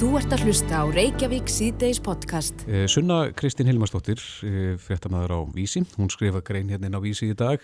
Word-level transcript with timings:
Þú 0.00 0.14
ert 0.16 0.32
að 0.32 0.46
hlusta 0.46 0.78
á 0.80 0.84
Reykjavík 0.88 1.50
síðdeis 1.52 1.98
podcast. 2.00 2.62
Eh, 2.64 2.86
Sunna 2.88 3.34
Kristín 3.36 3.68
Hilmarsdóttir, 3.68 4.16
eh, 4.48 4.78
fréttamaður 4.80 5.34
á 5.36 5.40
Vísi, 5.52 5.84
hún 5.98 6.08
skrifa 6.08 6.40
grein 6.40 6.70
hérna 6.70 6.86
inn 6.88 6.96
á 6.96 7.04
Vísi 7.04 7.28
í 7.28 7.36
dag 7.36 7.60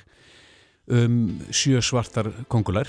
um 0.87 1.41
sjö 1.49 1.81
svartar 1.81 2.29
kongular 2.47 2.85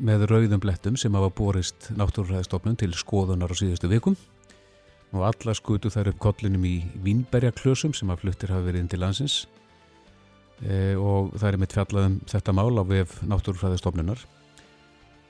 með 0.00 0.24
rauðum 0.30 0.60
blettum 0.60 0.96
sem 0.96 1.12
hafa 1.12 1.28
borist 1.28 1.92
náttúrufræðistofnun 1.92 2.78
til 2.78 2.92
skoðunar 2.92 3.52
á 3.52 3.60
síðustu 3.60 3.86
vikum. 3.86 4.16
Og 5.12 5.28
alla 5.28 5.52
skutu 5.52 5.92
þær 5.92 6.14
upp 6.14 6.18
kollinum 6.18 6.64
í 6.64 6.82
Vínberjaklösum 6.96 7.94
sem 7.94 8.08
að 8.08 8.20
fluttir 8.24 8.48
hafa 8.48 8.64
verið 8.64 8.80
inn 8.80 8.88
til 8.88 9.00
landsins. 9.00 9.46
E, 10.64 10.96
og 10.96 11.36
það 11.36 11.52
er 11.52 11.58
mitt 11.58 11.72
fjallaðum 11.76 12.20
þetta 12.24 12.52
mál 12.52 12.80
á 12.80 12.84
vef 12.88 13.20
náttúrufræðistofnunar 13.28 14.24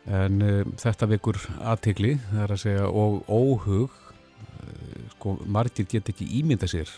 en 0.06 0.42
e, 0.42 0.52
þetta 0.80 1.08
vekur 1.10 1.40
aðtegli, 1.58 2.16
það 2.30 2.44
er 2.44 2.54
að 2.54 2.62
segja 2.62 2.86
og 2.90 3.30
óhug 3.30 3.96
e, 3.96 4.70
sko, 5.16 5.36
margir 5.46 5.88
get 5.90 6.12
ekki 6.12 6.28
ímynda 6.40 6.68
sér 6.70 6.90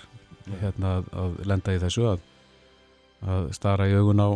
hérna 0.62 0.98
að, 0.98 1.10
að 1.22 1.40
lenda 1.48 1.76
í 1.76 1.80
þessu 1.82 2.06
að, 2.14 2.28
að 3.28 3.50
stara 3.56 3.88
í 3.88 3.96
augun 3.98 4.24
á 4.24 4.30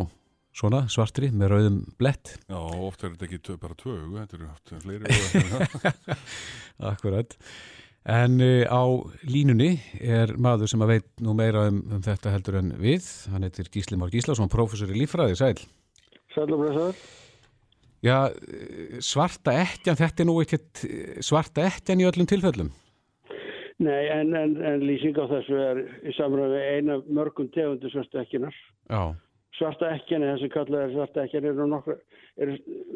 svona 0.53 0.83
svartri 0.91 1.31
með 1.33 1.55
rauðum 1.55 1.79
blett 1.97 2.35
Já, 2.45 2.57
oft 2.59 3.01
er 3.01 3.15
þetta 3.15 3.29
ekki 3.29 3.41
tö, 3.41 3.55
bara 3.61 3.77
tvö 3.77 3.95
augu, 4.03 4.17
þetta 4.19 4.37
eru 4.37 4.51
oft 4.51 4.75
fleiri. 4.83 6.11
Akkurat 6.93 7.37
En 8.03 8.35
uh, 8.43 8.67
á 8.67 8.83
línunni 9.23 9.77
er 10.03 10.35
maður 10.35 10.67
sem 10.73 10.81
að 10.83 10.97
veit 10.97 11.05
nú 11.23 11.35
meira 11.39 11.69
um, 11.71 11.79
um 11.87 12.01
þetta 12.03 12.33
heldur 12.33 12.59
en 12.59 12.73
við. 12.75 13.07
Hann 13.31 13.47
heitir 13.47 13.69
Gísli 13.71 13.95
Már 13.99 14.11
Gíslason, 14.11 14.51
prófessor 14.51 14.91
í 14.91 14.97
líffræði, 14.99 15.37
sæl. 15.39 15.55
Sæl 16.35 16.49
og 16.49 16.65
blessaður. 16.65 16.99
Já, 18.03 18.17
svarta 18.99 19.53
ekkjan, 19.63 19.95
þetta 19.99 20.23
er 20.23 20.27
nú 20.27 20.39
ekkert 20.43 20.81
svarta 21.23 21.63
ekkjan 21.69 22.01
í 22.03 22.07
öllum 22.09 22.27
tilfellum. 22.27 22.71
Nei, 23.83 24.03
en, 24.11 24.33
en, 24.37 24.57
en 24.63 24.83
lýsing 24.83 25.15
á 25.17 25.25
þessu 25.31 25.59
er 25.59 25.79
í 26.03 26.11
samræði 26.17 26.59
eina 26.75 26.99
mörgum 27.07 27.47
tegundu 27.55 27.89
svarta 27.91 28.21
ekkinar. 28.21 28.57
Já, 28.91 29.15
Svarta 29.53 29.91
ekkjan, 29.93 30.23
það 30.25 30.39
sem 30.41 30.51
kallað 30.53 30.83
er 30.83 30.93
svarta 30.95 31.23
ekkjan, 31.27 31.47
eru 31.51 31.65
nokkra, 31.69 31.95
er 32.41 32.53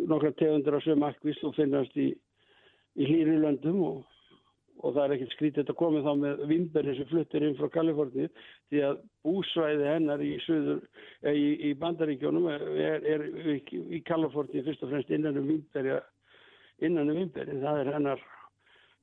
nokkra 0.10 0.32
tegundur 0.40 0.78
af 0.80 0.86
sömu 0.88 1.06
akkvist 1.06 1.44
og 1.46 1.54
finnast 1.54 1.98
í, 2.02 2.08
í 2.98 3.10
hlýri 3.10 3.36
löndum 3.44 3.84
og, 3.86 4.00
og 4.84 4.94
það 4.94 5.04
er 5.04 5.14
ekkert 5.16 5.34
skrítið 5.36 5.72
að 5.72 5.80
koma 5.80 6.04
þá 6.06 6.12
með 6.22 6.44
vimberði 6.52 6.96
sem 6.98 7.10
fluttir 7.10 7.46
inn 7.48 7.58
frá 7.58 7.70
Kaliforni 7.74 8.28
því 8.70 8.84
að 8.90 9.00
búsvæði 9.26 9.88
hennar 9.90 10.24
í, 10.24 10.34
suður, 10.46 10.84
eh, 11.24 11.34
í, 11.34 11.48
í 11.70 11.74
bandaríkjónum 11.82 12.48
er, 12.54 12.68
er 13.16 13.26
í, 13.56 13.58
í 13.98 14.02
Kaliforni 14.08 14.64
fyrst 14.68 14.86
og 14.86 14.94
fremst 14.94 15.14
innan 15.14 15.40
um 15.42 15.50
vimberja 15.50 16.02
innan 16.84 17.10
um 17.12 17.22
vimberði, 17.24 17.60
það 17.64 17.82
er 17.82 17.94
hennar 17.96 18.24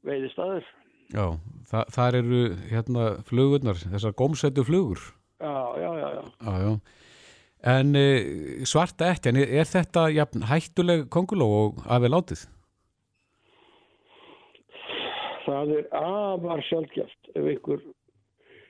veiði 0.06 0.30
staður. 0.34 0.68
já, 1.14 1.26
Þa, 1.70 1.84
þar 1.96 2.18
eru 2.20 2.42
hérna 2.70 3.08
flugurnar, 3.28 3.80
þessar 3.80 4.14
gómsættu 4.18 4.64
flugur. 4.66 5.00
Já, 5.40 5.56
já, 5.80 5.90
já, 5.98 6.08
já. 6.14 6.24
Já, 6.44 6.54
já. 6.62 6.74
En 7.74 7.96
uh, 7.96 8.64
svarta 8.68 9.08
ekkjan, 9.14 9.38
er, 9.40 9.54
er 9.62 9.68
þetta 9.68 10.08
jafn, 10.12 10.44
hættuleg 10.50 11.06
konguló 11.12 11.48
og 11.62 11.86
aðeins 11.88 12.14
látið? 12.14 12.44
Það 15.44 15.72
er 15.78 15.88
afar 15.98 16.62
sjálfgeft 16.68 17.30
ef 17.34 17.44
einhver, 17.44 17.80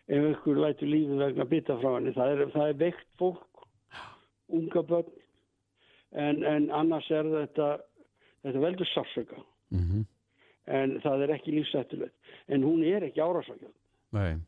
ef 0.08 0.24
einhver 0.30 0.60
lætur 0.64 0.88
lífið 0.90 1.20
vegna 1.22 1.44
bytta 1.50 1.76
frá 1.80 1.92
henni. 1.96 2.12
Það 2.16 2.32
er, 2.34 2.42
það 2.54 2.68
er 2.72 2.80
veikt 2.80 3.06
fólk, 3.20 3.66
unga 4.48 4.82
börn, 4.82 5.12
en, 6.12 6.42
en 6.44 6.70
annars 6.70 7.10
er 7.10 7.28
þetta, 7.30 7.68
þetta 8.46 8.64
veldur 8.68 8.90
sársöka. 8.94 9.40
Mm 9.74 10.04
En 10.64 10.94
það 11.04 11.22
er 11.26 11.30
ekki 11.34 11.52
lífsættulegt. 11.52 12.14
En 12.48 12.62
hún 12.64 12.80
er 12.88 13.04
ekki 13.04 13.20
árásakjöld 13.20 13.74
Nei, 14.16 14.38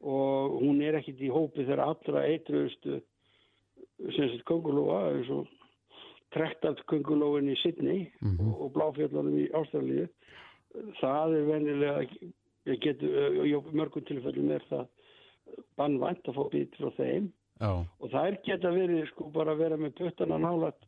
og 0.00 0.54
hún 0.62 0.78
er 0.80 0.96
ekki 0.96 1.12
í 1.20 1.28
hópi 1.28 1.66
þeirra 1.68 1.90
allra 1.92 2.22
eitruðustu 2.24 3.02
sem 4.16 4.30
sett 4.32 4.46
kongulóa 4.48 5.02
eins 5.10 5.28
og 5.34 5.50
trektalt 6.32 6.80
kongulóin 6.88 7.50
í 7.52 7.56
Sydney 7.60 8.06
Mhm. 8.22 8.48
og, 8.48 8.62
og 8.62 8.72
bláfjöldunum 8.78 9.36
í 9.42 9.50
Ástralíu. 9.52 10.08
Það 11.00 11.34
er 11.38 11.46
venilega, 11.48 12.02
ég 12.70 12.80
getur, 12.84 13.40
í 13.46 13.54
mörgum 13.74 14.04
tilfellum 14.06 14.50
er 14.54 14.62
það 14.70 14.86
bannvænt 15.80 16.28
að 16.30 16.36
fá 16.38 16.44
bít 16.52 16.76
frá 16.78 16.90
þeim. 16.98 17.30
Já, 17.60 17.70
og 18.00 18.12
þær 18.12 18.36
geta 18.46 18.70
verið 18.72 19.08
sko 19.10 19.26
bara 19.34 19.52
að 19.52 19.64
vera 19.64 19.76
með 19.76 19.96
puttana 19.98 20.38
nálat 20.40 20.78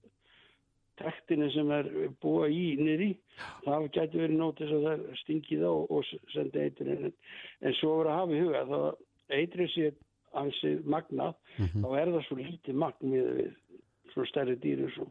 trektinu 1.00 1.48
sem 1.52 1.70
er 1.74 1.88
búa 2.22 2.46
í 2.52 2.76
nýri, 2.78 3.10
það 3.64 3.86
getur 3.96 4.22
verið 4.26 4.38
nótis 4.38 4.72
að 4.76 4.84
það 4.86 5.02
stingi 5.22 5.58
það 5.58 5.72
og, 5.72 5.90
og 5.98 6.32
sendi 6.34 6.62
eitur 6.62 6.90
inn. 6.92 7.06
En, 7.08 7.14
en 7.66 7.76
svo 7.80 7.94
verið 7.98 8.12
að 8.12 8.18
hafa 8.20 8.36
í 8.36 8.42
huga 8.44 8.62
þá 8.70 8.78
eitrið 9.38 9.70
sér 9.74 9.98
ansið 10.42 10.84
magnað, 10.88 11.34
Mhm. 11.58 11.82
þá 11.84 11.88
er 12.00 12.12
það 12.14 12.22
svo 12.26 12.36
lítið 12.38 12.78
magn 12.80 13.12
við, 13.12 13.26
við 13.36 14.12
svona 14.14 14.28
stærri 14.30 14.56
dýru 14.62 14.86
svo 14.94 15.08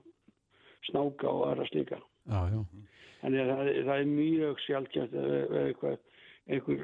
snáka 0.89 1.29
og 1.29 1.43
aðra 1.51 1.67
slíka 1.69 1.99
já, 2.29 2.39
já. 2.53 2.61
Þannig 3.21 3.43
að 3.43 3.51
það, 3.51 3.69
það 3.85 3.99
er 3.99 4.09
mjög 4.15 4.63
sjálfgæft 4.65 5.13
ef 5.21 5.85
einhver, 6.51 6.81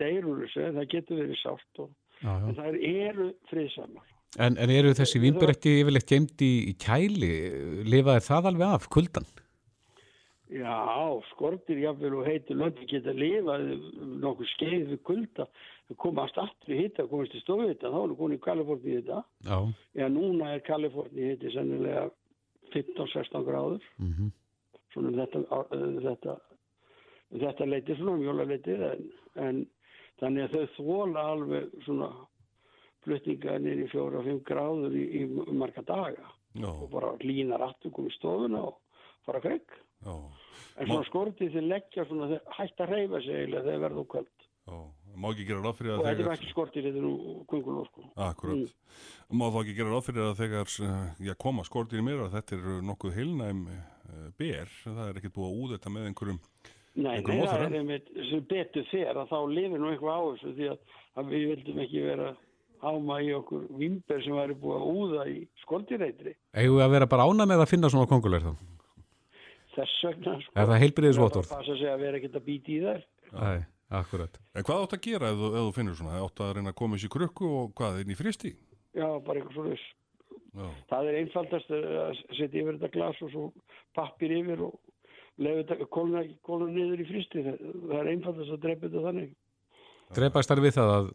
deyrur 0.00 0.42
þessu, 0.44 0.66
það 0.78 0.90
getur 0.94 1.20
verið 1.20 1.40
sátt 1.42 1.82
og, 1.84 1.92
já, 2.22 2.32
en 2.32 2.58
það 2.58 2.78
eru 2.88 3.30
friðsamar. 3.50 4.10
En, 4.34 4.56
en 4.58 4.72
eru 4.74 4.94
þessi 4.96 5.20
vínber 5.22 5.52
ekki 5.52 5.76
yfirleitt 5.82 6.10
geimt 6.10 6.42
í, 6.42 6.52
í 6.72 6.74
kæli? 6.80 7.34
Lifaði 7.86 8.24
það 8.26 8.48
alveg 8.50 8.72
af 8.74 8.88
kuldan? 8.90 9.28
Já, 10.54 10.74
skortir 11.30 11.78
jáfnvel 11.80 12.18
og 12.18 12.26
heitur 12.28 12.58
löndi 12.60 12.84
geta 12.90 13.14
lifað 13.16 13.62
nokkuð 14.22 14.50
skeið 14.52 14.90
við 14.92 15.00
kulda, 15.08 15.46
komast 16.02 16.36
aftur 16.38 16.74
í 16.74 16.82
hitta, 16.82 17.06
komast 17.10 17.34
í 17.34 17.40
stofu 17.42 17.68
hitta, 17.70 17.90
þá 17.90 18.00
er 18.02 18.16
konið 18.18 18.38
í 18.38 18.42
Kaliforni 18.44 18.92
í 18.92 18.98
hitta. 18.98 19.22
Já, 19.46 19.56
Já, 19.98 20.06
núna 20.12 20.52
er 20.54 20.62
Kaliforni 20.66 21.30
hitti 21.30 21.54
sennilega 21.54 22.04
15-16 22.72 23.46
gráður, 23.46 23.86
mm 23.98 24.32
svona 24.94 25.10
um 25.10 25.16
þetta, 25.18 25.40
uh, 25.50 25.96
þetta, 26.04 26.36
um 27.32 27.40
þetta 27.42 27.66
leiti, 27.66 27.96
svona 27.98 28.12
um 28.14 28.22
jólaleitið, 28.22 28.84
en, 28.86 29.08
en 29.42 29.56
þannig 30.20 30.44
að 30.44 30.54
þau 30.54 30.76
þóla 30.76 31.24
alveg 31.32 31.74
svona 31.82 32.10
flutninga 33.04 33.58
í 33.58 33.88
fjóra 33.90 34.20
og 34.20 34.28
fimm 34.28 34.40
gráður 34.46 34.94
í, 34.96 35.04
í 35.18 35.24
marga 35.52 35.82
daga. 35.82 36.30
Já, 36.54 36.68
og 36.70 36.86
bara 36.92 37.16
línar 37.26 37.64
aftur 37.66 37.90
komið 37.90 38.12
í 38.12 38.14
stofuna 38.14 38.60
og 38.68 38.76
fara 39.26 39.40
já, 40.06 40.14
En 40.78 40.86
svona 40.86 41.06
skortið 41.08 41.56
þeir 41.56 41.66
leggja 41.66 42.04
svona, 42.06 42.28
þeir 42.30 42.54
hægt 42.60 42.82
að 42.82 42.92
reyfa 42.94 43.20
sig 43.24 43.40
eiginlega 43.40 43.66
þegar 43.66 43.82
verða 43.84 44.02
og 44.04 44.08
kvöld. 44.14 44.46
já. 44.70 44.78
Má 45.14 45.28
ekki 45.30 45.46
gera 45.48 45.62
ráð 45.62 45.76
fyrir 45.78 45.94
Og 45.94 46.00
að 46.00 46.04
þetta 46.04 46.14
er 46.14 46.20
þegar... 46.20 46.38
ekki 46.38 46.52
skortið, 46.52 46.86
þetta 46.88 47.00
er 47.00 47.04
nú 47.06 47.34
kunguló, 47.50 47.84
sko. 47.90 48.06
Akkurat. 48.26 48.72
Má 49.30 49.44
þá 49.46 49.58
ekki 49.62 49.76
gera 49.78 49.92
ráð 49.94 50.06
fyrir 50.08 50.24
að 50.26 50.40
þegar 50.42 50.72
eh, 50.88 51.26
já, 51.28 51.34
koma 51.44 51.66
skortir 51.66 52.02
í 52.02 52.06
mér 52.06 52.24
að 52.24 52.38
þetta 52.38 52.56
er 52.58 52.80
nokkuð 52.90 53.18
heilnæm 53.18 53.66
uh, 53.70 54.24
ber, 54.40 54.72
það 54.84 55.04
er 55.06 55.20
ekkert 55.20 55.36
búið 55.36 55.50
að 55.50 55.60
úða 55.60 55.78
þetta 55.78 55.94
með 55.94 56.08
einhverjum 56.10 56.40
Nei, 56.94 57.18
nei, 57.26 57.40
það 57.42 57.62
er 57.64 57.72
einmitt 57.80 58.10
sem 58.28 58.42
betur 58.46 58.84
fer 58.86 59.16
að 59.18 59.30
þá 59.32 59.38
lifir 59.50 59.80
nú 59.82 59.88
eitthvað 59.90 60.14
á 60.14 60.22
þessu 60.30 60.52
því 60.54 60.68
að, 60.70 60.92
að 61.18 61.32
við 61.32 61.46
vildum 61.50 61.80
ekki 61.82 62.04
vera 62.04 62.28
áma 62.84 63.16
í 63.24 63.32
okkur 63.34 63.64
vimber 63.80 64.22
sem 64.22 64.36
væri 64.36 64.54
búið 64.60 64.76
að 64.76 65.00
úða 65.00 65.24
í 65.32 65.40
skortireitri. 65.64 66.36
Eigum 66.54 66.78
við 66.78 66.84
að 66.86 66.94
vera 66.94 67.10
bara 67.10 67.26
ána 67.26 67.48
með 67.50 67.64
að 67.64 67.70
finna 67.72 67.90
svona 67.90 68.10
kongular 68.10 68.44
þá? 68.44 68.52
Þess 69.74 70.06
vegna, 70.06 70.36
sko. 70.44 70.54
Er 70.54 70.70
það 70.70 70.82
heilbriðisvottorð? 70.84 71.50
Það 71.50 71.62
passa 71.64 71.78
sig 71.80 71.90
að 71.90 72.04
vera 72.04 72.20
ekkert 72.20 72.38
að 72.38 72.46
býti 72.46 72.76
í 72.76 72.82
þær. 72.84 73.00
Nei, 73.34 73.64
akkurat. 73.90 74.38
En 74.54 74.64
hvað 74.64 74.84
átt 74.84 74.96
að 74.96 75.02
gera 75.08 75.30
ef 75.32 75.36
þú, 75.40 75.50
ef 75.54 75.66
þú 75.68 75.74
finnur 75.76 75.98
svona? 75.98 76.20
Átt 76.24 76.40
að 76.40 76.52
reyna 76.58 76.72
að 76.72 76.78
koma 76.80 76.96
þessi 76.96 77.10
krukku 77.12 77.50
og 77.60 77.74
hvað, 77.78 78.00
inn 78.04 78.14
í 78.14 78.18
fristi? 78.18 78.54
Já, 78.94 79.06
bara 79.26 79.40
eitthvað 79.40 79.54
svona 79.58 79.74
þess. 79.74 79.86
Já, 80.54 80.66
Það 80.90 81.08
er 81.10 81.18
einfaldast 81.20 81.70
að 81.74 82.18
setja 82.38 82.60
yfir 82.62 82.76
þetta 82.78 82.92
glas 82.94 83.22
og 83.26 83.30
svo 83.32 83.44
pappir 83.98 84.34
yfir 84.38 84.62
og 84.68 84.76
lefa 85.42 85.64
þetta 85.64 85.88
kólna, 85.90 86.22
kólna 86.46 86.68
niður 86.70 87.02
í 87.02 87.08
fristi. 87.08 87.42
Það, 87.42 87.58
það 87.90 87.96
er 88.00 88.10
einfaldast 88.12 88.54
að 88.54 88.62
drepa 88.66 88.86
þetta 88.86 89.04
þannig. 89.08 89.32
Drepast 90.14 90.52
þar 90.52 90.62
við 90.62 90.76
það 90.78 90.92
að 90.94 91.10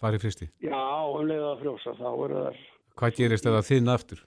fara 0.00 0.18
í 0.18 0.22
fristi? 0.24 0.50
Já, 0.64 0.80
um 1.14 1.28
leiða 1.28 1.52
að 1.54 1.62
frjósa, 1.62 1.94
þá 2.00 2.10
eru 2.10 2.42
þar, 2.48 2.60
Hvað 3.00 3.16
gerist 3.16 3.46
ef 3.46 3.54
það 3.54 3.68
þinn 3.70 3.94
aftur? 3.94 4.26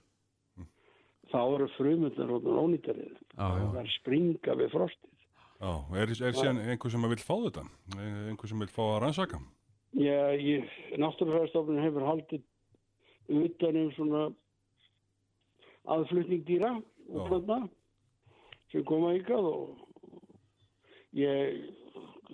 þá 1.34 1.40
eru 1.42 1.66
frumundar 1.74 2.30
og 2.30 2.44
ónýttarið. 2.46 3.14
Það 3.34 3.78
er 3.80 3.88
springa 3.98 4.54
við 4.60 4.68
frostið. 4.70 5.10
Já. 5.64 5.72
Er, 5.98 6.12
er 6.28 6.36
síðan 6.36 6.60
einhver 6.62 6.92
sem 6.92 7.06
vil 7.10 7.20
fá 7.24 7.34
þetta? 7.46 7.64
Einhver 7.96 8.50
sem 8.50 8.60
vil 8.64 8.70
fá 8.72 8.82
að 8.84 8.98
rannsaka? 9.04 9.40
Já, 9.94 10.18
ég, 10.36 10.68
náttúrufræðstofnun 10.98 11.82
hefur 11.84 12.06
haldið 12.08 12.42
utan 13.44 13.78
um 13.80 13.90
svona 13.94 14.22
aðflutning 15.94 16.44
dýra 16.48 16.72
og 17.12 17.28
plöndna 17.28 17.60
sem 18.72 18.84
koma 18.88 19.12
ykkar 19.18 19.44
og 19.44 19.76
ég, 21.14 21.68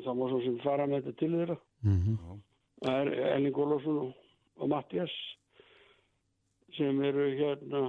það 0.00 0.16
má 0.16 0.24
svo 0.30 0.40
sem 0.46 0.56
fara 0.64 0.86
með 0.88 1.04
þetta 1.10 1.20
til 1.20 1.34
þeirra. 1.36 1.58
Mm 1.86 2.40
Það 2.80 2.96
er 2.96 3.08
Elling 3.34 3.58
Ólafsson 3.60 3.96
og, 4.00 4.12
og 4.56 4.68
Mattias 4.72 5.12
sem 6.72 6.96
eru 7.04 7.26
hérna 7.36 7.82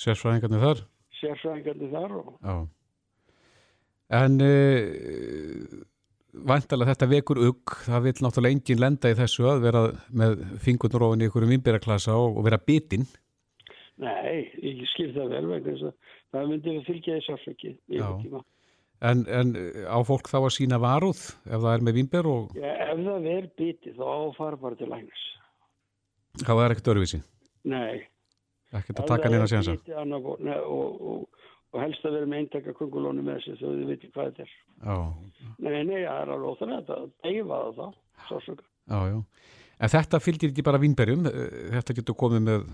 Sérfræðingarnir 0.00 0.62
þar? 0.62 0.80
sérfræðingarnir 1.18 1.90
þar 1.92 2.14
og 2.22 2.30
Já. 2.40 2.54
En 4.12 4.36
uh, 4.44 5.82
vantalega 6.44 6.92
þetta 6.92 7.08
vekur 7.10 7.40
ugg, 7.48 7.76
það 7.86 8.06
vil 8.08 8.14
náttúrulega 8.26 8.56
engin 8.58 8.82
lenda 8.82 9.12
í 9.12 9.18
þessu 9.18 9.46
að 9.48 9.62
vera 9.64 9.84
með 10.12 10.40
fingurnur 10.64 11.06
ofin 11.08 11.22
í 11.24 11.28
einhverjum 11.28 11.54
innbyrjaklasa 11.56 12.16
og, 12.18 12.38
og 12.40 12.48
vera 12.48 12.58
bitinn. 12.60 13.06
Nei, 14.02 14.50
ég 14.58 14.82
skil 14.90 15.12
það 15.14 15.30
vel 15.36 15.44
vegna 15.52 15.70
þess 15.70 15.86
að 15.86 15.94
það 16.34 16.50
myndi 16.50 16.74
við 16.74 16.88
fylgja 16.88 17.18
í 17.20 18.00
tíma. 18.24 18.42
En, 19.04 19.22
en 19.28 19.52
á 19.90 19.98
fólk 20.06 20.30
þá 20.30 20.38
að 20.40 20.52
sína 20.54 20.78
varúð 20.80 21.20
ef 21.44 21.60
það 21.60 21.70
er 21.74 21.84
með 21.84 21.96
vinnbyr 21.98 22.28
og 22.30 22.54
Já, 22.56 22.70
ef 22.88 23.00
það 23.04 23.28
er 23.34 23.48
bitið 23.58 23.98
þá 23.98 24.04
á 24.06 24.16
að 24.16 24.34
fara 24.38 24.60
bara 24.64 24.78
til 24.80 24.88
læknis. 24.90 25.24
þá 26.42 26.52
er 26.54 26.74
ekkert 26.74 26.90
öruvísi. 26.94 27.20
Nei. 27.70 28.04
Ekkert 28.74 29.02
að 29.04 29.10
taka 29.12 29.28
það 29.28 29.34
neina 29.34 30.20
fólk- 30.24 30.40
nei, 30.42 30.56
og, 30.58 31.02
og, 31.12 31.33
og 31.74 31.80
helst 31.82 32.04
að 32.06 32.14
vera 32.16 32.28
með 32.30 32.40
eintaka 32.44 32.72
kungulónu 32.78 33.24
með 33.26 33.40
þessi 33.42 33.56
þó 33.58 33.66
þið 33.74 33.84
veitir 33.90 34.12
hvað 34.14 34.28
þetta 34.30 34.46
er. 34.46 34.54
Já, 34.84 34.96
Nei, 35.58 35.82
nei, 35.84 36.00
það 36.06 36.20
er 36.22 36.32
alveg 36.34 36.48
óþanlega 36.54 36.96
að 37.00 37.06
deyfa 37.26 37.60
það 37.60 37.78
þá, 37.80 38.00
sársöka. 38.30 38.66
já, 38.94 38.98
já. 39.10 39.18
En 39.84 39.90
þetta 39.90 40.20
fylgir 40.22 40.52
ekki 40.52 40.64
bara 40.64 40.78
vinnberjum, 40.80 41.24
þetta 41.74 41.96
getur 41.98 42.16
komið 42.20 42.44
með 42.46 42.66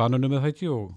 banunum 0.00 0.32
með 0.32 0.46
hætti 0.48 0.70
og 0.72 0.92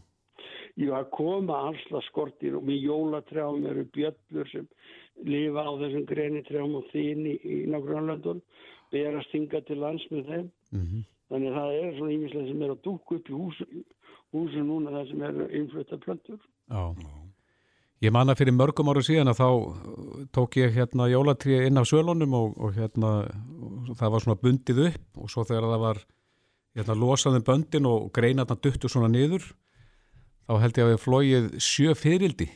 Jú, 0.75 0.89
að 0.91 1.05
koma 1.15 1.57
ansla 1.69 2.01
skortir 2.09 2.55
og 2.57 2.65
með 2.67 2.81
jólatrjám 2.83 3.61
eru 3.69 3.85
bjöllur 3.95 4.49
sem 4.51 4.65
lifa 5.23 5.63
á 5.63 5.71
þessum 5.79 6.03
grenitrjám 6.09 6.73
og 6.75 6.89
þín 6.91 7.21
í, 7.31 7.35
í 7.39 7.59
nágrannlöndun, 7.71 8.41
berast 8.91 9.31
hinga 9.31 9.61
til 9.67 9.77
lands 9.83 10.03
með 10.11 10.31
þeim. 10.31 10.49
mm 10.75 11.03
Þannig 11.25 11.49
að 11.49 11.55
það 11.57 11.75
er 11.81 11.95
svona 11.97 12.11
ímislega 12.13 12.47
sem 12.51 12.59
er 12.61 12.71
að 12.75 12.81
dúka 12.85 13.15
upp 13.15 13.29
í 13.31 13.33
húsu, 13.33 13.65
húsu 14.35 14.61
núna 14.67 14.91
það 14.93 15.07
sem 15.09 15.23
eru 15.25 15.47
innflutta 15.57 15.97
plöntur. 16.03 16.41
Já. 16.69 16.83
Ég 18.03 18.11
manna 18.11 18.35
fyrir 18.35 18.51
mörgum 18.51 18.89
áru 18.91 19.01
síðan 19.05 19.31
að 19.31 19.39
þá 19.39 19.47
uh, 19.47 20.25
tók 20.35 20.57
ég 20.59 20.73
hérna 20.75 21.07
jólatrið 21.07 21.69
inn 21.69 21.79
af 21.79 21.87
sölunum 21.87 22.35
og, 22.35 22.57
og 22.59 22.75
hérna 22.75 23.13
og 23.23 23.93
það 23.95 24.11
var 24.15 24.25
svona 24.25 24.41
bundið 24.41 24.81
upp 24.89 25.21
og 25.21 25.31
svo 25.31 25.45
þegar 25.47 25.69
það 25.71 25.85
var 25.85 26.01
hérna 26.75 26.97
losaðum 26.99 27.45
böndin 27.47 27.87
og 27.87 28.11
greinarna 28.15 28.57
duttu 28.59 28.91
svona 28.91 29.07
niður 29.13 29.47
þá 30.45 30.53
held 30.61 30.77
ég 30.77 30.85
að 30.85 30.91
við 30.91 31.01
flóið 31.05 31.49
sjö 31.63 31.95
fyrildi 31.97 32.49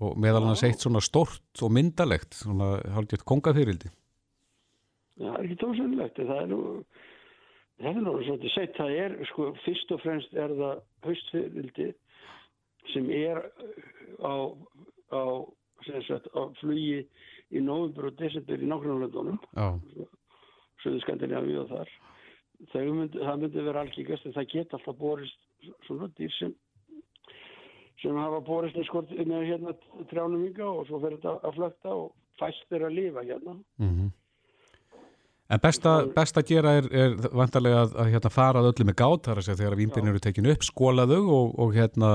og 0.00 0.16
meðal 0.16 0.46
hann 0.48 0.56
Já. 0.56 0.70
eitt 0.70 0.82
svona 0.82 1.02
stort 1.04 1.62
og 1.62 1.72
myndalegt 1.76 2.38
svona 2.40 2.78
haldið 2.94 3.24
kongafyrildi. 3.28 3.90
Það 5.20 5.34
er 5.36 5.44
ekki 5.44 5.56
tónsennilegt, 5.60 6.20
það 6.24 6.38
er 6.40 6.46
nú, 6.48 6.60
það 7.82 7.90
er 7.90 8.04
nú 8.06 8.14
svolítið 8.24 8.54
sett, 8.54 8.78
það 8.78 8.94
er, 9.04 9.16
sko, 9.28 9.50
fyrst 9.66 9.92
og 9.92 10.00
fremst 10.00 10.38
er 10.40 10.54
það 10.56 10.80
haustfyrildi 11.04 11.90
sem 12.92 13.10
er 13.14 13.42
á, 14.24 14.34
á, 15.12 15.22
sem 15.86 16.02
sagt, 16.08 16.30
á 16.34 16.42
flugi 16.60 17.04
í 17.50 17.62
november 17.64 18.10
og 18.10 18.18
desember 18.20 18.62
í 18.62 18.70
nágrannlöndunum, 18.70 19.40
Já, 19.56 19.68
söðu 20.84 21.02
Skandinavíu 21.04 21.62
og 21.64 21.70
þar. 21.72 21.92
Myndi, 22.74 23.20
það 23.20 23.38
myndi 23.40 23.62
vera 23.64 23.84
algengast 23.84 24.26
en 24.28 24.36
það 24.36 24.50
geta 24.52 24.76
alltaf 24.76 24.98
borist 25.00 25.38
svona 25.86 26.10
dýr 26.16 26.32
sem 26.36 26.52
sem 28.00 28.16
hafa 28.16 28.40
borist 28.44 28.76
með 28.78 28.86
skort 28.88 29.12
með 29.12 29.46
hérna 29.48 29.74
trjánum 30.08 30.46
ynga 30.46 30.68
og 30.68 30.86
svo 30.88 31.00
fer 31.02 31.16
þetta 31.16 31.36
að 31.44 31.56
flökta 31.58 31.92
og 31.96 32.10
fæst 32.40 32.76
er 32.76 32.86
að 32.88 32.96
lifa 32.96 33.24
hérna. 33.26 33.58
mhm. 33.80 34.10
En 35.50 35.58
besta, 35.58 36.04
best 36.14 36.36
að 36.38 36.46
gera 36.46 36.76
er, 36.78 36.86
er 36.94 37.14
vantarlega 37.34 37.80
að, 37.82 37.94
að 37.98 38.10
hérna, 38.12 38.30
fara 38.30 38.60
að 38.60 38.68
öllu 38.68 38.84
með 38.86 38.96
gát 39.00 39.24
þar 39.26 39.40
að 39.40 39.46
segja 39.48 39.58
þegar 39.58 39.76
vínbyrn 39.80 40.10
eru 40.12 40.20
tekinu 40.22 40.52
upp, 40.54 40.62
skóla 40.62 41.06
þau 41.10 41.24
og, 41.24 41.48
og, 41.64 41.72
hérna, 41.74 42.10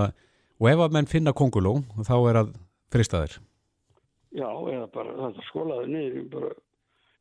og 0.60 0.70
ef 0.72 0.84
að 0.86 0.96
menn 0.96 1.10
finna 1.12 1.34
konguló 1.36 1.78
þá 2.06 2.16
er 2.30 2.40
að 2.44 2.54
frista 2.94 3.24
þeir. 3.24 3.36
Já, 4.36 4.50
eða 4.76 4.88
bara 4.92 5.32
skólaði 5.50 5.92
niður, 5.92 6.26
bara 6.34 6.54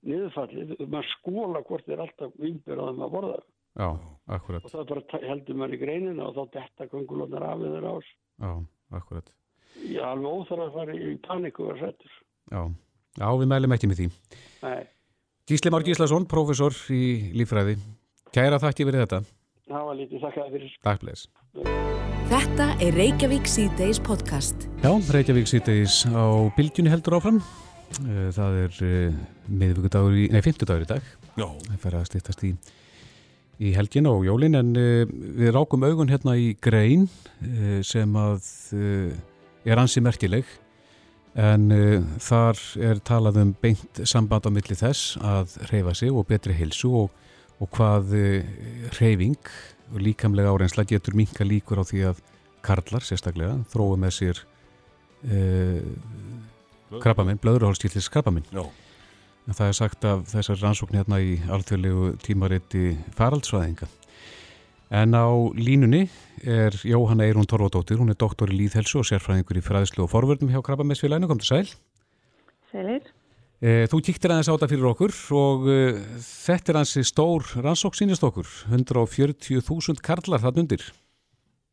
niðurfallið, 0.05 0.75
maður 0.91 1.11
skóla 1.15 1.63
hvort 1.69 1.89
er 1.89 2.03
alltaf 2.05 2.33
þeim 2.39 3.05
að 3.07 3.13
borða 3.15 3.39
Já, 3.75 3.89
akkurat. 4.31 4.65
og 4.65 4.71
það 4.71 4.91
bara 4.93 5.21
heldur 5.27 5.59
maður 5.59 5.75
í 5.75 5.81
greinina 5.83 6.29
og 6.29 6.37
þá 6.37 6.59
detta 6.59 6.89
kongulónar 6.93 7.47
af 7.49 7.63
við 7.63 7.75
þeirra 7.75 7.95
ás. 7.99 8.11
Já, 8.39 8.51
akkurat. 9.01 9.33
Er 9.85 10.05
alveg 10.07 10.31
óþarf 10.31 10.67
að 10.69 10.77
fara 10.79 10.95
í 10.95 11.15
paniku 11.25 11.67
og 11.73 11.81
sættur. 11.83 12.19
Já, 12.55 12.63
já 13.19 13.27
við 13.41 13.51
mælum 13.51 13.75
ekki 13.75 13.91
með 13.91 14.03
því. 14.03 14.09
Nei, 14.63 14.85
Gísli 15.51 15.75
Már 15.75 15.85
Gíslason, 15.85 16.25
prófessor 16.31 16.73
í 16.95 17.03
líffræði. 17.37 17.77
Kæra 18.33 18.63
þakki 18.63 18.87
fyrir 18.89 19.05
þetta. 19.05 19.21
það 19.69 19.87
var 19.91 20.01
lítið 20.01 20.25
þakkaði 20.25 20.57
fyrir. 20.57 20.81
Takk 20.87 21.05
bleis. 21.05 21.29
Þetta 22.35 22.65
er 22.83 22.97
Reykjavík 22.99 23.45
C-Days 23.47 24.01
podcast. 24.03 24.65
Já, 24.83 24.91
Reykjavík 25.15 25.47
sýteis 25.47 26.01
á 26.11 26.51
bylgjunni 26.57 26.91
heldur 26.91 27.15
áfram. 27.21 27.37
Eh, 28.03 28.33
Það 28.35 28.57
er 28.59 28.79
uh, 28.83 29.19
miðvíkudagur 29.61 30.17
í, 30.19 30.25
nei, 30.35 30.41
fimmtudagur 30.43 30.83
í 30.83 30.89
dag. 30.89 31.13
Já, 31.39 31.45
Það 31.69 31.77
fer 31.85 31.97
að 32.01 32.09
stýttast 32.09 32.43
í, 32.43 32.51
í 33.63 33.71
helgin 33.77 34.11
og 34.11 34.27
jólin 34.27 34.59
en 34.59 34.73
uh, 34.75 35.05
við 35.39 35.53
rákum 35.55 35.87
augun 35.87 36.11
hérna 36.11 36.35
í 36.35 36.57
grein 36.59 37.07
sem 37.87 38.19
að 38.19 38.51
er 39.63 39.85
ansi 39.85 40.03
merkileg 40.03 40.49
en 41.39 41.71
uh, 41.71 42.03
þar 42.19 42.59
er 42.91 43.05
talað 43.07 43.39
um 43.45 43.55
beint 43.63 44.03
samband 44.03 44.51
á 44.51 44.51
milli 44.51 44.75
þess 44.83 45.15
að 45.23 45.55
reyfa 45.71 45.95
sig 46.03 46.11
og 46.11 46.27
betri 46.35 46.59
heilsu 46.59 46.91
og, 47.05 47.15
og 47.63 47.71
hvað 47.79 48.19
uh, 48.19 48.59
reyfing 48.99 49.39
líkamlega 49.93 50.53
árensla 50.53 50.87
getur 50.89 51.17
minka 51.19 51.45
líkur 51.45 51.81
á 51.81 51.85
því 51.85 52.07
að 52.11 52.23
karlar 52.65 53.05
sérstaklega 53.05 53.59
þróu 53.73 53.99
með 54.01 54.17
sér 54.19 54.41
uh, 55.29 55.83
krabbaminn, 57.03 57.41
blöðruhálskillis 57.43 58.09
krabbaminn 58.13 58.47
Já, 58.55 58.65
En 59.45 59.57
það 59.57 59.69
er 59.69 59.77
sagt 59.77 60.07
af 60.09 60.23
þessar 60.31 60.61
rannsókn 60.63 60.97
hérna 60.97 61.19
í 61.21 61.35
alþjóðlegu 61.53 62.15
tímariti 62.25 62.95
faraldsvæðinga. 63.17 63.89
En 64.95 65.13
á 65.13 65.29
línunni 65.59 66.07
er 66.41 66.77
Jóhanna 66.81 67.27
Eirún 67.27 67.49
Torfadóttir, 67.49 67.99
hún 68.01 68.13
er 68.13 68.19
doktor 68.21 68.53
í 68.53 68.57
líðhelsu 68.57 69.03
og 69.03 69.09
sérfræðingur 69.09 69.61
í 69.61 69.65
fræðslu 69.65 70.07
og 70.07 70.13
forvörnum 70.13 70.53
hjá 70.53 70.63
Krabbamessfélaginu, 70.65 71.29
kom 71.29 71.43
til 71.43 71.51
sæl. 71.51 71.75
Sælir. 72.73 73.14
E, 73.65 73.87
þú 73.89 74.03
kíktir 74.05 74.33
aðeins 74.35 74.51
á 74.53 74.55
þetta 74.59 74.69
fyrir 74.69 74.91
okkur 74.91 75.15
og 75.39 75.63
e, 75.73 75.77
þetta 76.21 76.73
er 76.73 76.79
hansi 76.83 77.05
stór 77.09 77.47
rannsókn 77.65 77.97
sínist 78.03 78.27
okkur, 78.27 78.51
140.000 78.69 80.03
karlar 80.05 80.43
það 80.43 80.61
undir. 80.65 80.85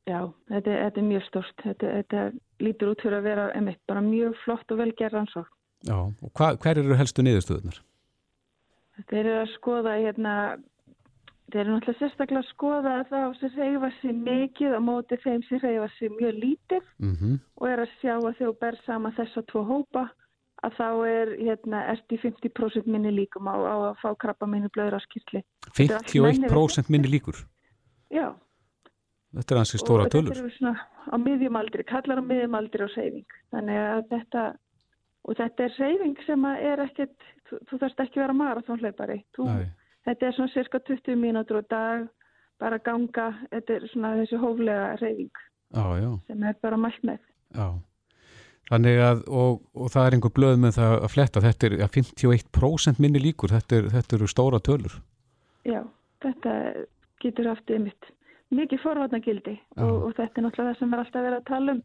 Já, 0.07 0.21
þetta, 0.47 0.77
þetta 0.85 1.01
er 1.01 1.07
mjög 1.09 1.25
stort. 1.27 1.57
Þetta, 1.65 1.89
þetta 1.97 2.23
lítur 2.63 2.93
út 2.93 3.03
fyrir 3.03 3.17
að 3.19 3.27
vera 3.27 3.49
einmitt 3.57 3.81
bara 3.91 4.03
mjög 4.05 4.37
flott 4.45 4.71
og 4.71 4.79
velgerð 4.79 5.17
rannsókn. 5.17 5.57
Já, 5.89 5.97
og 5.99 6.31
hva, 6.37 6.53
hver 6.63 6.79
eru 6.79 6.95
helstu 6.95 7.25
niðurstöðunar? 7.25 7.81
Þeir 9.09 9.21
eru 9.25 9.37
að 9.41 9.53
skoða 9.57 9.97
hérna, 9.97 10.33
þeir 11.51 11.61
eru 11.65 11.75
náttúrulega 11.75 11.99
sérstaklega 12.05 12.43
að 12.45 12.49
skoða 12.53 12.95
þá 13.11 13.19
sem 13.41 13.53
reyfa 13.57 13.91
sér 13.99 14.17
mikið 14.29 14.77
á 14.77 14.81
móti 14.87 15.19
þeim 15.25 15.43
sem 15.49 15.61
reyfa 15.65 15.91
sér 15.97 16.15
mjög 16.15 16.41
lítið 16.45 16.89
Mm 17.03 17.39
og 17.61 17.67
er 17.69 17.83
að 17.83 17.91
sjá 17.99 18.15
að 18.15 18.37
þú 18.39 18.51
ber 18.61 18.77
saman 18.87 19.13
þessa 19.13 19.41
tvo 19.51 19.61
hópa 19.67 20.07
að 20.65 20.77
þá 20.77 20.87
er 21.09 21.33
hérna 21.39 21.81
ertu 21.91 22.17
í 22.17 22.21
50% 22.21 22.87
minni 22.91 23.11
líkum 23.15 23.49
á, 23.49 23.55
á 23.57 23.75
að 23.91 23.99
fá 24.01 24.09
krabba 24.21 24.47
minni 24.49 24.69
er 24.69 24.97
allt 24.97 25.17
mennirnir. 25.17 25.45
51% 25.77 26.91
minni 26.93 27.11
líkur. 27.11 27.41
Já. 28.13 28.29
Þetta 29.31 29.55
er 29.55 29.61
hansi 29.61 29.79
stóra 29.79 30.05
og 30.05 30.13
tölur. 30.13 30.35
þetta 30.35 30.45
eru 30.45 30.55
svona 30.57 30.73
á 31.07 31.15
miðjumaldri, 31.17 31.85
kallar 31.87 32.19
á 32.19 32.23
miðjumaldri 32.25 32.85
og 32.85 32.91
seyfing. 32.93 33.37
Þannig 33.55 33.81
að 33.81 34.01
þetta, 34.11 34.47
og 35.23 35.37
þetta 35.39 35.67
er 35.67 35.77
seyfing 35.77 36.25
sem 36.27 36.49
er 36.51 36.83
ekkert, 36.85 37.29
þú, 37.47 37.61
þú 37.69 37.79
þarfst 37.83 38.03
ekki 38.05 38.19
að 38.19 38.25
vera 38.25 38.39
marathónleipari. 38.41 39.21
Þetta 40.05 40.27
er 40.27 40.35
svona 40.35 40.53
cirka 40.53 40.81
20 40.89 41.15
mínútur 41.21 41.61
á 41.61 41.63
dag, 41.71 42.09
bara 42.61 42.81
ganga, 42.83 43.31
þetta 43.53 43.77
er 43.77 43.87
svona 43.93 44.17
þessi 44.19 44.41
hóflega 44.41 44.91
seyfing 45.01 45.47
sem 46.27 46.43
er 46.43 46.57
bara 46.61 46.77
mælt 46.77 47.03
með. 47.07 47.19
Já, 47.55 47.67
þannig 48.71 49.01
að 49.05 49.21
og, 49.27 49.61
og 49.75 49.91
það 49.93 50.07
er 50.07 50.17
einhver 50.17 50.33
blöð 50.39 50.57
með 50.63 50.77
það 50.79 50.95
að 50.97 51.13
fletta. 51.15 51.43
Þetta 51.45 51.67
er 51.67 51.77
ja, 51.81 51.91
51% 51.99 53.03
minni 53.03 53.21
líkur. 53.21 53.53
Þetta, 53.53 53.77
er, 53.77 53.91
þetta 53.97 54.17
eru 54.17 54.31
stóra 54.31 54.61
tölur. 54.63 54.97
Já, 55.67 55.81
þetta 56.25 56.57
getur 57.21 57.51
haft 57.51 57.71
ymitt 57.75 58.11
mikið 58.51 58.81
forvarnagildi 58.83 59.53
og, 59.79 59.97
og 60.07 60.13
þetta 60.17 60.41
er 60.41 60.45
náttúrulega 60.45 60.73
það 60.73 60.79
sem 60.81 60.93
er 60.93 61.01
alltaf 61.03 61.23
verið 61.23 61.37
að 61.37 61.47
tala 61.47 61.75
um 61.77 61.81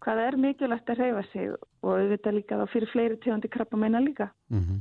hvað 0.00 0.20
er 0.24 0.36
mikilvægt 0.40 0.90
að 0.92 1.00
reyfa 1.00 1.22
sig 1.30 1.50
og 1.52 1.90
auðvitað 1.94 2.36
líka 2.36 2.58
þá 2.60 2.64
fyrir 2.72 2.92
fleiri 2.92 3.18
tegandi 3.20 3.50
krabba 3.52 3.80
meina 3.80 4.00
líka. 4.04 4.30
mm 4.52 4.80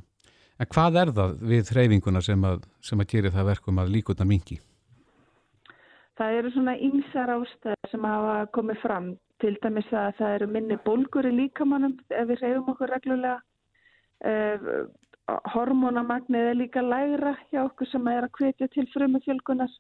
En 0.60 0.68
hvað 0.68 0.98
er 1.00 1.10
það 1.16 1.36
við 1.48 1.70
hreyfinguna 1.72 2.22
sem 2.22 2.42
að, 2.44 2.66
sem 2.84 3.00
að 3.00 3.08
gera 3.14 3.30
það 3.32 3.46
verkum 3.48 3.78
að 3.80 3.92
líkurna 3.94 4.26
mingi? 4.28 4.58
Það 6.20 6.40
eru 6.40 6.50
svona 6.52 6.74
ymsar 6.84 7.32
ástæðar 7.32 7.92
sem 7.94 8.08
hafa 8.12 8.34
komið 8.58 8.82
fram, 8.82 9.06
til 9.42 9.56
dæmis 9.64 9.92
að 9.96 10.16
það 10.20 10.36
eru 10.38 10.48
minni 10.54 10.78
bólgur 10.86 11.28
í 11.30 11.36
líkamannum 11.36 11.98
ef 12.10 12.28
við 12.30 12.42
reyfum 12.44 12.74
okkur 12.74 12.94
reglulega. 12.94 13.40
Uh, 14.20 14.88
hormónamagnið 15.54 16.52
er 16.52 16.58
líka 16.58 16.82
lægra 16.84 17.36
hjá 17.52 17.62
okkur 17.64 17.88
sem 17.92 18.08
er 18.12 18.26
að 18.26 18.34
hvetja 18.40 18.68
til 18.74 18.88
frumufjölgunar 18.94 19.72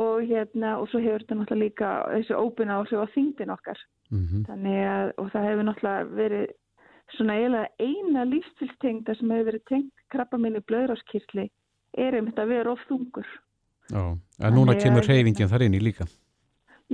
og, 0.00 0.24
hérna, 0.26 0.78
og 0.80 0.88
svo 0.90 1.00
hefur 1.04 1.22
þetta 1.22 1.38
náttúrulega 1.38 1.62
líka 1.62 1.90
þessi 2.14 2.38
óbyrna 2.38 2.78
áhrif 2.80 3.04
á 3.04 3.14
þingdin 3.14 3.54
okkar. 3.54 3.80
Mm 4.10 4.44
Þannig 4.48 4.80
að, 4.88 5.12
og 5.18 5.30
það 5.32 5.48
hefur 5.48 5.68
náttúrulega 5.68 6.08
verið 6.18 6.46
svona 7.14 7.36
eiginlega 7.38 7.68
eina 7.78 8.24
lífstilstengda 8.24 9.14
sem 9.18 9.30
hefur 9.30 9.50
verið 9.50 9.64
tengt 9.70 10.04
krabba 10.10 10.40
minni 10.40 10.64
blöðráskirtli 10.64 11.48
er 11.98 12.16
einmitt 12.18 12.38
að 12.38 12.52
vera 12.56 12.72
of 12.72 12.82
þungur. 12.88 13.28
Já, 13.92 14.16
en 14.40 14.54
núna 14.56 14.74
kemur 14.80 15.04
reyfingin 15.06 15.50
þar 15.50 15.66
inn 15.66 15.76
í 15.78 15.82
líka. 15.82 16.08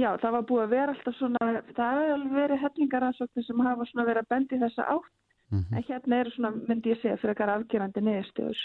Já, 0.00 0.10
það 0.22 0.34
var 0.36 0.44
búið 0.48 0.62
að 0.64 0.74
vera 0.74 0.94
alltaf 0.94 1.16
svona, 1.18 1.48
það 1.76 1.98
hefur 1.98 2.12
alveg 2.14 2.36
verið 2.38 2.62
hellingaransóknir 2.64 3.46
sem 3.46 3.64
hafa 3.66 3.86
svona 3.90 4.06
verið 4.08 4.22
að 4.24 4.30
bendi 4.34 4.60
þessa 4.64 4.86
átt, 4.96 5.16
Mm 5.50 5.74
en 5.74 5.82
hérna 5.82 6.18
eru 6.22 6.30
svona, 6.30 6.50
myndi 6.68 6.92
ég 6.92 7.00
segja, 7.00 7.16
fyrir 7.18 7.34
ekkar 7.34 7.50
afgerandi 7.56 8.00
niðurstöður 8.06 8.58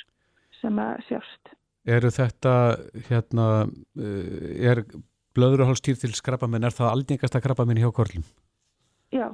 sem 0.61 0.75
að 0.77 0.99
sjást. 1.07 1.55
Eru 1.95 2.11
þetta, 2.13 2.53
hérna, 3.07 3.45
uh, 3.65 4.69
er 4.69 4.83
blöðruhálstýr 5.33 5.97
til 5.97 6.13
skrabamenn, 6.13 6.63
er 6.63 6.75
það 6.77 6.91
aldingasta 6.91 7.41
krabamenn 7.41 7.81
hjá 7.81 7.89
korlum? 7.89 8.23
Já, 9.09 9.33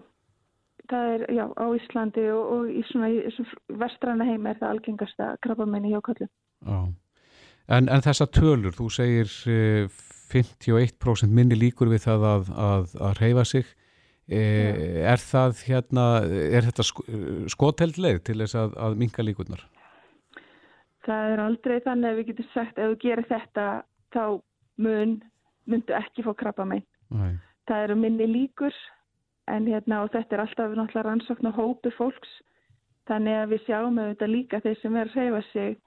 það 0.91 1.13
er, 1.15 1.25
já, 1.35 1.45
á 1.51 1.65
Íslandi 1.77 2.25
og, 2.31 2.43
og 2.55 2.71
í 2.71 2.83
svona, 2.91 3.11
í 3.11 3.19
þessum 3.27 3.79
vestræna 3.81 4.27
heim 4.27 4.47
er 4.49 4.59
það 4.61 4.75
algengasta 4.75 5.29
krabbamenni 5.43 5.91
hjá 5.93 6.01
kollum. 6.05 6.31
Já. 6.65 6.79
En, 7.71 7.87
en 7.87 8.03
þessa 8.03 8.27
tölur, 8.31 8.75
þú 8.75 8.89
segir 8.91 9.31
uh, 9.51 9.99
51% 10.31 11.35
minni 11.35 11.57
líkur 11.57 11.91
við 11.91 12.05
það 12.07 12.25
að, 12.29 12.51
að, 12.67 12.95
að 13.07 13.21
reyfa 13.21 13.45
sig. 13.47 13.69
E, 14.31 14.41
er 15.11 15.19
það 15.19 15.63
hérna, 15.67 16.05
er 16.23 16.67
þetta 16.69 16.85
sk 16.87 17.03
skoteld 17.51 17.97
leið 17.99 18.21
til 18.29 18.37
þess 18.43 18.57
að, 18.61 18.77
að 18.85 18.97
minka 19.01 19.25
líkurnar? 19.25 19.65
Það 21.05 21.33
er 21.33 21.43
aldrei 21.43 21.77
þannig 21.83 22.09
að 22.09 22.19
við 22.19 22.31
getum 22.31 22.49
sagt 22.53 22.79
ef 22.79 22.91
þú 22.91 22.97
gerir 23.01 23.27
þetta 23.27 23.67
þá 24.13 24.23
mun, 24.85 25.17
myndu 25.69 25.97
ekki 25.97 26.25
fá 26.27 26.31
krabbamenn. 26.37 26.85
Nei. 27.11 27.33
Það 27.67 27.85
eru 27.87 27.97
minni 27.99 28.27
líkur 28.29 28.77
en 29.51 29.67
hérna 29.67 30.03
og 30.05 30.13
þetta 30.13 30.37
er 30.37 30.43
alltaf 30.45 30.73
náttúrulega 30.77 31.07
rannsókn 31.07 31.49
á 31.49 31.57
hópi 31.57 31.91
fólks 31.97 32.31
þannig 33.09 33.39
að 33.41 33.53
við 33.53 33.63
sjáum 33.65 33.99
auðvitað 33.99 34.35
líka 34.35 34.61
þeir 34.63 34.77
sem 34.79 34.97
er 34.97 35.09
að 35.09 35.17
reyfa 35.17 35.41
sig 35.51 35.79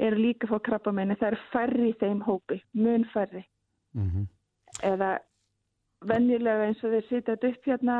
eru 0.00 0.20
líka 0.22 0.48
fá 0.48 0.56
krabbamenni. 0.64 1.16
Það 1.18 1.32
eru 1.32 1.40
færri 1.52 1.88
í 1.90 1.96
þeim 2.00 2.22
hópi, 2.24 2.60
mun 2.78 3.04
færri. 3.12 3.42
Mm 3.94 4.28
eða 4.86 5.18
venjulega 6.06 6.68
eins 6.68 6.80
og 6.84 6.94
þeir 6.94 7.06
sitja 7.08 7.34
þetta 7.34 7.48
upp 7.50 7.66
hérna 7.68 7.96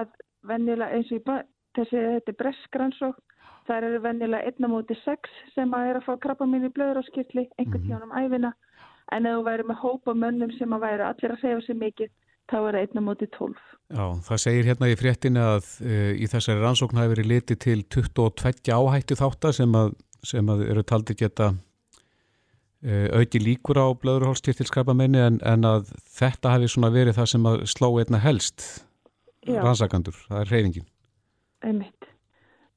að 0.00 0.08
venjulega 0.48 0.96
eins 0.96 1.12
og 1.12 1.20
í 1.20 1.36
þessi 1.74 2.00
þetta 2.00 2.32
er 2.32 2.38
breskrannsók 2.40 3.20
þar 3.68 3.86
eru 3.88 4.00
venjulega 4.04 4.50
einna 4.50 4.70
móti 4.72 4.96
sex 5.04 5.30
sem 5.54 5.72
að 5.76 5.90
er 5.90 6.00
að 6.00 6.06
fá 6.08 6.16
krabba 6.24 6.48
mín 6.48 6.66
í 6.66 6.72
blöðuráskirtli 6.74 7.46
einhvern 7.58 7.80
Mhm. 7.80 7.86
tíðan 7.86 8.06
um 8.08 8.16
æfina 8.18 8.52
en 9.12 9.26
ef 9.26 9.36
þú 9.36 9.44
væri 9.44 9.64
með 9.68 9.80
hópa 9.84 10.14
mönnum 10.14 10.58
sem 10.58 10.70
að 10.70 10.84
væri 10.86 11.06
allir 11.08 11.32
að 11.32 11.40
segja 11.40 11.60
sig 11.66 11.76
mikið 11.76 12.10
þá 12.50 12.56
er 12.56 12.74
það 12.74 12.80
einna 12.80 13.00
móti 13.00 13.26
tólf. 13.32 13.62
Já, 13.88 14.04
það 14.26 14.42
segir 14.44 14.64
hérna 14.68 14.90
í 14.92 14.96
fréttinni 14.96 15.40
að 15.40 15.64
uh, 15.80 16.12
í 16.12 16.26
þessari 16.28 16.60
rannsókn 16.60 16.98
hafi 17.00 17.12
verið 17.14 17.30
litið 17.30 17.58
til 17.58 17.84
22 17.88 18.72
áhættu 18.72 19.16
þáttar 19.16 19.52
sem 19.52 19.72
að, 19.72 19.94
sem 20.24 20.46
að 20.46 20.68
eru 20.70 20.82
taldi 20.82 21.14
geta 21.14 21.54
auki 22.84 23.40
líkur 23.40 23.80
á 23.80 23.86
blöðurhólstýrtilskrabamenni 23.96 25.20
en, 25.24 25.38
en 25.40 25.64
að 25.64 25.92
þetta 26.18 26.56
hafi 26.56 26.68
svona 26.68 26.90
verið 26.92 27.16
það 27.16 27.30
sem 27.32 27.46
að 27.48 27.62
sló 27.72 27.88
einna 28.00 28.20
helst 28.20 28.66
Já. 29.44 29.60
rannsakandur, 29.62 30.18
það 30.28 30.40
er 30.40 30.52
hreyfingin. 30.52 30.90
Einmitt. 31.64 32.10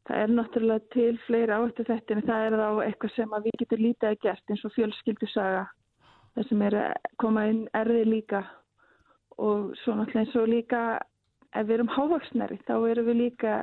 Það 0.07 0.21
er 0.23 0.31
náttúrulega 0.31 0.93
til 0.95 1.17
fleiri 1.25 1.51
áhættu 1.51 1.83
þetta 1.87 2.15
en 2.15 2.23
það 2.29 2.45
er 2.45 2.55
þá 2.61 2.69
eitthvað 2.85 3.13
sem 3.17 3.35
að 3.35 3.49
við 3.49 3.57
getum 3.61 3.83
lítið 3.83 4.09
að 4.09 4.21
gert 4.23 4.53
eins 4.53 4.63
og 4.63 4.73
fjölskyldusaga 4.77 5.65
það 6.37 6.47
sem 6.51 6.63
er 6.69 6.77
að 6.79 7.11
koma 7.19 7.43
inn 7.51 7.61
erði 7.75 8.05
líka 8.07 8.41
og 9.37 9.73
svo 9.81 9.97
náttúrulega 9.97 10.23
eins 10.23 10.39
og 10.39 10.47
líka 10.51 10.81
ef 11.51 11.67
við 11.67 11.75
erum 11.77 11.91
hávaksnari 11.91 12.59
þá 12.67 12.73
erum 12.91 13.09
við 13.09 13.19
líka, 13.25 13.57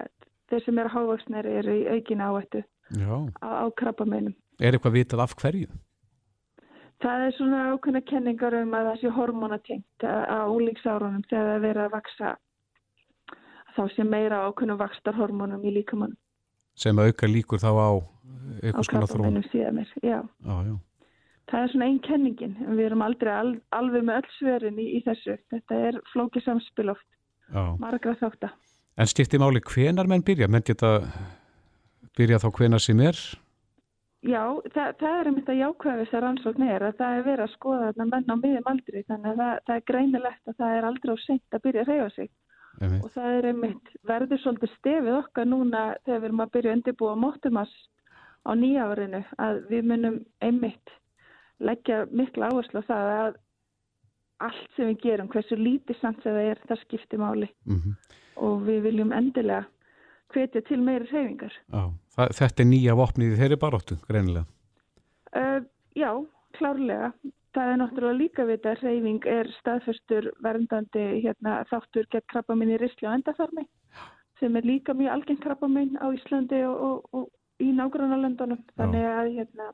þeir 0.51 0.65
sem 0.67 0.81
eru 0.83 0.95
hávaksnari 0.95 1.57
eru 1.61 1.79
í 1.81 1.85
aukin 1.95 2.25
áhættu 2.25 2.65
á, 2.65 3.17
á 3.41 3.67
krabbameinum. 3.79 4.37
Er 4.61 4.77
eitthvað 4.77 4.99
vitað 4.99 5.25
af 5.25 5.37
hverju? 5.41 5.71
Það 7.03 7.27
er 7.27 7.33
svona 7.37 7.61
ákveðna 7.75 8.01
kenningar 8.09 8.55
um 8.63 8.75
að 8.79 8.87
það 8.91 9.01
sé 9.01 9.11
hormonatengt 9.17 10.05
á 10.07 10.39
úlíksárunum 10.49 11.25
þegar 11.29 11.49
það 11.49 11.55
er 11.57 11.65
verið 11.65 11.83
að 11.85 11.95
vaksa 11.97 12.35
þá 13.75 13.83
sé 13.97 14.07
meira 14.07 14.45
ákveðna 14.49 14.77
vakstarhormonum 14.81 15.65
í 15.67 15.75
líkamannum 15.81 16.19
Sem 16.75 16.99
auka 16.99 17.27
líkur 17.31 17.61
þá 17.63 17.71
á 17.71 17.87
á 17.87 17.93
eitthvað 18.63 18.87
svona 18.89 19.07
þróun. 19.07 19.21
krabbameinum 19.21 19.45
síðan 19.53 19.77
mér. 19.79 19.91
Já. 20.03 20.19
Já, 20.43 20.55
já. 20.67 20.75
Það 21.51 21.61
er 21.61 21.71
svona 21.71 21.87
einn 21.87 22.01
kenningin, 22.03 22.55
en 22.65 22.79
við 22.79 22.87
erum 22.89 23.05
aldrei 23.05 23.31
al, 23.35 23.51
alveg 23.77 24.03
með 24.09 24.17
öll 24.23 24.31
svörin 24.39 24.79
í, 24.81 24.87
í 24.97 25.01
þessu. 25.05 25.37
Þetta 25.53 25.79
er 25.91 25.99
flókið 26.11 26.47
samspil 26.49 26.89
oft, 26.95 27.07
já. 27.53 27.63
margra 27.79 28.17
þáttar. 28.19 28.55
En 28.99 29.11
stýtti 29.11 29.39
máli 29.39 29.61
hvenar 29.63 30.09
menn 30.11 30.25
byrja? 30.27 30.49
Menn 30.51 30.65
geta 30.67 30.97
byrja 32.17 32.41
þá 32.43 32.49
hvenar 32.59 32.83
sem 32.83 33.01
er? 33.07 33.21
Já, 34.25 34.43
það, 34.73 34.95
það 35.01 35.19
er 35.19 35.29
einmitt 35.29 35.51
að 35.53 35.61
jákvæða 35.61 36.01
þessar 36.01 36.25
rannsókn 36.25 36.65
er 36.67 36.85
að 36.87 36.97
það 37.01 37.19
er 37.19 37.27
verið 37.27 37.45
að 37.45 37.53
skoða 37.53 37.91
þarna 37.91 38.07
menn 38.11 38.33
á 38.33 38.37
miðjum 38.41 38.71
aldri, 38.73 39.03
þannig 39.11 39.31
að 39.31 39.43
það, 39.43 39.61
það 39.67 39.77
er 39.77 39.85
greinilegt 39.91 40.51
að 40.51 40.59
það 40.63 40.77
er 40.79 40.89
aldrei 40.89 41.13
á 41.13 41.19
seint 41.25 41.57
að 41.59 41.65
byrja 41.67 41.85
að 41.85 41.91
reyfa 41.93 42.09
sig. 42.15 42.31
Einmitt. 42.81 43.05
Og 43.05 43.15
það 43.15 43.37
er 43.39 43.49
einmitt, 43.51 43.93
verður 44.11 44.43
svolítið 44.43 44.75
stefið 44.79 45.19
okkar 45.19 45.49
núna 45.51 45.85
þegar 46.07 46.23
við 46.25 46.29
erum 46.31 46.45
að 46.45 46.55
byrja 46.57 46.73
að 46.73 46.79
undirbúa 46.79 47.15
móttumas 47.21 47.77
á 48.45 48.51
nýjárinu, 48.59 49.23
að 49.45 49.63
við 49.71 49.89
munum 49.93 50.19
einmitt 50.43 50.97
leggja 51.63 52.03
mikla 52.11 52.51
áherslu 52.51 52.83
á 52.83 52.89
það 52.89 53.13
að 53.15 53.41
allt 54.45 54.75
sem 54.75 54.91
við 54.91 55.05
gerum, 55.05 55.31
hversu 55.31 55.57
lítið 55.57 56.01
samt 56.01 56.25
sem 56.25 56.35
það 56.35 56.51
er, 56.51 56.67
það 56.69 56.83
skiptir 56.83 57.23
máli. 57.23 57.53
Mm 57.69 57.95
og 58.41 58.65
við 58.67 58.83
viljum 58.89 59.13
endilega 59.15 59.65
hvetja 60.35 60.63
til 60.67 60.81
meiri 60.83 61.07
hreyfingar. 61.11 61.55
Já, 61.71 61.83
þetta 62.17 62.65
er 62.65 62.69
nýja 62.71 62.99
vopnið 62.99 63.35
í 63.35 63.39
þeirri 63.41 63.61
baróttu, 63.63 63.99
greinilega. 64.09 64.47
Uh, 65.35 65.65
já, 65.99 66.11
klárlega. 66.59 67.13
Það 67.55 67.71
er 67.71 67.79
náttúrulega 67.79 68.19
líka 68.19 68.45
við 68.49 68.67
að 68.67 68.81
hreyfing 68.83 69.27
er 69.31 69.51
staðförstur 69.61 70.33
verndandi 70.43 71.05
hérna, 71.23 71.61
þáttur 71.71 72.09
gegn 72.11 72.27
krabbaminn 72.33 72.73
í 72.75 72.79
risli 72.83 73.07
og 73.07 73.15
endaþarmi 73.15 73.67
sem 74.41 74.57
er 74.59 74.67
líka 74.67 74.95
mjög 74.97 75.13
algengt 75.15 75.43
krabbaminn 75.45 75.95
á 76.03 76.11
Íslandi 76.11 76.65
og, 76.67 76.83
og, 76.83 77.05
og 77.15 77.63
í 77.63 77.71
nágrannalöndunum. 77.77 78.61
Þannig 78.79 79.07
að 79.07 79.31
hérna, 79.39 79.69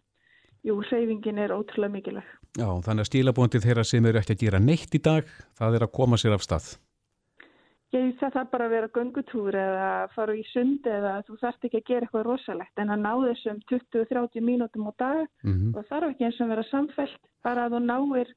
jú, 0.66 0.76
hreyfingin 0.84 1.40
er 1.40 1.54
ótrúlega 1.56 1.94
mikilvæg. 1.96 2.36
Já, 2.58 2.68
þannig 2.84 3.04
að 3.04 3.08
stílabóndi 3.08 3.62
þeirra 3.62 3.86
sem 3.86 4.06
eru 4.10 4.20
ekki 4.20 4.36
að 4.36 4.44
gera 4.44 4.62
neitt 4.62 4.94
í 4.94 5.02
dag, 5.02 5.28
það 5.58 5.78
er 5.78 5.86
að 5.86 5.94
koma 5.96 6.18
sér 6.20 6.36
af 6.36 6.44
stað. 6.44 6.72
Ég, 7.90 8.12
það 8.20 8.34
þarf 8.36 8.50
bara 8.52 8.66
að 8.68 8.74
vera 8.76 8.88
göngutúr 8.94 9.56
eða 9.58 9.86
fara 10.14 10.34
í 10.38 10.44
sund 10.52 10.84
eða 10.86 11.16
þú 11.26 11.38
þarft 11.40 11.64
ekki 11.66 11.78
að 11.80 11.88
gera 11.88 12.06
eitthvað 12.06 12.26
rosalegt 12.28 12.82
en 12.82 12.92
að 12.94 13.00
ná 13.02 13.10
þessum 13.24 13.56
20-30 13.66 14.44
mínútum 14.46 14.86
á 14.86 14.92
dag 14.94 15.24
Mm 15.42 15.74
og 15.74 15.80
það 15.80 15.88
þarf 15.90 16.12
ekki 16.12 16.26
eins 16.28 16.38
og 16.40 16.52
vera 16.52 16.64
samfellt 16.70 17.22
bara 17.42 17.64
að 17.66 17.74
þú 17.74 17.80
náir 17.88 18.30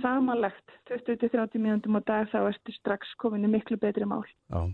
samanlegt 0.00 0.76
20-30 0.88 1.60
mínútum 1.60 1.98
á 1.98 2.02
dag 2.08 2.30
þá 2.32 2.38
ertu 2.48 2.72
strax 2.72 3.12
komin 3.20 3.44
í 3.44 3.50
miklu 3.52 3.76
betri 3.76 4.08
mál. 4.08 4.24
Já. 4.48 4.64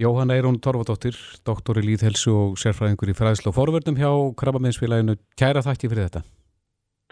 Jóhanna 0.00 0.36
Eirún 0.36 0.60
Torfadóttir, 0.60 1.16
doktor 1.44 1.76
í 1.76 1.84
líðhelsu 1.84 2.32
og 2.32 2.60
sérfræðingur 2.60 3.12
í 3.12 3.16
fræðslu 3.16 3.52
og 3.52 3.56
forverðum 3.56 4.00
hjá 4.00 4.12
Krabbaminsfélaginu. 4.40 5.16
Kæra 5.36 5.60
þakki 5.64 5.92
fyrir 5.92 6.08
þetta. 6.08 6.24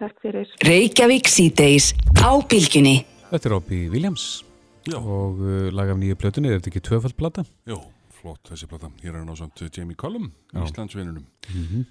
Takk 0.00 0.21
fyrir. 0.25 0.52
Reykjavík 0.64 1.28
síðdeis 1.28 1.92
á 2.16 2.33
bylgjunni. 2.49 3.02
Þetta 3.28 3.45
er 3.45 3.57
Robby 3.59 3.88
Williams 3.92 4.48
Já. 4.87 4.97
og 5.01 5.41
uh, 5.43 5.69
lag 5.75 5.91
af 5.91 5.99
nýju 5.99 6.15
plötunni, 6.21 6.49
er 6.53 6.61
þetta 6.61 6.71
ekki 6.73 6.85
tvöfaldplata? 6.89 7.45
Jó, 7.69 7.81
flott 8.21 8.49
þessi 8.53 8.69
plata. 8.71 8.91
Hér 9.03 9.15
er 9.15 9.19
hann 9.23 9.33
á 9.33 9.37
samt 9.37 9.61
Jamie 9.75 9.97
Cullum, 9.99 10.31
Já. 10.55 10.63
Íslandsvinunum. 10.65 11.25
Mm 11.55 11.87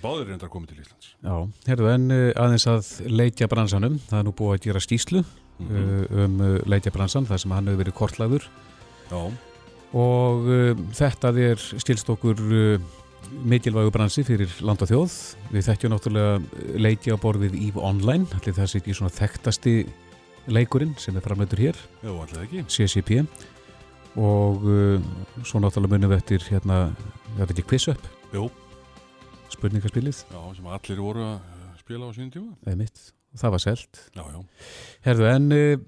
Báðir 0.00 0.30
reyndar 0.30 0.48
komið 0.48 0.70
til 0.70 0.78
Íslands. 0.80 1.08
Já, 1.20 1.34
herðu 1.68 1.88
en 1.92 2.04
uh, 2.14 2.30
aðeins 2.40 2.64
að 2.70 2.86
leitja 3.12 3.48
bransanum. 3.52 3.98
Það 4.08 4.18
er 4.22 4.24
nú 4.24 4.32
búið 4.38 4.54
að 4.56 4.62
gera 4.68 4.80
skýslu 4.86 5.24
Mhm. 5.60 5.76
uh, 5.76 6.24
um 6.24 6.38
uh, 6.40 6.54
leitja 6.64 6.88
bransan, 6.94 7.26
þar 7.28 7.36
sem 7.42 7.50
hann 7.52 7.66
hefur 7.68 7.82
verið 7.82 7.92
kortlagur 7.98 8.46
Já, 9.10 9.18
og 9.92 10.46
uh, 10.48 10.70
þetta 10.96 11.34
er 11.36 11.60
stilst 11.60 12.08
okkur 12.08 12.40
uh, 12.40 12.80
mikilvægu 13.44 13.92
bransi 13.92 14.24
fyrir 14.24 14.48
land 14.64 14.80
og 14.80 14.88
þjóð. 14.88 15.16
Við 15.52 15.66
þekkjum 15.68 15.92
náttúrulega 15.92 16.78
leitja 16.80 17.12
á 17.12 17.20
borð 17.20 17.44
við 17.44 17.58
EVE 17.68 17.82
Online, 17.84 18.24
allir 18.38 18.56
það 18.56 18.70
sé 18.72 18.80
ekki 18.80 18.96
svona 18.96 19.12
þekktasti 19.12 19.74
leikurinn 20.52 20.96
sem 21.00 21.16
er 21.16 21.24
framleitur 21.24 21.60
hér, 21.62 21.78
ekki. 22.42 22.64
CCP 22.68 23.20
og 24.18 24.64
uh, 24.66 24.98
svo 25.46 25.60
náttúrulega 25.62 25.94
munum 25.94 26.10
við 26.10 26.18
eftir 26.18 26.46
hérna, 26.50 26.80
er 27.36 27.44
þetta 27.44 27.54
ekki 27.54 27.68
quiz 27.70 27.86
up, 27.92 28.08
Jó, 28.34 28.48
spurningaspilið, 29.50 30.24
já, 30.30 30.40
sem 30.56 30.68
allir 30.70 31.00
voru 31.02 31.24
að 31.26 31.38
uh, 31.38 31.70
spila 31.80 32.10
á 32.10 32.14
sínum 32.14 32.32
tíma. 32.34 32.52
eða 32.66 32.80
mitt, 32.82 33.00
það 33.38 33.54
var 33.56 33.62
selt. 33.64 34.02
Já, 34.16 34.22
já. 34.26 34.40
Herðu, 35.06 35.26
en 35.30 35.48
uh, 35.54 35.86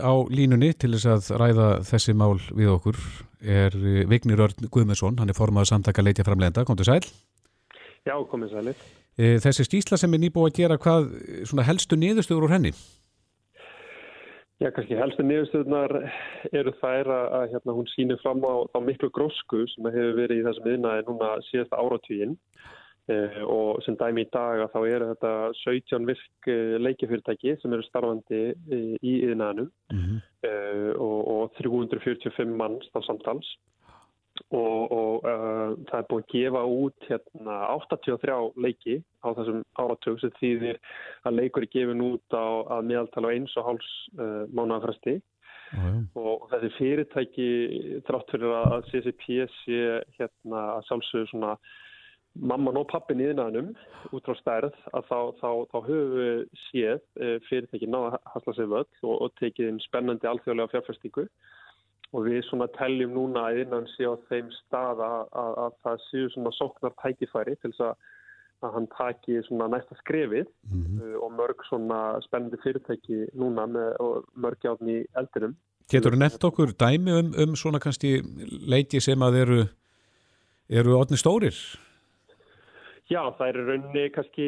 á 0.00 0.12
línunni 0.32 0.70
til 0.76 0.92
þess 0.96 1.10
að 1.14 1.32
ræða 1.42 1.66
þessi 1.88 2.14
mál 2.16 2.38
við 2.48 2.72
okkur 2.76 3.00
er 3.40 3.76
uh, 3.76 4.04
Vignir 4.12 4.44
Örn 4.44 4.68
Guðmundsson, 4.72 5.18
hann 5.20 5.32
er 5.32 5.36
formaður 5.36 5.72
samtaka 5.74 6.04
leitja 6.04 6.24
framlegenda, 6.28 6.64
komdu 6.68 6.84
sæl. 6.88 7.02
Já, 8.04 8.14
komið 8.30 8.54
sælir. 8.56 8.86
Uh, 9.20 9.36
þessi 9.44 9.68
skýsla 9.68 10.00
sem 10.00 10.16
er 10.16 10.24
nýbúið 10.26 10.52
að 10.52 10.58
gera, 10.62 10.80
hvað 10.80 11.12
svona 11.48 11.68
helstu 11.68 11.96
niðurstöður 12.00 12.48
úr 12.48 12.56
henni? 12.58 12.72
Já, 14.60 14.68
kannski 14.76 14.96
helstu 14.98 15.24
niðurstöðunar 15.24 15.94
eru 16.52 16.72
þær 16.82 17.08
að, 17.14 17.44
hérna, 17.54 17.74
hún 17.78 17.86
sýnir 17.94 18.18
fram 18.20 18.42
á, 18.44 18.68
á 18.76 18.78
miklu 18.84 19.08
grósku 19.16 19.62
sem 19.72 19.88
hefur 19.88 20.18
verið 20.18 20.42
í 20.42 20.44
þessum 20.44 20.68
yðnaði 20.74 21.04
núna 21.06 21.30
síðasta 21.46 21.78
áratvíinn 21.80 22.34
eh, 23.08 23.38
og 23.48 23.80
sem 23.86 23.96
dæmi 23.96 24.26
í 24.26 24.28
dag 24.28 24.60
að 24.60 24.74
þá 24.74 24.78
eru 24.82 25.08
þetta 25.14 25.32
17 25.62 26.10
virk 26.10 26.50
eh, 26.52 26.76
leikifyrirtæki 26.76 27.56
sem 27.62 27.72
eru 27.72 27.88
starfandi 27.88 28.42
eh, 28.52 28.92
í 29.00 29.14
yðnaðinum 29.30 29.70
mm 29.70 30.02
-hmm. 30.04 30.20
eh, 30.50 30.92
og, 30.92 31.18
og 31.38 31.56
345 31.56 32.52
manns 32.60 32.92
þá 32.92 33.00
samtals 33.08 33.54
og, 34.50 34.92
og 34.92 35.26
uh, 35.30 35.74
það 35.88 35.98
er 35.98 36.06
búin 36.10 36.24
að 36.24 36.32
gefa 36.34 36.62
út 36.66 37.08
hérna, 37.08 37.58
83 37.70 38.38
leiki 38.64 38.96
á 39.22 39.28
þessum 39.38 39.60
áratug 39.78 40.22
sem 40.22 40.32
þýðir 40.40 40.80
að 41.28 41.36
leikur 41.38 41.66
er 41.66 41.74
gefin 41.74 42.06
út 42.06 42.34
á 42.34 42.46
að 42.78 42.88
meðaltala 42.90 43.34
eins 43.36 43.54
og 43.60 43.68
háls 43.68 43.92
uh, 44.18 44.48
mánuðafræsti 44.50 45.20
og 46.18 46.48
þessi 46.50 46.70
fyrirtæki 46.78 47.44
þrátt 48.08 48.32
fyrir 48.34 48.56
að 48.58 48.88
CCP 48.90 49.26
sé 49.60 49.78
hérna 50.16 50.64
að 50.72 50.88
sjálfsögur 50.88 51.30
svona 51.30 51.52
mamman 52.34 52.78
og 52.78 52.88
pappin 52.90 53.22
í 53.22 53.28
þinnaðnum 53.28 53.70
út 54.14 54.26
frá 54.26 54.36
stærð 54.38 54.74
að 54.94 55.06
þá, 55.06 55.18
þá, 55.38 55.50
þá 55.70 55.78
höfum 55.86 56.12
við 56.16 56.42
séð 56.66 56.98
uh, 57.22 57.36
fyrirtæki 57.46 57.90
náða 57.90 58.20
hasla 58.34 58.56
sig 58.58 58.70
völl 58.70 58.86
og, 59.06 59.14
og 59.14 59.32
tekið 59.38 59.70
inn 59.70 59.82
spennandi 59.86 60.30
alþjóðlega 60.30 60.74
fjárfæstingu 60.74 61.26
og 62.10 62.26
við 62.26 62.40
svona 62.48 62.66
teljum 62.74 63.12
núna 63.14 63.46
að 63.50 63.64
innan 63.64 63.86
sé 63.94 64.08
á 64.08 64.14
þeim 64.30 64.50
stað 64.56 65.02
að, 65.06 65.20
að, 65.42 65.52
að 65.64 65.76
það 65.84 66.06
séu 66.08 66.30
svona 66.34 66.52
sóknar 66.56 66.94
tækifæri 67.02 67.56
til 67.60 67.70
þess 67.70 67.84
að, 67.86 68.08
að 68.66 68.76
hann 68.76 68.88
taki 68.96 69.36
svona 69.46 69.68
næsta 69.70 69.98
skrefið 70.00 70.48
mm 70.48 70.80
-hmm. 70.86 71.18
og 71.22 71.36
mörg 71.38 71.66
svona 71.68 72.00
spennandi 72.26 72.58
fyrirtæki 72.64 73.20
núna 73.34 73.66
með 73.66 74.24
mörg 74.34 74.66
játn 74.66 74.90
í 74.90 74.98
eldinum. 75.14 75.54
Getur 75.90 76.14
þú 76.14 76.18
nefnt 76.18 76.44
okkur 76.44 76.74
dæmi 76.78 77.14
um, 77.18 77.30
um 77.44 77.54
svona 77.56 77.78
kannski 77.78 78.20
leiki 78.66 79.00
sem 79.00 79.22
að 79.22 79.38
eru, 79.42 79.60
eru 80.68 80.98
odni 80.98 81.16
stórir? 81.18 81.54
Já, 83.10 83.26
það 83.38 83.48
eru 83.48 83.62
raunni 83.66 84.10
kannski 84.14 84.46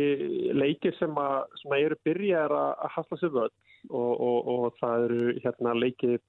leikir 0.55 0.95
sem 0.99 1.15
að 1.19 1.79
eru 1.79 1.97
byrjar 2.05 2.53
að 2.55 2.91
hasla 2.95 3.17
sér 3.19 3.33
völd 3.35 3.55
og, 3.91 4.13
og, 4.21 4.39
og 4.47 4.77
það 4.79 5.07
eru 5.07 5.33
hérna 5.43 5.75
leikir 5.75 6.21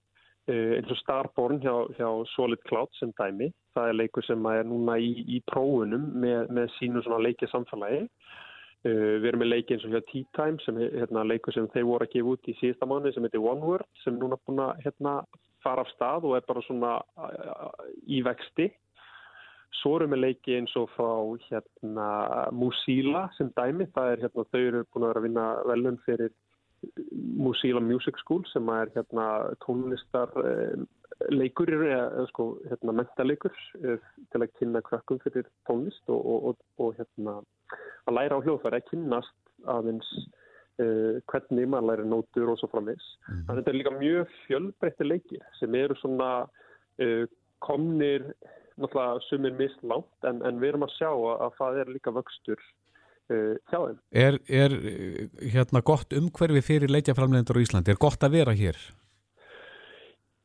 eins 0.52 0.92
og 0.92 1.00
Starborn 1.00 1.62
hjá, 1.64 1.74
hjá 1.96 2.08
Solid 2.34 2.60
Cloud 2.68 2.92
sem 3.00 3.14
dæmi. 3.20 3.52
Það 3.74 3.90
er 3.90 4.00
leikur 4.00 4.26
sem 4.28 4.46
er 4.52 4.66
núna 4.68 4.98
í, 5.00 5.14
í 5.24 5.40
prófunum 5.48 6.10
með, 6.20 6.50
með 6.52 6.74
sínu 6.80 7.04
leikið 7.24 7.54
samfélagi. 7.54 8.04
Uh, 8.84 9.16
við 9.24 9.30
erum 9.30 9.40
með 9.46 9.52
leiki 9.54 9.78
eins 9.78 9.86
og 9.88 9.94
hjá 9.96 10.02
Tea 10.10 10.28
Time 10.36 10.60
sem 10.66 10.78
er 10.84 10.98
hérna, 11.00 11.24
leikur 11.24 11.56
sem 11.56 11.70
þeir 11.72 11.88
voru 11.88 12.04
að 12.04 12.16
gefa 12.18 12.34
út 12.34 12.50
í 12.52 12.56
síðasta 12.60 12.88
mánu 12.92 13.14
sem 13.16 13.24
heitir 13.24 13.40
One 13.40 13.64
Word 13.64 13.88
sem 14.04 14.18
núna 14.20 14.36
búin 14.44 14.60
að 14.60 14.82
hérna, 14.84 15.14
fara 15.64 15.86
af 15.86 15.92
stað 15.94 16.28
og 16.28 16.36
er 16.36 16.44
bara 16.50 16.64
svona 16.66 16.98
í 18.12 18.20
vexti. 18.26 18.68
Svo 19.80 19.96
erum 19.98 20.12
við 20.14 20.26
leiki 20.26 20.58
eins 20.58 20.76
og 20.80 20.92
frá 20.98 21.14
hérna, 21.48 22.10
Musila 22.52 23.30
sem 23.38 23.54
dæmi. 23.56 23.88
Það 23.96 24.12
er 24.12 24.26
hérna 24.26 24.46
þau 24.52 24.60
eru 24.60 24.84
búin 24.92 25.08
að 25.08 25.14
vera 25.14 25.24
að 25.24 25.28
vinna 25.30 25.48
velun 25.72 26.02
fyrir 26.04 26.36
Musila 27.13 27.82
Music 27.84 28.18
School 28.22 28.44
sem 28.52 28.70
er 28.74 28.92
hérna 28.96 29.28
tónlistar 29.66 30.32
eh, 30.44 30.84
eða 31.30 32.25
sko 32.32 32.48
hérna 32.70 32.96
mentaleikur 33.00 33.54
eh, 33.84 34.00
til 34.32 34.42
að 34.42 34.54
kynna 34.60 34.82
krökkum 34.86 35.22
fyrir 35.24 35.48
tónlist 35.70 36.10
og, 36.10 36.50
og, 36.50 36.63
og 36.82 36.96
hérna 37.00 37.40
að 38.08 38.18
læra 38.18 38.40
á 38.40 38.44
hljóðfæri 38.44 38.82
að 38.82 38.90
kynnast 38.90 39.36
aðeins 39.70 40.10
uh, 40.82 41.22
hvernig 41.32 41.70
maður 41.70 41.88
læri 41.90 42.08
nótur 42.10 42.52
og 42.52 42.60
svo 42.60 42.70
framins. 42.72 43.06
Mm. 43.30 43.46
Þetta 43.48 43.72
er 43.72 43.78
líka 43.78 43.94
mjög 43.96 44.34
fjölbreytti 44.44 45.08
leikir 45.08 45.46
sem 45.60 45.78
eru 45.80 45.96
svona 46.02 46.30
uh, 46.44 47.24
komnir 47.63 48.28
náttúrulega 48.75 49.22
sumir 49.30 49.56
mislátt 49.60 50.28
en, 50.28 50.42
en 50.46 50.60
við 50.62 50.74
erum 50.74 50.88
að 50.88 50.96
sjá 50.98 51.10
að, 51.12 51.36
að 51.46 51.60
það 51.60 51.80
er 51.84 51.94
líka 51.94 52.16
vöxtur 52.16 52.63
hjá 53.69 53.78
þeim. 53.78 54.02
Er, 54.26 54.39
er 54.48 54.76
hérna 55.54 55.84
gott 55.86 56.13
umhverfi 56.17 56.63
fyrir 56.65 56.93
leikjaframlegendur 56.93 57.60
á 57.60 57.63
Íslandi? 57.65 57.93
Er 57.93 58.02
gott 58.02 58.26
að 58.26 58.38
vera 58.39 58.56
hér? 58.58 58.80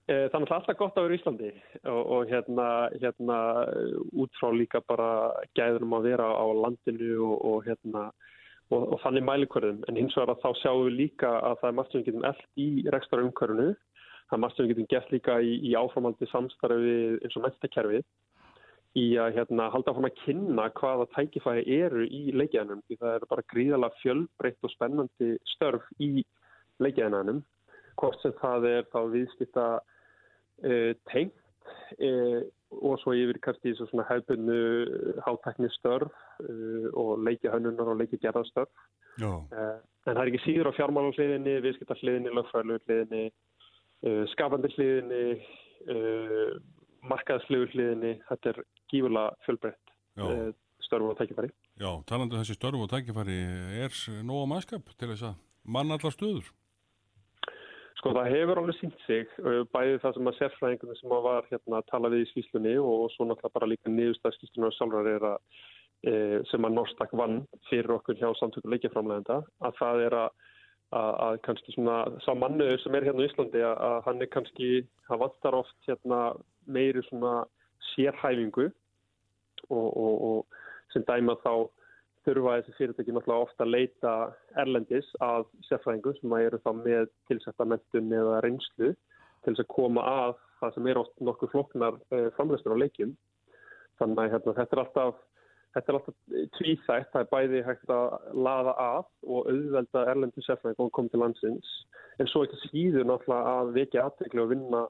Uh, 0.09 0.25
það 0.33 0.39
er 0.41 0.55
alltaf 0.57 0.79
gott 0.81 0.97
að 0.97 1.09
vera 1.09 1.17
í 1.17 1.21
Íslandi 1.21 1.53
og, 1.85 2.01
og 2.01 2.31
hérna, 2.33 2.69
hérna 2.97 3.39
út 4.17 4.41
frá 4.41 4.49
líka 4.57 4.81
bara 4.89 5.11
gæðunum 5.59 5.99
að 5.99 6.11
vera 6.13 6.29
á 6.33 6.47
landinu 6.65 7.11
og, 7.27 7.37
og 7.51 7.67
hérna 7.69 8.09
og, 8.73 8.83
og 8.95 8.97
þannig 9.03 9.27
mælikvörðum 9.29 9.83
en 9.89 9.99
hins 10.01 10.17
vegar 10.17 10.35
að 10.35 10.43
þá 10.45 10.63
sjáum 10.63 10.87
við 10.87 10.97
líka 11.03 11.31
að 11.51 11.61
það 11.61 11.71
er 11.71 11.77
margt 11.79 11.93
sem 11.93 12.01
við 12.01 12.09
getum 12.11 12.27
eld 12.31 12.43
í 12.65 12.69
rekstra 12.95 13.25
umhverfunu 13.25 13.69
það 14.29 14.37
er 14.37 14.43
margt 14.45 14.57
sem 14.57 14.67
við 14.67 14.73
getum 14.75 14.91
gert 14.93 15.13
líka 15.15 15.39
í, 15.41 15.53
í 15.65 15.75
áframaldi 15.79 16.29
samstarfi 16.33 16.97
eins 17.19 17.39
og 17.39 17.45
mestakerfið 17.47 18.05
í 18.97 19.07
að 19.21 19.35
hérna, 19.37 19.69
halda 19.73 19.93
fram 19.95 20.09
að 20.09 20.21
kynna 20.23 20.69
hvaða 20.79 21.07
tækifæri 21.15 21.65
eru 21.83 22.07
í 22.07 22.33
leikjænum 22.37 22.81
því 22.87 22.99
það 23.03 23.15
er 23.15 23.27
bara 23.31 23.47
gríðalega 23.53 24.01
fjölbreytt 24.03 24.65
og 24.65 24.73
spennandi 24.73 25.33
störf 25.55 25.89
í 26.01 26.25
leikjænanum 26.83 27.43
hvort 27.99 28.23
sem 28.23 28.35
það 28.41 28.69
er 28.71 28.87
þá 28.93 29.01
viðskipta 29.13 29.67
uh, 29.83 30.93
tengt 31.11 31.75
uh, 31.99 32.41
og 32.79 32.99
svo 33.03 33.15
yfir 33.17 33.41
kannski 33.45 33.75
svona 33.79 34.07
hefðbunnu 34.09 34.59
hátækni 35.27 35.71
störf 35.77 36.15
uh, 36.45 36.89
og 36.95 37.19
leikjahönnunar 37.27 37.93
og 37.93 38.01
leikjagerðarstörf. 38.03 38.73
En 39.19 40.15
það 40.15 40.23
er 40.23 40.29
ekki 40.31 40.45
síður 40.45 40.71
á 40.71 40.77
fjármálum 40.79 41.15
viðskipta 41.65 41.97
hliðinni, 41.99 42.31
lögfræðlu 42.39 42.77
hliðinni 42.87 43.25
skapandi 44.31 44.71
hliðinni 44.77 45.23
markaðslegu 47.11 47.71
hliðinni, 47.73 48.15
þetta 48.29 48.53
er 48.53 48.63
gífurlega 48.93 49.35
fjölbreytt 49.47 49.95
eh, 50.25 50.51
störfu 50.85 51.13
og 51.13 51.19
tækifæri. 51.19 51.51
Já, 51.79 51.91
talandu 52.09 52.37
um 52.37 52.43
þessi 52.43 52.59
störfu 52.59 52.85
og 52.85 52.93
tækifæri, 52.93 53.41
er 53.85 53.99
nóga 54.27 54.49
mannskap 54.51 54.95
til 54.95 55.11
þess 55.13 55.31
að 55.31 55.39
mann 55.65 55.95
allar 55.95 56.15
stöður? 56.15 56.53
Sko 57.99 58.13
það 58.15 58.31
hefur 58.31 58.61
alveg 58.61 58.77
sínt 58.79 59.01
sig, 59.07 59.27
eh, 59.43 59.65
bæðið 59.75 60.05
það 60.05 60.15
sem 60.19 60.31
að 60.31 60.39
sérfræðingunum 60.39 61.01
sem 61.01 61.17
að 61.17 61.25
var 61.27 61.49
hérna 61.51 61.81
að 61.81 61.89
tala 61.91 62.13
við 62.13 62.23
í 62.23 62.29
skýslunni 62.33 62.77
og 62.79 63.09
svo 63.15 63.27
náttúrulega 63.27 63.57
bara 63.57 63.71
líka 63.73 63.91
niðurstaðskýslunum 63.91 64.69
og 64.69 64.77
sjálfrar 64.77 65.11
er 65.17 65.27
að 65.33 65.39
e, 66.07 66.13
sem 66.51 66.63
að 66.63 66.77
Norstak 66.77 67.15
vann 67.19 67.41
fyrir 67.67 67.97
okkur 67.97 68.19
hjá 68.21 68.29
samtöku 68.39 68.71
leikjaframlegenda, 68.71 69.41
að 69.67 69.81
það 69.81 70.05
er 70.07 70.17
að 70.21 70.29
að, 70.97 71.41
kannski 71.45 71.75
svona 71.75 71.99
sá 72.25 72.33
mannuður 72.37 72.81
sem 72.83 72.95
er 72.97 73.07
hérna 73.09 73.25
í 73.25 73.29
Íslandi 73.29 73.65
að, 73.65 73.99
hann 74.07 74.23
er 74.25 74.31
kannski, 74.33 74.71
hann 75.09 75.23
vantar 75.23 75.57
oft 75.59 75.77
hérna 75.89 76.21
meiri 76.67 77.03
svona 77.09 77.43
sérhæfingu 77.93 78.69
og, 79.69 79.89
og, 79.89 80.15
og 80.31 80.93
sem 80.93 81.05
dæma 81.09 81.37
þá 81.45 81.69
þurfa 82.29 82.59
þessi 82.59 82.77
fyrirtæki 82.77 83.15
náttúrulega 83.15 83.47
ofta 83.47 83.65
að 83.65 83.73
leita 83.75 84.15
erlendis 84.61 85.09
að 85.25 85.47
sérfræðingu 85.69 86.15
sem 86.19 86.35
að 86.35 86.45
eru 86.49 86.61
þá 86.65 86.71
með 86.81 87.07
tilsættamentun 87.31 88.13
eða 88.21 88.43
reynslu 88.45 88.93
til 88.93 89.55
þess 89.55 89.65
að 89.65 89.73
koma 89.73 90.05
að 90.05 90.35
það 90.59 90.75
sem 90.75 90.91
er 90.91 91.01
oft 91.01 91.25
nokkuð 91.25 91.53
floknar 91.55 91.99
eh, 92.13 92.29
framleystur 92.37 92.75
á 92.75 92.83
leikjum. 92.83 93.15
Þannig 94.01 94.21
að 94.23 94.33
hérna, 94.35 94.55
þetta 94.59 94.77
er 94.77 94.83
alltaf 94.83 95.23
Þetta 95.79 95.93
er 95.93 95.97
alltaf 95.97 96.15
tvíþægt, 96.57 97.11
það 97.13 97.21
er 97.21 97.29
bæði 97.31 97.59
hægt 97.63 97.91
að 97.95 98.15
laða 98.35 98.73
að 98.83 99.05
og 99.31 99.51
auðvelda 99.53 100.01
erlendu 100.11 100.43
sérfræðing 100.43 100.81
og 100.83 100.91
koma 100.97 101.13
til 101.13 101.21
landsins. 101.23 101.69
En 102.19 102.27
svo 102.27 102.43
ekki 102.43 102.59
síður 102.65 103.07
náttúrulega 103.07 103.53
að 103.61 103.71
vekja 103.77 104.07
aðteglu 104.09 104.43
og 104.43 104.51
vinna 104.51 104.81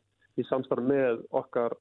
í 0.41 0.47
samstarf 0.49 0.89
með 0.89 1.21
okkar 1.37 1.77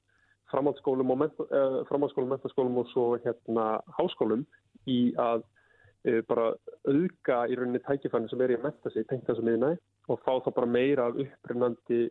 framhaldsskólum 0.52 1.14
og 1.14 1.24
uh, 1.24 1.80
framhaldsskólum, 1.88 2.34
mentaskólum 2.34 2.82
og 2.82 2.92
svo 2.92 3.06
hérna 3.24 3.66
háskólum 3.96 4.44
í 4.84 5.00
að 5.16 5.40
uh, 5.40 6.20
bara 6.28 6.50
auðga 6.84 7.42
í 7.48 7.56
rauninni 7.56 7.80
tækifæni 7.88 8.28
sem 8.28 8.44
er 8.44 8.52
í 8.52 8.60
að 8.60 8.68
menta 8.68 8.92
sig, 8.92 9.08
tengta 9.08 9.36
sem 9.38 9.48
yfirnæg 9.48 9.80
og 10.12 10.20
fá 10.24 10.34
þá 10.44 10.52
bara 10.52 10.72
meira 10.76 11.08
af 11.08 11.20
upprinnandi 11.24 12.06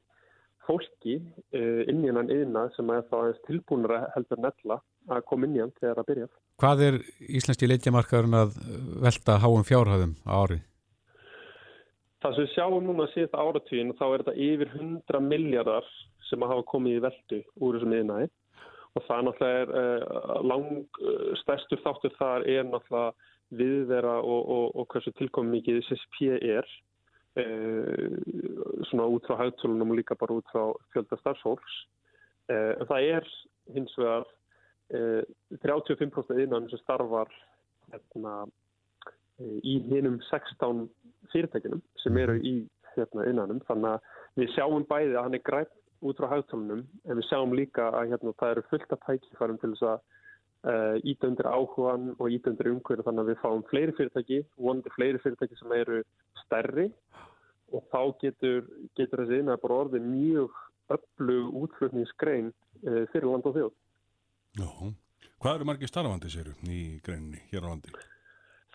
fólki 0.66 1.20
uh, 1.22 1.82
inn 1.86 2.02
í 2.02 2.10
hennan 2.10 2.34
yfirnæg 2.34 2.74
sem 2.74 2.94
er 2.94 3.06
þá 3.10 3.18
aðeins 3.22 3.44
tilbúinara 3.46 4.06
heldur 4.18 4.48
nella 4.48 4.82
að 5.08 5.26
koma 5.30 5.48
inn 5.48 5.58
í 5.58 5.62
hann 5.64 5.76
þegar 5.80 6.00
það 6.00 6.10
byrja. 6.12 6.28
Hvað 6.62 6.84
er 6.88 6.98
íslenski 7.40 7.70
leitjamarkaðurinn 7.70 8.40
að 8.40 8.58
velta 9.06 9.38
háum 9.44 9.66
fjárhæðum 9.68 10.16
á 10.26 10.34
ári? 10.42 10.60
Það 12.24 12.34
sem 12.34 12.48
við 12.48 12.54
sjáum 12.56 12.88
núna 12.88 13.06
síðan 13.14 13.42
áratvíðin 13.44 13.96
þá 14.00 14.06
er 14.08 14.24
þetta 14.24 14.36
yfir 14.48 14.72
100 14.74 15.24
miljardar 15.28 15.90
sem 16.28 16.44
að 16.44 16.54
hafa 16.54 16.68
komið 16.72 16.98
í 16.98 17.04
veldu 17.06 17.42
úr 17.62 17.78
þessum 17.78 17.94
yfirnæði 17.94 18.30
og 18.98 19.06
það 19.06 19.24
náttúrulega 19.28 19.62
er 19.62 19.74
uh, 19.78 20.40
lang 20.50 20.70
uh, 21.06 21.32
stærstur 21.44 21.82
þáttur 21.84 22.16
þar 22.18 22.48
er 22.50 22.66
náttúrulega 22.66 23.34
viðvera 23.58 24.16
og, 24.20 24.42
og, 24.56 24.66
og 24.82 24.90
hversu 24.92 25.14
tilkomið 25.20 25.60
mikið 25.60 25.80
SSP 25.86 26.32
er 26.36 26.72
uh, 27.40 28.18
svona 28.90 29.08
út 29.14 29.30
frá 29.30 29.38
hægtölunum 29.44 29.94
og 29.94 30.02
líka 30.02 30.18
bara 30.20 30.40
út 30.42 30.50
frá 30.52 30.74
fjölda 30.96 31.22
starfsfólks 31.22 31.84
en 32.48 32.88
það 32.88 33.06
er 33.12 33.26
hins 33.76 33.92
vegar 34.00 34.24
35% 34.94 36.44
innan 36.44 36.70
sem 36.72 36.80
starfar 36.80 37.32
hérna, 37.92 38.46
í 39.38 39.78
hinnum 39.90 40.22
16 40.30 40.88
fyrirtækinum 41.34 41.82
sem 42.02 42.18
eru 42.18 42.38
í 42.40 42.56
hérna, 42.96 43.28
innanum 43.30 43.60
þannig 43.68 43.98
að 43.98 44.40
við 44.42 44.54
sjáum 44.56 44.86
bæði 44.90 45.16
að 45.16 45.28
hann 45.28 45.38
er 45.38 45.44
græn 45.46 45.74
út 46.08 46.20
frá 46.20 46.30
hagtálunum 46.32 46.86
en 47.06 47.20
við 47.20 47.28
sjáum 47.30 47.56
líka 47.58 47.90
að 47.90 48.14
hérna, 48.14 48.34
það 48.40 48.54
eru 48.54 48.66
fullt 48.72 48.94
af 48.94 49.04
tækifærum 49.06 49.60
til 49.62 49.74
þess 49.74 49.88
að 49.92 50.00
uh, 50.68 50.96
íta 51.04 51.30
undir 51.30 51.50
áhugan 51.50 52.12
og 52.18 52.30
íta 52.34 52.52
undir 52.52 52.72
umhverju 52.72 53.06
þannig 53.08 53.24
að 53.24 53.32
við 53.32 53.42
fáum 53.44 53.66
fleiri 53.72 53.96
fyrirtæki, 53.98 54.40
vonandi 54.58 54.94
fleiri 54.96 55.22
fyrirtæki 55.24 55.60
sem 55.60 55.76
eru 55.78 56.04
stærri. 56.44 56.88
Og 57.76 57.84
þá 57.92 58.02
getur, 58.22 58.64
getur 58.96 59.26
þessi 59.26 59.42
innan 59.42 59.60
bara 59.60 59.82
orðið 59.84 60.06
mjög 60.08 60.62
öflug 60.96 61.58
útflutningsgrein 61.64 62.54
uh, 62.54 63.04
fyrir 63.12 63.28
land 63.32 63.50
og 63.50 63.58
þjóð. 63.58 63.76
Já, 64.58 64.70
hvað 65.42 65.56
eru 65.58 65.68
margir 65.70 65.90
starfandi 65.92 66.32
séru 66.32 66.54
í 66.66 67.00
greininni 67.06 67.42
hér 67.52 67.68
á 67.68 67.70
landi? 67.70 67.92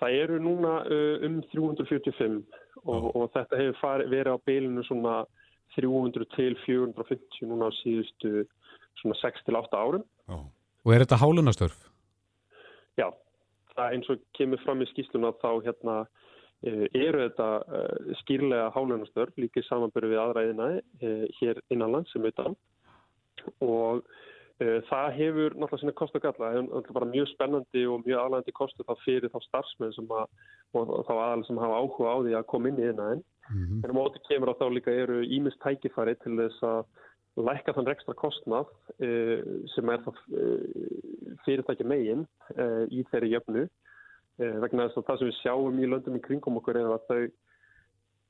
Það 0.02 0.16
eru 0.18 0.38
núna 0.42 0.72
uh, 0.82 1.24
um 1.26 1.38
345 1.52 2.40
og, 2.82 3.08
og 3.14 3.28
þetta 3.34 3.60
hefur 3.60 3.78
fari, 3.80 4.08
verið 4.10 4.34
á 4.34 4.44
beilinu 4.46 4.84
svona 4.86 5.22
300 5.76 6.26
til 6.36 6.56
450 6.66 7.48
núna 7.50 7.70
á 7.70 7.72
síðustu 7.80 8.44
svona 9.00 9.18
6-8 9.22 9.78
árum. 9.78 10.04
Já. 10.28 10.38
Og 10.82 10.94
er 10.94 11.04
þetta 11.04 11.20
hálunastörf? 11.22 11.78
Já, 12.98 13.08
það 13.76 13.94
eins 13.94 14.10
og 14.12 14.26
kemur 14.36 14.60
fram 14.66 14.82
í 14.82 14.88
skýsluna 14.90 15.32
þá 15.42 15.50
hérna 15.64 15.96
uh, 16.02 16.86
eru 16.92 17.22
þetta 17.22 17.48
uh, 17.62 18.12
skýrlega 18.24 18.72
hálunastörf 18.74 19.38
líka 19.40 19.62
í 19.62 19.68
samanbyrju 19.70 20.12
við 20.12 20.22
aðræðina 20.24 20.68
hér 21.38 21.62
innanland 21.70 22.10
sem 22.10 22.26
utan 22.28 22.58
og 23.62 24.02
það 24.60 25.06
hefur 25.16 25.54
náttúrulega 25.56 25.80
sinna 25.80 25.94
kost 25.96 26.16
og 26.16 26.22
galla, 26.22 26.50
það 26.52 26.72
hefur 26.76 26.96
bara 26.98 27.10
mjög 27.12 27.28
spennandi 27.32 27.84
og 27.88 28.02
mjög 28.06 28.18
aðlægandi 28.20 28.54
kostu 28.56 28.86
þá 28.86 28.94
fyrir 29.04 29.32
þá 29.32 29.38
starfsmenn 29.46 29.94
sem 29.96 30.10
að, 30.12 30.26
og 30.76 30.92
þá 31.08 31.12
aðalega 31.14 31.48
sem 31.48 31.62
hafa 31.62 31.78
áhuga 31.80 32.12
á 32.12 32.16
því 32.22 32.34
að 32.38 32.50
koma 32.52 32.68
inn 32.68 32.80
í 32.82 32.88
innæðin 32.90 33.22
mm 33.22 33.62
-hmm. 33.62 33.80
en 33.84 33.90
á 33.90 33.98
móti 33.98 34.22
kemur 34.28 34.52
á 34.52 34.60
þá 34.60 34.66
líka 34.72 34.92
eru 34.92 35.22
ímist 35.22 35.60
tækifæri 35.64 36.14
til 36.22 36.36
þess 36.38 36.62
að 36.62 36.84
lækka 37.40 37.72
þann 37.72 37.92
ekstra 37.92 38.14
kostnað 38.14 38.68
uh, 39.00 39.40
sem 39.74 39.88
er 39.88 40.02
það 40.04 40.18
uh, 40.36 41.36
fyrirtæki 41.46 41.84
megin 41.88 42.26
uh, 42.58 42.84
í 42.92 43.04
þeirri 43.10 43.32
jöfnu. 43.36 43.68
Vegna 44.38 44.88
þess 44.88 44.98
að 44.98 45.06
það 45.06 45.18
sem 45.18 45.28
við 45.28 45.40
sjáum 45.42 45.78
í 45.78 45.86
löndum 45.86 46.16
í 46.16 46.20
kringum 46.24 46.56
okkur 46.58 46.78
er 46.80 46.88
að 46.88 47.02
þau 47.06 47.20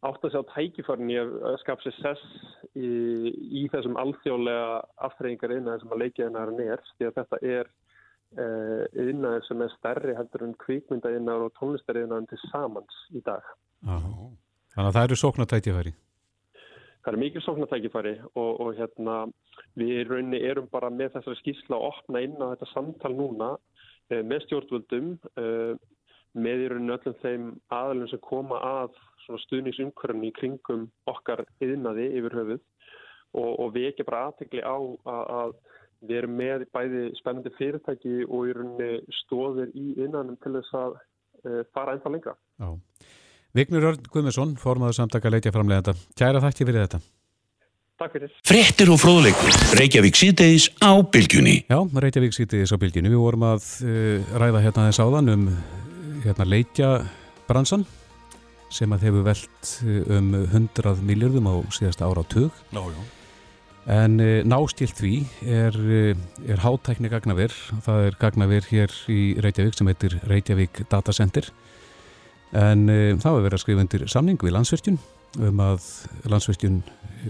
átt 0.03 0.25
að 0.27 0.35
sjá 0.35 0.43
tækifærin 0.51 1.13
í 1.13 1.19
að 1.21 1.59
skapa 1.63 1.85
sér 1.85 1.97
sess 2.01 2.23
í, 2.75 2.91
í 3.63 3.63
þessum 3.73 3.99
alþjóðlega 4.03 4.83
aftreyingar 5.09 5.55
innan 5.57 5.81
sem 5.83 5.95
að 5.95 6.05
leikja 6.05 6.29
innan 6.31 6.61
er 6.65 6.83
því 6.97 7.09
að 7.09 7.19
þetta 7.21 7.41
er 7.55 7.73
innan 8.97 9.43
sem 9.45 9.61
er 9.61 9.75
stærri 9.75 10.15
heldur 10.17 10.47
en 10.47 10.55
kvíkmynda 10.57 11.11
innan 11.13 11.45
og 11.47 11.53
tónlistari 11.59 12.07
innan 12.07 12.25
til 12.31 12.41
samans 12.47 13.03
í 13.13 13.21
dag 13.27 13.45
Aha. 13.85 14.31
Þannig 14.73 14.89
að 14.89 14.97
það 14.97 15.07
eru 15.07 15.19
sóknartækifæri 15.21 15.93
Það 17.03 17.13
er 17.13 17.19
mikið 17.19 17.45
sóknartækifæri 17.45 18.13
og, 18.39 18.51
og 18.63 18.77
hérna, 18.79 19.17
við 19.79 20.05
rauninni 20.07 20.39
erum 20.47 20.69
bara 20.71 20.91
með 20.93 21.17
þessari 21.17 21.41
skísla 21.41 21.79
að 21.79 21.87
opna 21.89 22.23
inn 22.23 22.37
á 22.39 22.47
þetta 22.53 22.69
samtal 22.71 23.11
núna 23.19 23.49
eh, 24.13 24.23
með 24.23 24.45
stjórnvöldum 24.47 25.09
eh, 25.43 25.73
með 26.33 26.65
í 26.65 26.69
rauninni 26.73 26.95
öllum 26.97 27.19
þeim 27.23 27.49
aðalum 27.73 28.11
sem 28.11 28.23
koma 28.25 28.61
að 28.65 29.01
stuðningsumkörðunni 29.47 30.33
í 30.33 30.37
kringum 30.37 30.89
okkar 31.11 31.45
yðnaði 31.63 32.09
yfir 32.19 32.37
höfuð 32.41 32.61
og, 33.39 33.51
og 33.51 33.73
við 33.77 33.93
ekki 33.93 34.07
bara 34.09 34.27
aðtegli 34.31 34.65
á 34.65 34.77
að, 34.77 35.23
að 35.39 35.55
við 36.03 36.19
erum 36.19 36.37
með 36.41 36.67
bæði 36.75 37.05
spennandi 37.21 37.55
fyrirtæki 37.59 38.15
og 38.27 38.51
í 38.51 38.55
rauninni 38.57 39.19
stóðir 39.23 39.73
í 39.79 39.95
yðnanum 40.01 40.39
til 40.43 40.55
þess 40.59 40.77
að 40.79 40.97
uh, 40.99 41.63
fara 41.75 41.97
ennþá 41.97 42.15
lengra. 42.17 42.37
Já. 42.59 42.71
Vignur 43.53 43.91
Örn 43.91 44.07
Guðmesson, 44.13 44.55
formadur 44.61 44.97
samtaka 44.97 45.31
leitja 45.31 45.53
framlega 45.53 45.85
þetta. 45.85 46.15
Kæra 46.19 46.41
þakki 46.43 46.67
fyrir 46.67 46.87
þetta. 46.87 47.03
Takk 48.01 48.17
fyrir. 48.17 48.33
Frettir 48.49 48.91
og 48.91 48.99
fróðleikur. 48.99 49.59
Reykjavík 49.79 50.19
síðdeis 50.19 50.71
á 50.81 50.97
bylgjunni. 51.05 51.59
Já, 51.69 51.79
Reykjavík 52.03 52.35
síðdeis 52.35 52.73
á 52.73 52.81
bylgjunni. 52.81 53.13
Við 53.13 53.23
vorum 53.23 53.47
að 53.53 53.69
uh, 53.87 54.35
ræða 54.43 54.65
hérna 54.65 54.89
þess 54.89 55.05
áðan 55.05 55.35
um 55.37 55.47
hérna 56.23 56.47
leitja 56.49 56.93
bransan 57.49 57.85
sem 58.73 58.93
að 58.95 59.09
hefur 59.09 59.27
velt 59.27 59.73
um 60.09 60.31
100 60.47 61.03
miljardum 61.05 61.51
á 61.51 61.55
síðasta 61.75 62.09
ára 62.09 62.25
á 62.25 62.29
já. 62.73 63.01
En 63.93 64.21
uh, 64.23 64.45
nástilt 64.47 64.95
því 64.95 65.25
er, 65.43 65.75
er 66.47 66.61
hátækni 66.63 67.11
gagnaver. 67.11 67.51
Það 67.83 68.07
er 68.07 68.19
gagnaver 68.21 68.69
hér 68.71 68.95
í 69.11 69.35
Reykjavík 69.43 69.75
sem 69.75 69.91
heitir 69.91 70.21
Reykjavík 70.31 70.85
Data 70.89 71.13
Center 71.13 71.51
en 72.53 72.85
þá 73.17 73.27
hefur 73.31 73.45
verið 73.47 73.57
að 73.57 73.63
skrifa 73.63 73.83
undir 73.83 74.03
samning 74.13 74.43
við 74.45 74.53
landsverkjun 74.53 74.99
um 75.41 75.61
að 75.65 75.87
landsverkjun 76.29 76.83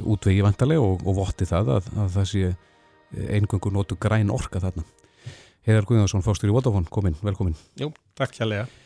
útvegi 0.02 0.42
vantarlega 0.42 0.82
og, 0.82 1.04
og 1.06 1.18
votti 1.20 1.46
það 1.46 1.76
að, 1.76 1.90
að 2.02 2.14
það 2.16 2.28
sé 2.32 2.52
eingöngur 3.36 3.74
nótu 3.74 3.98
græn 4.00 4.32
orka 4.32 4.60
þarna. 4.62 4.84
Heiðar 5.62 5.86
Guðjónsson, 5.86 6.24
fórstur 6.26 6.50
í 6.50 6.54
Vodafone, 6.54 6.90
komin, 6.90 7.14
velkomin. 7.22 7.54
Jú, 7.78 7.92
takk 8.18 8.34
hjállega. 8.34 8.66
E, 8.66 8.81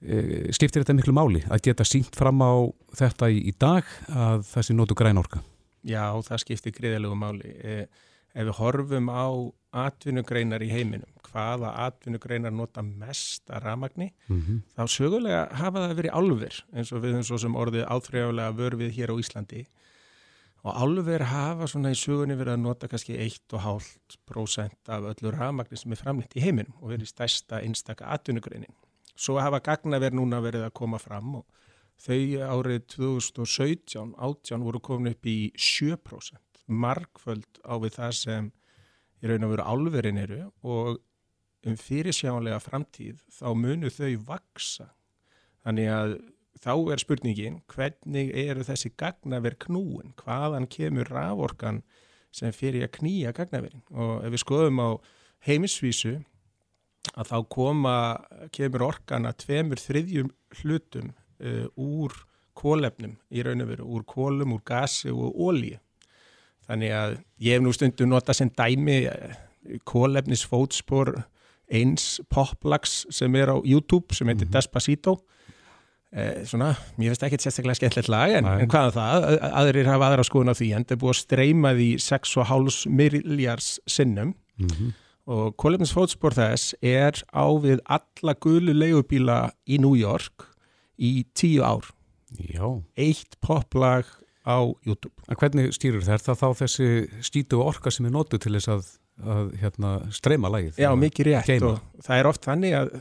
skiptir 0.00 0.82
þetta 0.82 0.96
miklu 0.96 1.12
máli 1.12 1.42
að 1.52 1.64
geta 1.68 1.84
sínt 1.84 2.16
fram 2.16 2.40
á 2.40 2.52
þetta 2.96 3.28
í, 3.28 3.42
í 3.50 3.52
dag 3.52 3.84
að 4.08 4.46
það 4.48 4.66
sé 4.66 4.76
nótu 4.76 4.96
græn 4.96 5.20
orka? 5.20 5.42
Já, 5.84 6.12
það 6.24 6.42
skiptir 6.44 6.76
greiðalegu 6.76 7.16
máli. 7.16 7.52
E, 7.60 7.74
ef 8.32 8.46
við 8.48 8.56
horfum 8.60 9.10
á 9.12 9.28
atvinnugreinar 9.70 10.62
í 10.64 10.70
heiminum, 10.70 11.10
hvaða 11.30 11.72
atvinnugreinar 11.86 12.52
nota 12.54 12.82
mest 12.82 13.50
að 13.50 13.64
ramagni, 13.68 14.10
mm 14.28 14.40
-hmm. 14.40 14.62
þá 14.76 14.82
sögulega 14.88 15.42
hafa 15.52 15.86
það 15.86 15.96
verið 16.00 16.16
álver 16.18 16.64
eins 16.72 16.92
og 16.92 17.02
við 17.02 17.14
höfum 17.14 17.28
svo 17.28 17.38
sem 17.38 17.54
orðið 17.54 17.86
áþrjálega 17.86 18.56
vörfið 18.56 18.90
hér 18.96 19.12
á 19.14 19.20
Íslandi 19.20 19.66
og 20.64 20.76
álver 20.76 21.22
hafa 21.24 21.66
svona 21.66 21.90
í 21.90 21.96
sögunni 21.96 22.36
verið 22.36 22.52
að 22.52 22.64
nota 22.64 22.88
kannski 22.88 23.16
1,5% 23.16 24.88
af 24.88 25.02
öllu 25.12 25.30
ramagni 25.30 25.76
sem 25.76 25.92
er 25.92 25.96
framleitt 25.96 26.36
í 26.36 26.44
heiminum 26.44 26.74
og 26.80 26.90
verið 26.92 27.08
stærsta 27.08 27.62
einstaka 27.64 28.04
atvinnugreinin. 28.04 28.74
Svo 29.20 29.36
hafa 29.42 29.60
gagnaver 29.64 30.14
núna 30.16 30.40
verið 30.40 30.64
að 30.68 30.76
koma 30.80 31.00
fram 31.02 31.34
og 31.42 31.44
þau 32.00 32.20
árið 32.56 32.86
2017 32.94 34.14
átján 34.16 34.64
voru 34.64 34.80
komin 34.80 35.12
upp 35.12 35.28
í 35.28 35.52
7% 35.60 36.64
markföld 36.70 37.60
á 37.66 37.74
við 37.82 37.96
það 37.98 38.16
sem 38.16 38.50
í 39.20 39.28
raun 39.28 39.44
og 39.44 39.52
veru 39.52 39.66
álverin 39.66 40.20
eru 40.22 40.42
og 40.64 41.00
um 41.68 41.76
fyrirsjánlega 41.76 42.60
framtíð 42.64 43.20
þá 43.36 43.48
munu 43.58 43.90
þau 43.92 44.14
vaksa. 44.30 44.88
Þannig 45.66 45.90
að 45.92 46.14
þá 46.60 46.72
er 46.94 47.02
spurningin 47.02 47.58
hvernig 47.68 48.32
eru 48.46 48.64
þessi 48.64 48.92
gagnaver 48.96 49.58
knúin, 49.60 50.14
hvaðan 50.20 50.68
kemur 50.72 51.10
raforkan 51.12 51.82
sem 52.32 52.54
fyrir 52.54 52.86
að 52.86 52.94
knýja 53.00 53.34
gagnaverin? 53.36 53.84
Og 53.92 54.24
ef 54.24 54.32
við 54.32 54.44
skoðum 54.44 54.80
á 54.80 54.88
heimisvísu 55.44 56.16
að 57.16 57.30
þá 57.32 57.36
koma, 57.48 57.94
kemur 58.52 58.86
orkan 58.90 59.28
að 59.28 59.38
tveimur 59.44 59.80
þriðjum 59.80 60.32
hlutum 60.60 61.12
uh, 61.12 61.66
úr 61.76 62.14
kólefnum 62.60 63.16
í 63.32 63.44
raun 63.46 63.64
og 63.64 63.70
veru, 63.70 63.86
úr 63.88 64.04
kólum, 64.04 64.54
úr 64.56 64.64
gasi 64.66 65.10
og 65.10 65.32
ólíu. 65.34 65.78
Þannig 66.68 66.92
að 66.94 67.16
ég 67.42 67.56
hef 67.56 67.64
nú 67.64 67.72
stundu 67.74 68.06
nota 68.06 68.36
sem 68.36 68.50
dæmi 68.52 69.02
uh, 69.10 69.38
kólefnisfótspor 69.88 71.14
eins 71.70 72.18
poplags 72.30 73.04
sem 73.14 73.34
er 73.38 73.52
á 73.54 73.56
YouTube 73.64 74.14
sem 74.14 74.26
heitir 74.26 74.46
mm 74.46 74.50
-hmm. 74.50 74.56
Despacito 74.56 75.20
eh, 76.12 76.44
svona, 76.44 76.74
mér 76.98 77.10
finnst 77.10 77.22
ekki 77.22 77.38
sérstaklega 77.38 77.74
skemmtilegt 77.74 78.08
lag 78.08 78.30
en, 78.30 78.44
en 78.44 78.68
hvaða 78.68 78.86
um 78.86 78.92
það, 78.92 79.38
aðrir 79.52 79.86
hafa 79.86 80.08
aðra 80.08 80.24
skoðun 80.24 80.52
á 80.52 80.58
því 80.58 80.72
en 80.74 80.84
það 80.84 80.96
er 80.96 81.02
búið 81.02 81.14
að 81.14 81.22
streyma 81.22 81.72
því 81.74 81.90
6,5 81.98 82.90
miljars 82.90 83.80
sinnum 83.86 84.34
mm 84.58 84.66
-hmm. 84.66 84.92
Og 85.30 85.54
kólefnisfótspor 85.60 86.34
þess 86.34 86.74
er 86.82 87.20
á 87.30 87.46
við 87.62 87.82
alla 87.86 88.34
gulu 88.42 88.74
leigubíla 88.74 89.40
í 89.70 89.78
New 89.82 89.94
York 89.98 90.48
í 90.98 91.22
tíu 91.38 91.62
ár 91.62 91.86
Já. 92.50 92.66
eitt 92.98 93.38
poplag 93.42 94.08
á 94.46 94.58
YouTube 94.86 95.14
En 95.30 95.38
hvernig 95.38 95.70
stýrur 95.76 96.02
þetta 96.06 96.34
þá 96.38 96.48
þessi 96.64 96.88
skítu 97.26 97.60
orka 97.62 97.92
sem 97.94 98.08
er 98.08 98.14
nótu 98.14 98.38
til 98.42 98.56
þess 98.56 98.70
að 98.74 98.90
að 99.20 99.50
hérna, 99.60 99.90
streyma 100.14 100.48
lægið. 100.48 100.78
Já, 100.80 100.90
mikið 100.96 101.26
rétt 101.30 101.48
geima. 101.50 101.74
og 101.74 102.04
það 102.06 102.20
er 102.20 102.28
oft 102.30 102.46
þannig 102.46 102.76
að 102.78 102.92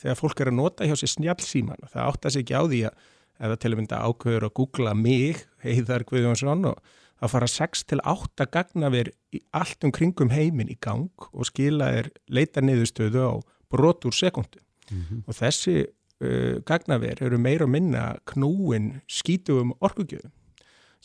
þegar 0.00 0.18
fólk 0.20 0.40
er 0.40 0.50
að 0.50 0.56
nota 0.56 0.86
hjá 0.88 0.94
sér 0.96 1.12
snjálfsíman 1.12 1.88
það 1.92 2.06
átt 2.06 2.28
að 2.28 2.34
segja 2.36 2.44
ekki 2.46 2.56
á 2.56 2.62
því 2.64 2.80
að 2.86 3.50
það 3.50 3.58
til 3.60 3.70
að 3.72 3.78
mynda 3.80 3.98
ákveður 4.06 4.46
að 4.48 4.54
googla 4.56 4.94
mig 4.96 5.42
heiðar 5.64 6.06
Guðjónsson 6.08 6.68
og 6.70 6.94
það 7.20 7.32
fara 7.32 7.48
6-8 7.50 8.46
gagnaver 8.52 9.10
í 9.34 9.40
allt 9.56 9.84
um 9.86 9.92
kringum 9.94 10.32
heiminn 10.34 10.72
í 10.72 10.78
gang 10.80 11.28
og 11.32 11.48
skila 11.48 11.90
er 12.00 12.10
leita 12.28 12.62
niðurstöðu 12.64 13.24
á 13.24 13.34
brotur 13.72 14.14
sekundu 14.14 14.60
mm 14.90 15.02
-hmm. 15.02 15.22
og 15.26 15.34
þessi 15.34 15.76
uh, 15.86 16.62
gagnaver 16.64 17.22
eru 17.22 17.38
meira 17.38 17.64
og 17.64 17.70
minna 17.70 18.16
knúin 18.26 19.00
skítugum 19.08 19.74
orkugjöfum. 19.80 20.32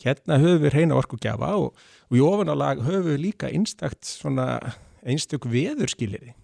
Hérna 0.02 0.38
höfum 0.38 0.62
við 0.62 0.74
reyna 0.74 0.94
orkugjafa 0.94 1.54
og, 1.56 1.76
og 2.10 2.16
í 2.16 2.20
ofanálag 2.20 2.82
höfum 2.82 3.12
við 3.12 3.20
líka 3.20 3.48
einstakt 3.48 4.04
svona 4.04 4.74
einstök 5.02 5.46
veðurskiliði 5.46 6.34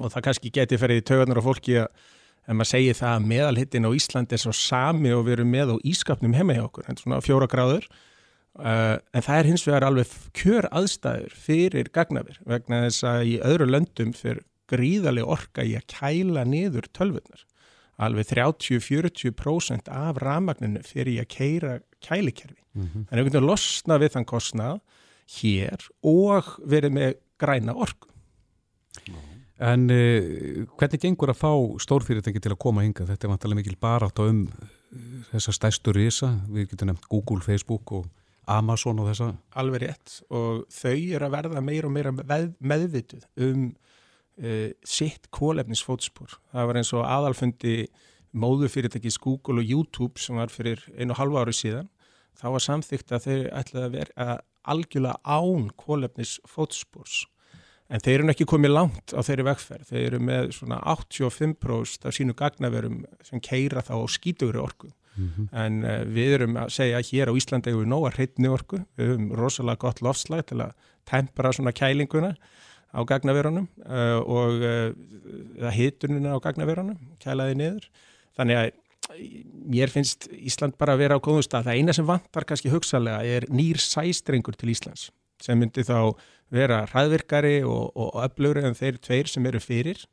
og 0.00 0.12
það 0.12 0.24
kannski 0.24 0.50
geti 0.50 0.78
ferið 0.78 1.02
í 1.02 1.04
taugarnar 1.04 1.38
á 1.38 1.44
fólki 1.44 1.74
að 1.82 1.88
ef 2.42 2.56
maður 2.56 2.70
segir 2.70 2.96
það 2.98 3.12
að 3.16 3.26
meðalhittin 3.32 3.86
á 3.86 3.90
Íslandi 3.94 4.34
er 4.34 4.42
svo 4.42 4.54
sami 4.56 5.12
og 5.14 5.26
við 5.26 5.36
erum 5.36 5.52
með 5.52 5.74
á 5.74 5.76
ískapnum 5.84 6.34
heima 6.34 6.56
hjá 6.56 6.64
okkur, 6.64 6.88
en 6.88 6.98
svona 6.98 7.20
fjóra 7.22 7.46
gráður 7.50 7.86
Uh, 8.52 8.98
en 9.16 9.24
það 9.24 9.38
er 9.38 9.46
hins 9.48 9.62
vegar 9.64 9.86
alveg 9.86 10.10
kjör 10.36 10.66
aðstæður 10.76 11.36
fyrir 11.40 11.88
gagnaver 11.88 12.36
vegna 12.44 12.82
þess 12.84 13.06
að 13.08 13.22
í 13.30 13.38
öðru 13.48 13.68
löndum 13.70 14.12
fyrir 14.12 14.42
gríðarlega 14.68 15.32
orka 15.32 15.64
í 15.64 15.72
að 15.78 15.86
kæla 15.88 16.44
niður 16.44 16.90
tölvunar. 16.92 17.46
Alveg 18.02 18.28
30-40% 18.28 19.88
af 19.92 20.20
ramagninu 20.20 20.84
fyrir 20.84 21.22
að 21.24 21.30
keira 21.32 21.72
kælikerfi. 22.04 22.60
Mm 22.76 22.84
-hmm. 22.84 23.08
Þannig 23.08 23.20
að 23.20 23.24
við 23.24 23.32
getum 23.32 23.48
losna 23.48 23.98
við 23.98 24.14
þann 24.16 24.28
kostnað 24.28 24.80
hér 25.40 25.88
og 26.02 26.54
verið 26.60 26.92
með 26.92 27.10
græna 27.40 27.72
orku. 27.72 28.08
En 29.62 29.88
uh, 29.88 30.66
hvernig 30.76 31.00
gengur 31.00 31.32
að 31.32 31.40
fá 31.40 31.52
stórfyrirtæki 31.80 32.40
til 32.40 32.52
að 32.52 32.60
koma 32.60 32.84
hinga? 32.84 33.06
Þetta 33.06 33.26
er 33.26 33.32
vantilega 33.32 33.60
mikil 33.62 33.80
barátt 33.80 34.20
á 34.20 34.28
um 34.28 34.48
þessa 35.32 35.52
stæstu 35.56 35.92
risa. 35.96 36.34
Við 36.52 36.72
getum 36.72 36.92
nefnt 36.92 37.08
Google, 37.08 37.40
Facebook 37.40 37.92
og 37.92 38.10
Amazon 38.50 39.00
og 39.02 39.10
þessa. 39.10 39.30
Alveg 39.60 39.84
rétt 39.84 40.18
og 40.32 40.64
þau 40.72 40.94
eru 40.96 41.26
að 41.28 41.34
verða 41.36 41.62
meira 41.64 41.88
og 41.88 41.94
meira 41.94 42.12
með, 42.14 42.48
meðvituð 42.58 43.26
um 43.46 43.66
uh, 43.70 44.70
sitt 44.84 45.28
kólefnisfótspor. 45.34 46.38
Það 46.52 46.70
var 46.70 46.80
eins 46.80 46.92
og 46.96 47.06
aðalfundi 47.06 47.76
móðufyrirtækis 48.32 49.20
Google 49.22 49.60
og 49.60 49.68
YouTube 49.68 50.20
sem 50.20 50.38
var 50.40 50.52
fyrir 50.52 50.82
einu 50.96 51.12
og 51.12 51.20
halva 51.20 51.44
ári 51.44 51.54
síðan. 51.56 51.90
Þá 52.40 52.46
var 52.54 52.64
samþygt 52.64 53.12
að 53.12 53.26
þau 53.26 53.36
ætlaði 53.60 53.84
að 53.84 53.94
vera 53.98 54.30
algjörlega 54.72 55.20
án 55.26 55.68
kólefnisfótspors. 55.78 57.26
En 57.92 58.00
þeir 58.00 58.22
eru 58.22 58.32
ekki 58.32 58.48
komið 58.48 58.72
langt 58.72 59.12
á 59.12 59.20
þeirri 59.20 59.44
vegferð. 59.50 59.88
Þeir 59.90 60.04
eru 60.06 60.20
með 60.24 60.52
svona 60.56 60.78
85% 60.94 62.06
af 62.08 62.16
sínu 62.16 62.34
gagnaverum 62.38 63.02
sem 63.26 63.42
keira 63.44 63.84
þá 63.84 63.98
á 64.00 64.06
skítugri 64.08 64.62
orku. 64.62 64.88
Mm 65.16 65.30
-hmm. 65.30 65.48
En 65.64 65.84
uh, 65.84 66.04
við 66.08 66.34
erum 66.38 66.56
að 66.56 66.68
segja 66.72 66.98
að 66.98 67.08
hér 67.12 67.30
á 67.30 67.36
Íslandi 67.36 67.70
hefur 67.70 67.84
við 67.84 67.92
nóga 67.92 68.10
hreitni 68.16 68.48
orku. 68.48 68.78
Við 68.96 69.08
höfum 69.08 69.32
rosalega 69.36 69.76
gott 69.76 70.00
lofslag 70.00 70.46
til 70.46 70.60
að 70.60 70.72
tempera 71.04 71.52
svona 71.52 71.72
kælinguna 71.72 72.36
á 72.92 73.00
gagnaverunum 73.04 73.68
uh, 73.86 74.20
og 74.20 74.52
uh, 74.62 75.70
hitununa 75.70 76.36
á 76.36 76.38
gagnaverunum, 76.40 76.98
kælaði 77.20 77.54
niður. 77.54 77.88
Þannig 78.36 78.56
að 78.56 78.70
mér 79.68 79.90
finnst 79.90 80.28
Ísland 80.32 80.76
bara 80.78 80.94
að 80.94 80.98
vera 80.98 81.16
á 81.18 81.24
góðum 81.24 81.42
stað. 81.42 81.64
Það 81.64 81.76
eina 81.76 81.92
sem 81.92 82.06
vantar 82.06 82.44
kannski 82.44 82.70
hugsalega 82.70 83.24
er 83.24 83.46
nýr 83.50 83.80
sæstrengur 83.82 84.56
til 84.56 84.70
Íslands 84.72 85.10
sem 85.42 85.58
myndi 85.58 85.82
þá 85.82 86.14
vera 86.52 86.84
hraðvirkari 86.90 87.62
og, 87.66 87.90
og 87.96 88.18
öflugri 88.22 88.64
en 88.66 88.78
þeir 88.78 89.00
tveir 89.02 89.30
sem 89.30 89.46
eru 89.48 89.60
fyrir 89.62 90.04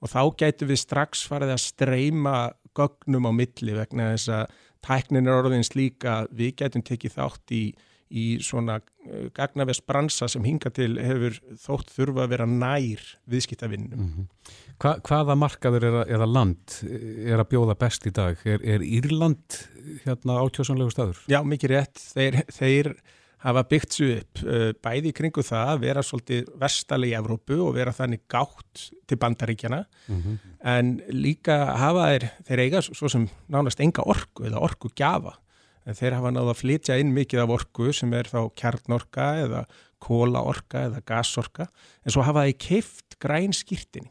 og 0.00 0.08
þá 0.08 0.20
gætu 0.42 0.68
við 0.70 0.80
strax 0.80 1.26
farið 1.28 1.54
að 1.54 1.64
streyma 1.66 2.36
gögnum 2.78 3.28
á 3.28 3.32
milli 3.34 3.76
vegna 3.76 4.12
þess 4.14 4.32
að 4.34 4.58
tæknin 4.86 5.28
er 5.28 5.38
orðin 5.42 5.66
slíka 5.66 6.24
við 6.30 6.56
gætum 6.62 6.84
tekið 6.86 7.16
þátt 7.18 7.54
í, 7.54 7.62
í 8.10 8.24
svona 8.44 8.78
uh, 8.80 9.28
gagnavest 9.36 9.84
bransa 9.88 10.28
sem 10.30 10.44
hinga 10.46 10.72
til 10.74 10.94
hefur 10.98 11.36
þótt 11.60 11.92
þurfa 11.94 12.24
að 12.24 12.34
vera 12.34 12.48
nær 12.48 13.04
viðskiptavinnum. 13.30 14.00
Mm 14.00 14.10
-hmm. 14.14 14.58
Hva, 14.80 14.96
hvaða 15.04 15.36
markaður 15.36 15.88
er 15.90 16.00
að, 16.02 16.12
eða 16.16 16.28
land 16.30 16.76
er 16.86 17.42
að 17.42 17.50
bjóða 17.52 17.78
best 17.78 18.06
í 18.08 18.14
dag? 18.16 18.40
Er, 18.44 18.64
er 18.64 18.84
Írland 18.84 19.60
hérna 20.06 20.40
átjósanlegu 20.40 20.94
staður? 20.94 21.24
Já, 21.28 21.42
mikið 21.44 21.74
rétt. 21.76 22.00
Þeir, 22.14 22.42
þeir 22.48 22.94
hafa 23.40 23.64
byggt 23.70 23.96
svo 23.96 24.08
upp 24.18 24.42
uh, 24.44 24.70
bæði 24.84 25.12
kringu 25.16 25.44
það 25.46 25.74
að 25.74 25.84
vera 25.86 26.04
svolítið 26.04 26.50
verstali 26.60 27.10
í 27.10 27.16
Evrópu 27.18 27.60
og 27.64 27.74
vera 27.78 27.94
þannig 27.96 28.26
gátt 28.30 28.88
til 29.08 29.18
bandaríkjana 29.20 29.84
mm 29.84 30.22
-hmm. 30.22 30.38
en 30.74 31.00
líka 31.08 31.76
hafa 31.80 32.08
þeir, 32.12 32.28
þeir 32.48 32.64
eiga 32.66 32.82
svo 32.82 33.08
sem 33.08 33.28
nánast 33.48 33.80
enga 33.80 34.02
orku 34.04 34.44
eða 34.44 34.60
orku 34.60 34.90
gjafa 34.94 35.38
en 35.86 35.94
þeir 35.94 36.18
hafa 36.18 36.30
náða 36.30 36.54
að 36.54 36.60
flytja 36.60 36.98
inn 37.00 37.14
mikið 37.16 37.40
af 37.44 37.54
orku 37.56 37.92
sem 37.92 38.12
er 38.12 38.28
þá 38.28 38.50
kjarnorka 38.54 39.34
eða 39.44 39.64
kólaorka 40.00 40.86
eða 40.88 41.00
gasorka. 41.06 41.66
En 42.04 42.12
svo 42.12 42.22
hafa 42.22 42.46
þeir 42.48 42.58
keift 42.58 43.18
græn 43.18 43.52
skýrtinni 43.52 44.10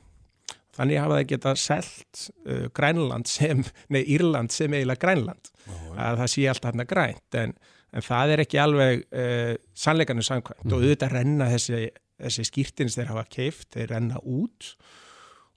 þannig 0.80 1.02
hafa 1.02 1.20
þeir 1.20 1.28
geta 1.34 1.56
selt 1.60 2.22
uh, 2.48 2.68
Grænland 2.76 3.28
sem, 3.28 3.64
nei 3.92 4.04
Írland 4.08 4.54
sem 4.56 4.74
eiginlega 4.74 5.04
Grænland. 5.04 5.52
Oh, 5.68 5.92
að 6.00 6.22
það 6.24 6.32
sé 6.34 6.46
allt 6.50 6.70
hann 6.70 6.84
að 6.86 6.92
grænt. 6.94 7.40
En 7.40 7.56
en 7.94 8.06
það 8.06 8.36
er 8.36 8.44
ekki 8.46 8.62
alveg 8.62 9.04
uh, 9.10 9.54
sannleikanum 9.78 10.26
samkvæmt. 10.26 10.64
Mm. 10.66 10.74
og 10.74 10.80
auðvitað 10.80 11.14
renna 11.18 11.52
þessi, 11.54 11.84
þessi 12.20 12.48
skýrtins 12.50 12.98
þeir 13.00 13.14
hafa 13.14 13.28
keift, 13.32 13.70
þeir 13.76 13.94
renna 13.96 14.24
út. 14.24 14.74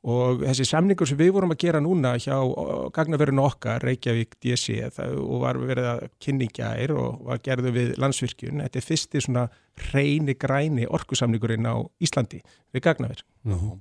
Og 0.03 0.41
þessi 0.43 0.65
samningur 0.67 1.07
sem 1.07 1.19
við 1.21 1.29
vorum 1.37 1.53
að 1.55 1.61
gera 1.63 1.79
núna 1.79 2.17
hjá 2.19 2.35
gagnaverðinu 2.97 3.45
okkar, 3.47 3.85
Reykjavík 3.87 4.35
DC 4.43 4.81
og 4.99 5.37
var 5.45 5.61
verið 5.63 5.87
að 5.93 6.01
kynningjaðir 6.25 6.95
og 6.99 7.21
var 7.29 7.43
gerðu 7.47 7.71
við 7.77 7.93
landsvirkjun 8.03 8.65
þetta 8.65 8.81
er 8.81 8.89
fyrsti 8.89 9.23
svona 9.23 9.45
reyni 9.93 10.35
græni 10.35 10.89
orkusamningurinn 10.91 11.71
á 11.71 11.87
Íslandi 12.03 12.43
við 12.75 12.83
gagnaverð 12.89 13.23
mm 13.47 13.55
-hmm. 13.55 13.79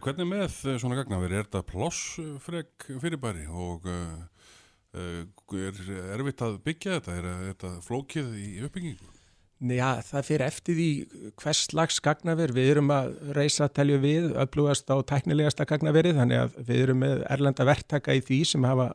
Hvernig 0.00 0.26
með 0.26 0.78
svona 0.78 0.96
gagnaverð, 0.96 1.32
er 1.32 1.44
þetta 1.44 1.62
plossfreg 1.66 2.88
fyrirbæri? 3.02 3.46
Og 3.52 3.84
uh, 3.84 4.16
Eh, 4.39 4.39
er 4.96 5.80
erfitt 6.16 6.44
að 6.44 6.60
byggja 6.66 6.98
þetta? 6.98 7.16
Er 7.16 7.30
þetta 7.50 7.72
flókið 7.86 8.36
í 8.40 8.50
uppbyggingu? 8.66 9.16
Já, 9.60 10.00
það 10.00 10.24
fyrir 10.24 10.46
eftir 10.46 10.76
því 10.78 10.90
hvers 11.42 11.58
slags 11.68 11.98
gagnaver. 12.00 12.52
Við 12.56 12.70
erum 12.72 12.92
að 12.94 13.10
reysa 13.36 13.68
telju 13.68 13.98
við, 14.00 14.30
upplúast 14.40 14.88
á 14.88 14.96
tæknilegasta 15.04 15.66
gagnaveri 15.68 16.14
þannig 16.16 16.46
að 16.46 16.54
við 16.64 16.84
erum 16.86 17.02
með 17.04 17.24
erlenda 17.28 17.66
verktaka 17.68 18.16
í 18.16 18.22
því 18.24 18.38
sem 18.48 18.64
hafa 18.64 18.88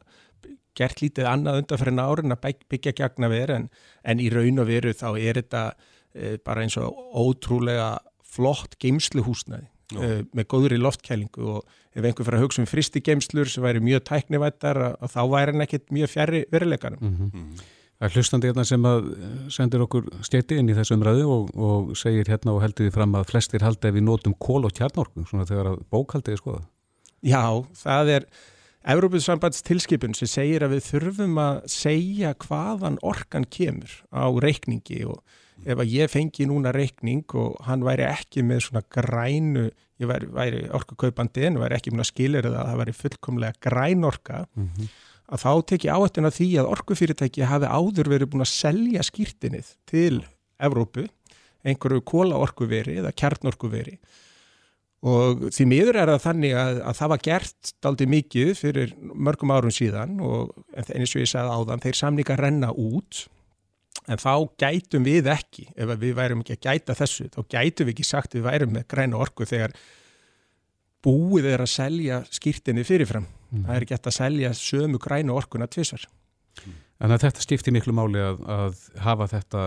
gert 0.76 1.04
lítið 1.04 1.30
annað 1.30 1.62
undan 1.62 1.82
fyrir 1.82 1.96
nárin 1.96 2.36
að 2.36 2.50
byggja 2.74 2.96
gagnaver 2.98 3.54
en, 3.54 3.70
en 4.04 4.24
í 4.24 4.32
raun 4.34 4.64
og 4.64 4.68
veru 4.72 4.96
þá 4.98 5.08
er 5.14 5.40
þetta 5.40 5.64
e, 5.72 6.36
bara 6.42 6.66
eins 6.66 6.76
og 6.82 6.98
ótrúlega 7.14 7.94
flott 8.26 8.76
geimsluhúsnaði 8.82 9.70
uh, 9.93 10.24
með 10.36 10.48
góður 10.52 10.76
í 10.76 10.82
loftkælingu 10.82 11.48
og 11.56 11.78
ef 11.95 12.04
einhver 12.04 12.28
fyrir 12.28 12.39
að 12.39 12.45
hugsa 12.45 12.63
um 12.63 12.69
fristi 12.69 13.02
geimslur 13.06 13.50
sem 13.50 13.63
væri 13.63 13.84
mjög 13.84 14.04
tæknivættar 14.10 14.82
að 14.95 15.08
þá 15.13 15.21
væri 15.32 15.54
hann 15.54 15.65
ekkit 15.67 15.88
mjög 15.95 16.13
fjari 16.15 16.43
veruleikanum. 16.52 17.02
Mm 17.02 17.32
-hmm. 17.32 17.63
Það 17.95 18.10
er 18.10 18.15
hlustandi 18.17 18.50
hérna 18.50 18.65
sem 18.67 18.88
að 18.89 19.06
eh, 19.15 19.36
sendir 19.56 19.84
okkur 19.86 20.10
stjæti 20.28 20.58
inn 20.60 20.67
í 20.67 20.76
þessu 20.76 20.98
umræðu 20.98 21.30
og, 21.32 21.54
og 21.56 21.93
segir 21.95 22.28
hérna 22.28 22.52
og 22.52 22.60
heldur 22.65 22.89
því 22.89 22.91
fram 22.91 23.15
að 23.15 23.30
flestir 23.30 23.63
haldi 23.63 23.88
ef 23.88 23.95
við 23.95 24.04
nótum 24.04 24.36
kól 24.36 24.67
og 24.67 24.76
kjarnorku 24.76 25.24
svona 25.30 25.48
þegar 25.48 25.71
að 25.71 25.80
bókaldiði 25.93 26.41
skoða. 26.41 26.65
Já, 27.24 27.63
það 27.80 28.12
er 28.17 28.28
Európussambands 28.86 29.63
tilskipun 29.65 30.13
sem 30.13 30.30
segir 30.30 30.65
að 30.65 30.76
við 30.76 30.89
þurfum 30.89 31.39
að 31.41 31.62
segja 31.71 32.36
hvaðan 32.43 33.00
orkan 33.02 33.48
kemur 33.48 33.95
á 34.12 34.28
reikningi 34.43 35.06
og 35.08 35.24
ef 35.63 35.82
að 35.82 35.94
ég 35.94 36.12
fengi 36.12 36.48
núna 36.50 36.74
reikning 36.76 37.26
og 37.39 37.58
hann 37.68 37.86
væri 37.86 38.06
ekki 38.08 38.44
með 38.46 38.65
svona 38.68 38.84
grænu, 38.91 39.70
ég 40.02 40.10
væri, 40.10 40.30
væri 40.36 40.62
orkukaupandi 40.76 41.48
en 41.50 41.60
væri 41.62 41.78
ekki 41.78 41.94
með 41.96 42.10
skilir 42.12 42.50
að 42.50 42.58
það 42.60 42.82
væri 42.82 42.96
fullkomlega 43.00 43.60
grænorka 43.63 44.46
mm 44.46 44.68
-hmm. 44.68 44.89
að 45.32 45.44
þá 45.46 45.52
teki 45.72 45.89
áhættin 45.89 46.30
að 46.30 46.38
því 46.39 46.50
að 46.60 46.72
orkufyrirtæki 46.76 47.50
hafi 47.52 47.65
áður 47.65 48.12
verið 48.13 48.32
búin 48.32 48.46
að 48.46 48.56
selja 48.56 49.02
skýrtinnið 49.04 49.74
til 49.86 50.26
Evrópu, 50.60 51.08
einhverju 51.65 52.02
kólaorkuveri 52.02 53.00
eða 53.02 53.12
kjarnorkuveri 53.12 54.00
og 55.06 55.50
því 55.54 55.65
miður 55.70 56.00
er 56.02 56.10
það 56.13 56.24
þannig 56.24 56.54
að, 56.58 56.80
að 56.82 56.98
það 57.00 57.12
var 57.12 57.22
gert 57.28 57.72
daldi 57.84 58.06
mikið 58.10 58.52
fyrir 58.58 58.96
mörgum 59.00 59.52
árum 59.54 59.74
síðan 59.74 60.20
og 60.24 60.56
eins 60.74 61.13
og 61.15 61.22
ég 61.22 61.30
sagði 61.30 61.52
áðan, 61.52 61.84
þeir 61.84 62.00
samlinga 62.00 62.38
renna 62.39 62.72
út 62.72 63.26
en 64.12 64.22
þá 64.22 64.34
gætum 64.62 65.06
við 65.08 65.30
ekki, 65.34 65.68
ef 65.76 65.94
við 66.02 66.15
værum 66.18 66.41
ekki 66.44 66.58
að 66.58 66.65
gæta 66.68 66.98
þessu, 66.98 67.28
þá 67.34 67.39
gætum 67.56 67.89
við 67.89 67.96
ekki 67.96 68.08
sagt 68.08 68.38
við 68.38 68.46
værum 68.46 68.76
með 68.76 68.88
græna 68.94 69.22
orku 69.22 69.48
þegar 69.50 69.76
búið 71.06 71.50
er 71.54 71.63
að 71.65 71.72
selja 71.74 72.22
skýrtinni 72.34 72.86
fyrirfram. 72.86 73.28
Mm. 73.52 73.65
Það 73.68 73.76
er 73.76 73.86
ekki 73.86 73.98
að 73.98 74.18
selja 74.18 74.54
sömu 74.58 75.02
græna 75.02 75.36
orkuna 75.38 75.70
tvísvar. 75.70 76.08
En 77.04 77.12
þetta 77.12 77.44
stifti 77.44 77.74
miklu 77.76 77.94
máli 77.96 78.22
að, 78.24 78.41
að 78.48 78.78
hafa 79.04 79.28
þetta 79.34 79.63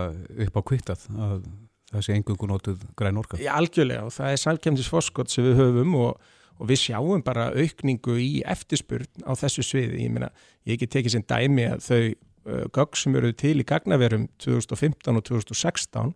upp 0.47 0.55
á 0.57 0.61
kvittað, 0.71 1.03
að 1.13 1.43
það 1.91 2.05
sé 2.05 2.15
engungu 2.17 2.49
nótuð 2.49 2.87
græn 2.97 3.19
orka? 3.21 3.39
Já, 3.41 3.53
algjörlega 3.57 4.07
og 4.07 4.13
það 4.15 4.33
er 4.33 4.41
salkjæmsisfoskott 4.43 5.33
sem 5.33 5.45
við 5.45 5.61
höfum 5.61 5.95
og, 5.99 6.31
og 6.57 6.71
við 6.71 6.81
sjáum 6.87 7.23
bara 7.25 7.51
aukningu 7.53 8.17
í 8.21 8.31
eftirspurn 8.49 9.29
á 9.29 9.31
þessu 9.37 9.65
sviði. 9.65 10.01
Ég 10.07 10.15
meina, 10.15 10.31
ég 10.65 10.77
ekki 10.77 10.89
tekið 10.97 11.15
sem 11.17 11.27
dæmi 11.29 11.69
að 11.69 11.85
þau 11.85 12.01
Uh, 12.47 12.65
gögn 12.71 12.95
sem 12.95 13.15
eru 13.19 13.33
til 13.35 13.59
í 13.59 13.67
gagnaverum 13.67 14.29
2015 14.39 15.17
og 15.19 15.25
2016 15.27 16.13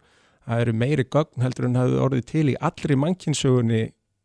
það 0.47 0.61
eru 0.63 0.73
meiri 0.75 1.03
gögn 1.03 1.43
heldur 1.43 1.67
en 1.67 1.75
hafðu 1.79 1.99
orðið 2.05 2.25
til 2.29 2.45
í 2.53 2.55
allri 2.63 2.95
mannkynsögunni 2.99 3.83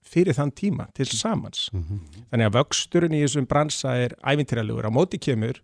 fyrir 0.09 0.37
þann 0.37 0.55
tíma 0.57 0.89
til 0.97 1.07
samans. 1.11 1.69
Mm 1.73 1.83
-hmm. 1.83 2.25
þannig 2.31 2.47
að 2.47 2.57
vöxturinn 2.59 3.17
í 3.19 3.23
þessum 3.25 3.47
bransa 3.47 3.97
er 3.97 4.15
ævintýralugur 4.25 4.89
á 4.89 4.91
móti 4.91 5.19
kemur 5.19 5.61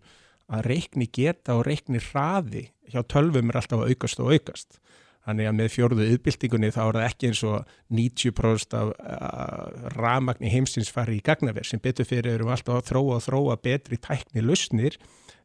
að 0.49 0.65
reikni 0.69 1.07
geta 1.07 1.55
og 1.55 1.65
reikni 1.65 1.99
hraði 1.99 2.69
hjá 2.91 3.01
tölvum 3.03 3.49
er 3.49 3.57
alltaf 3.57 3.79
að 3.79 3.89
aukast 3.89 4.19
og 4.19 4.31
aukast. 4.31 4.79
Þannig 5.25 5.47
að 5.49 5.55
með 5.57 5.71
fjörðu 5.73 6.05
yðbildingunni 6.13 6.69
þá 6.69 6.81
er 6.85 6.93
það 6.93 7.07
ekki 7.07 7.27
eins 7.27 7.43
og 7.43 7.65
90% 7.89 8.75
af 8.77 8.91
uh, 8.93 9.89
ramagn 9.97 10.45
í 10.45 10.51
heimsins 10.53 10.91
fari 10.93 11.17
í 11.17 11.23
gagnaver 11.25 11.65
sem 11.65 11.81
betur 11.81 12.05
fyrir 12.05 12.35
erum 12.35 12.51
alltaf 12.53 12.75
að 12.75 12.91
þróa 12.91 13.15
og 13.17 13.23
þróa 13.25 13.55
betri 13.57 13.97
tækni 13.97 14.45
lausnir 14.45 14.99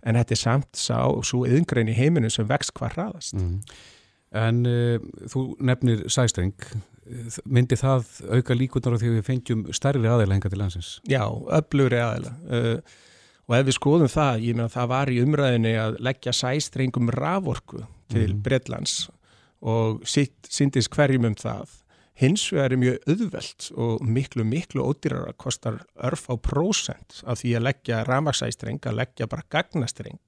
en 0.07 0.19
þetta 0.21 0.37
er 0.37 0.41
samt 0.41 0.71
sá 0.79 1.01
svo 1.27 1.45
yðngrein 1.49 1.91
í 1.93 1.97
heiminu 1.97 2.31
sem 2.33 2.49
vext 2.49 2.75
hvað 2.77 2.97
hraðast. 2.97 3.37
Mm. 3.37 3.59
En 4.41 4.63
uh, 4.69 4.97
þú 5.31 5.45
nefnir 5.67 6.07
sæstreng, 6.13 6.55
myndi 7.45 7.79
það 7.79 8.07
auka 8.31 8.55
líkunar 8.55 8.97
á 8.97 9.01
því 9.03 9.15
við 9.17 9.27
fengjum 9.27 9.65
stærri 9.75 10.07
aðeila 10.07 10.37
henga 10.37 10.51
til 10.53 10.61
landsins? 10.61 10.91
Já, 11.11 11.25
öflugri 11.59 11.99
aðeila. 11.99 12.35
Uh, 12.47 12.99
og 13.51 13.57
ef 13.59 13.67
við 13.67 13.77
skoðum 13.81 14.11
það, 14.11 14.45
ég 14.47 14.59
meina 14.59 14.71
það 14.71 14.93
var 14.93 15.11
í 15.11 15.19
umræðinni 15.25 15.75
að 15.83 15.97
leggja 16.07 16.35
sæstrengum 16.37 17.11
raforku 17.11 17.83
til 18.13 18.29
mm. 18.37 18.43
Breitlands 18.47 19.01
og 19.61 20.05
síndist 20.07 20.93
hverjum 20.95 21.27
um 21.29 21.37
það. 21.37 21.80
Hins 22.21 22.43
vegar 22.53 22.75
er 22.75 22.81
mjög 22.81 23.07
auðvelt 23.09 23.71
og 23.81 24.03
miklu, 24.05 24.45
miklu 24.45 24.85
ódýrar 24.85 25.31
að 25.31 25.39
kostar 25.41 25.79
örf 25.97 26.27
á 26.29 26.37
prósent 26.37 27.23
af 27.25 27.41
því 27.41 27.55
að 27.57 27.67
leggja 27.71 28.03
ramagsæstreng, 28.05 28.81
að 28.85 28.99
leggja 28.99 29.29
bara 29.31 29.47
gagnastreng 29.49 30.21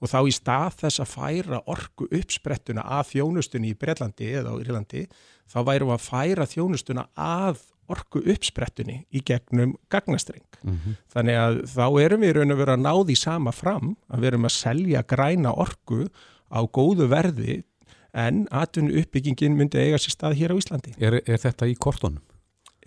og 0.00 0.08
þá 0.08 0.20
í 0.28 0.34
stað 0.36 0.76
þess 0.82 1.02
að 1.02 1.10
færa 1.14 1.60
orgu 1.68 2.08
uppsprettuna 2.08 2.84
að 2.98 3.10
þjónustunni 3.14 3.72
í 3.72 3.76
Breitlandi 3.76 4.30
eða 4.40 4.54
á 4.56 4.60
Írlandi, 4.60 5.02
þá 5.50 5.58
værum 5.68 5.90
við 5.90 5.96
að 5.96 6.06
færa 6.06 6.48
þjónustuna 6.48 7.06
að 7.20 7.64
orgu 7.90 8.22
uppsprettunni 8.32 9.00
í 9.10 9.22
gegnum 9.26 9.74
gagnastreng. 9.90 10.46
Mm 10.62 10.76
-hmm. 10.76 10.98
Þannig 11.12 11.40
að 11.40 11.56
þá 11.74 11.86
erum 12.04 12.24
við 12.24 12.36
raun 12.36 12.54
að 12.54 12.60
vera 12.62 12.76
að 12.76 12.84
ná 12.84 12.92
því 13.04 13.16
sama 13.18 13.52
fram 13.52 13.96
að 14.08 14.20
við 14.20 14.30
erum 14.30 14.48
að 14.48 14.56
selja 14.56 15.02
græna 15.02 15.52
orgu 15.52 16.06
á 16.50 16.60
góðu 16.66 17.08
verði 17.10 17.62
en 18.12 18.46
atvinnu 18.50 18.96
uppbyggingin 19.00 19.56
myndi 19.56 19.78
eiga 19.78 19.98
sér 20.00 20.16
stað 20.16 20.36
hér 20.40 20.54
á 20.54 20.56
Íslandi. 20.60 20.94
Er, 20.98 21.20
er 21.26 21.38
þetta 21.38 21.68
í 21.70 21.76
kortónum? 21.78 22.22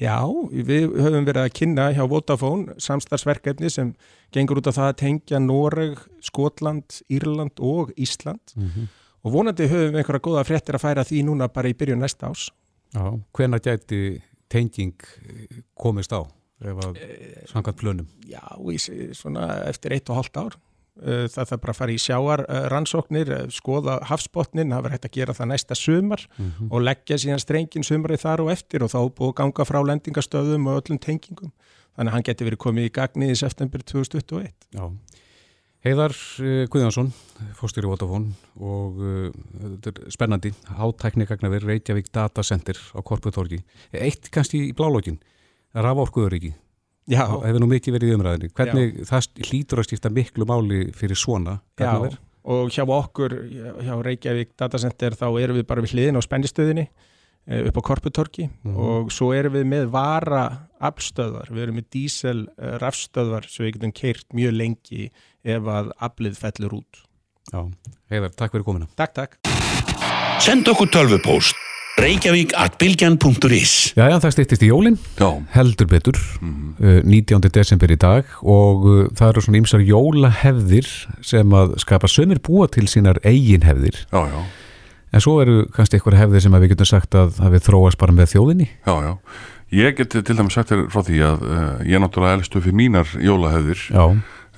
Já, 0.02 0.26
við 0.50 0.96
höfum 0.98 1.26
verið 1.28 1.44
að 1.44 1.54
kynna 1.54 1.86
hjá 1.94 2.02
Vodafone 2.10 2.74
samstarfsverkefni 2.82 3.70
sem 3.70 3.92
gengur 4.34 4.58
út 4.60 4.70
af 4.72 4.80
það 4.80 4.90
að 4.90 5.00
tengja 5.04 5.40
Noreg, 5.40 6.02
Skotland, 6.26 6.98
Írland 7.14 7.62
og 7.62 7.94
Ísland 7.94 8.56
mm 8.56 8.70
-hmm. 8.70 8.88
og 9.22 9.32
vonandi 9.32 9.68
höfum 9.70 9.94
við 9.94 10.02
einhverja 10.02 10.26
góða 10.28 10.44
fréttir 10.50 10.76
að 10.76 10.86
færa 10.86 11.04
því 11.06 11.24
núna 11.26 11.48
bara 11.48 11.70
í 11.70 11.78
byrjun 11.78 12.00
næsta 12.00 12.28
ás. 12.28 12.50
Já, 12.94 13.20
hvena 13.34 13.60
gæti 13.60 14.22
tenging 14.50 14.98
komist 15.76 16.12
á 16.12 16.26
ef 16.62 16.78
að 16.86 16.98
svangat 17.46 17.76
plönum? 17.76 18.08
Já, 18.26 18.42
svona 19.14 19.70
eftir 19.70 19.94
eitt 19.94 20.10
og 20.10 20.16
hálft 20.16 20.38
ár. 20.38 20.58
Eh, 21.02 21.26
það 21.26 21.48
þarf 21.50 21.62
bara 21.64 21.74
að 21.74 21.78
fara 21.80 21.94
í 21.94 22.02
sjáar 22.02 22.42
eh, 22.46 22.66
rannsóknir, 22.70 23.30
eh, 23.34 23.46
skoða 23.50 23.96
hafsbotnin, 24.12 24.70
það 24.70 24.84
verður 24.86 24.94
hægt 24.94 25.08
að 25.08 25.16
gera 25.16 25.34
það 25.34 25.50
næsta 25.50 25.78
sumar 25.78 26.22
mm 26.28 26.52
-hmm. 26.52 26.68
og 26.70 26.84
leggja 26.86 27.18
síðan 27.18 27.42
strengin 27.42 27.84
sumari 27.88 28.18
þar 28.22 28.44
og 28.46 28.52
eftir 28.54 28.86
og 28.86 28.92
þá 28.94 29.10
búið 29.10 29.34
ganga 29.42 29.66
frá 29.66 29.80
lendingastöðum 29.82 30.68
og 30.70 30.84
öllum 30.84 31.00
tengingum. 31.02 31.52
Þannig 31.98 32.10
að 32.10 32.14
hann 32.14 32.28
getur 32.30 32.46
verið 32.46 32.62
komið 32.62 32.86
í 32.86 32.94
gagni 32.94 33.32
í 33.32 33.36
september 33.36 33.82
2021. 33.82 34.54
Já. 34.70 34.92
Heiðar 35.84 36.14
Guðjónsson, 36.70 37.12
fórstur 37.58 37.84
í 37.84 37.90
Votafón 37.90 38.34
og 38.56 38.96
þetta 39.60 39.92
er 39.92 40.12
spennandi, 40.14 40.54
hátæknigagnaver 40.78 41.66
Reykjavík 41.66 42.08
Data 42.14 42.42
Center 42.42 42.78
á 42.96 43.02
Korputorgi. 43.04 43.64
Eitt 43.92 44.32
kannski 44.32 44.70
í 44.70 44.74
blálógin, 44.74 45.20
Raforkuður 45.74 46.38
ekki. 46.38 46.54
Já. 47.10 47.24
Það 47.28 47.48
hefur 47.50 47.64
nú 47.64 47.70
mikið 47.72 47.96
verið 47.98 48.12
í 48.12 48.18
umræðinni. 48.18 48.52
Hvernig 48.58 48.94
Já. 48.94 49.08
það 49.10 49.48
hlýtur 49.50 49.82
að 49.82 49.88
skipta 49.90 50.12
miklu 50.14 50.48
máli 50.48 50.84
fyrir 50.96 51.20
svona? 51.20 51.58
Já, 51.80 51.96
og 52.44 52.76
hjá 52.76 52.84
okkur, 52.84 53.36
hjá 53.84 53.96
Reykjavík 54.04 54.54
Datacenter, 54.60 55.16
þá 55.20 55.28
erum 55.42 55.60
við 55.60 55.68
bara 55.68 55.84
við 55.84 55.96
hliðin 55.96 56.20
á 56.20 56.22
spennistöðinni 56.24 56.86
eh, 56.88 57.64
upp 57.70 57.80
á 57.80 57.82
Korputorki 57.88 58.48
mm 58.48 58.72
-hmm. 58.72 58.80
og 58.80 59.12
svo 59.12 59.32
erum 59.36 59.56
við 59.56 59.66
með 59.68 59.90
vara 59.92 60.68
afstöðvar, 60.80 61.52
við 61.52 61.64
erum 61.64 61.76
með 61.80 61.88
dísel 61.92 62.48
uh, 62.60 62.76
rafstöðvar 62.84 63.48
sem 63.48 63.66
við 63.66 63.74
getum 63.78 63.92
keirt 63.96 64.28
mjög 64.36 64.52
lengi 64.52 65.12
ef 65.44 65.64
að 65.64 65.92
aflið 66.00 66.36
fellur 66.36 66.74
út. 66.84 67.04
Já, 67.52 67.72
heiðar, 68.12 68.32
takk 68.36 68.52
fyrir 68.52 68.66
komina. 68.66 68.88
Takk, 68.96 69.14
takk. 69.14 69.40
Send 70.40 70.68
okkur 70.68 70.92
tölvupóst 70.92 71.56
reykjavík.bilgjan.is 72.02 73.74
Já, 73.94 74.08
já, 74.10 74.16
það 74.18 74.34
stýttist 74.34 74.66
í 74.66 74.70
jólinn, 74.72 74.98
heldur 75.54 75.90
betur 75.92 76.18
mm. 76.42 76.74
uh, 76.82 77.00
19. 77.06 77.46
desember 77.54 77.94
í 77.94 77.98
dag 78.02 78.30
og 78.42 78.88
uh, 78.88 79.00
það 79.14 79.30
eru 79.30 79.44
svona 79.46 79.60
ýmsar 79.62 79.86
jólahefðir 79.86 80.90
sem 81.26 81.56
að 81.60 81.78
skapa 81.84 82.10
sömur 82.10 82.42
búa 82.44 82.68
til 82.74 82.88
sínar 82.90 83.22
eigin 83.22 83.66
hefðir. 83.68 84.02
Já, 84.10 84.26
já. 84.32 84.42
En 85.14 85.22
svo 85.22 85.38
eru 85.44 85.60
kannski 85.76 86.00
eitthvað 86.00 86.22
hefðir 86.24 86.46
sem 86.48 86.58
við 86.58 86.74
getum 86.74 86.90
sagt 86.90 87.18
að, 87.18 87.38
að 87.38 87.58
við 87.60 87.66
þróast 87.70 88.02
bara 88.02 88.18
með 88.18 88.32
þjóðinni. 88.34 88.70
Já, 88.88 88.94
já, 89.06 89.12
ég 89.78 89.98
get 90.00 90.16
til 90.18 90.38
dæmis 90.38 90.58
sagt 90.58 90.74
þér 90.74 90.86
frá 90.94 91.04
því 91.06 91.26
að 91.30 91.50
uh, 91.50 91.66
ég 91.86 92.02
náttúrulega 92.02 92.40
elstu 92.40 92.64
fyrir 92.64 92.80
mínar 92.82 93.18
jólahefðir. 93.22 93.90
Já. 93.94 94.08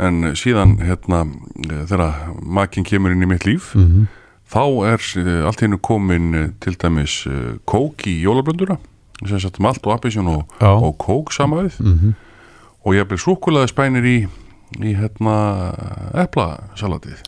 En 0.06 0.36
síðan, 0.36 0.78
hérna, 0.84 1.26
þegar 1.72 2.32
makinn 2.44 2.88
kemur 2.88 3.14
inn 3.16 3.24
í 3.24 3.28
mitt 3.32 3.48
líf 3.48 3.74
mm 3.76 3.90
-hmm 3.90 4.14
þá 4.52 4.64
er 4.92 5.08
uh, 5.22 5.48
allt 5.50 5.64
hennu 5.64 5.80
komin 5.84 6.36
uh, 6.36 6.52
til 6.64 6.78
dæmis 6.82 7.24
uh, 7.30 7.56
kók 7.68 8.06
í 8.10 8.20
jólablönduna 8.24 8.78
sem 9.26 9.40
settum 9.40 9.68
allt 9.70 9.86
og 9.88 9.96
appisjón 9.96 10.28
og, 10.28 10.56
og 10.60 10.96
kók 11.00 11.32
samaðið. 11.32 11.80
Mm 11.80 12.00
-hmm. 12.00 12.14
og 12.84 12.96
ég 12.96 13.08
bleið 13.08 13.24
súkulaði 13.24 13.72
spænir 13.72 14.04
í, 14.04 14.18
í 14.84 14.92
hérna 14.94 15.36
eplasalatið. 16.14 17.24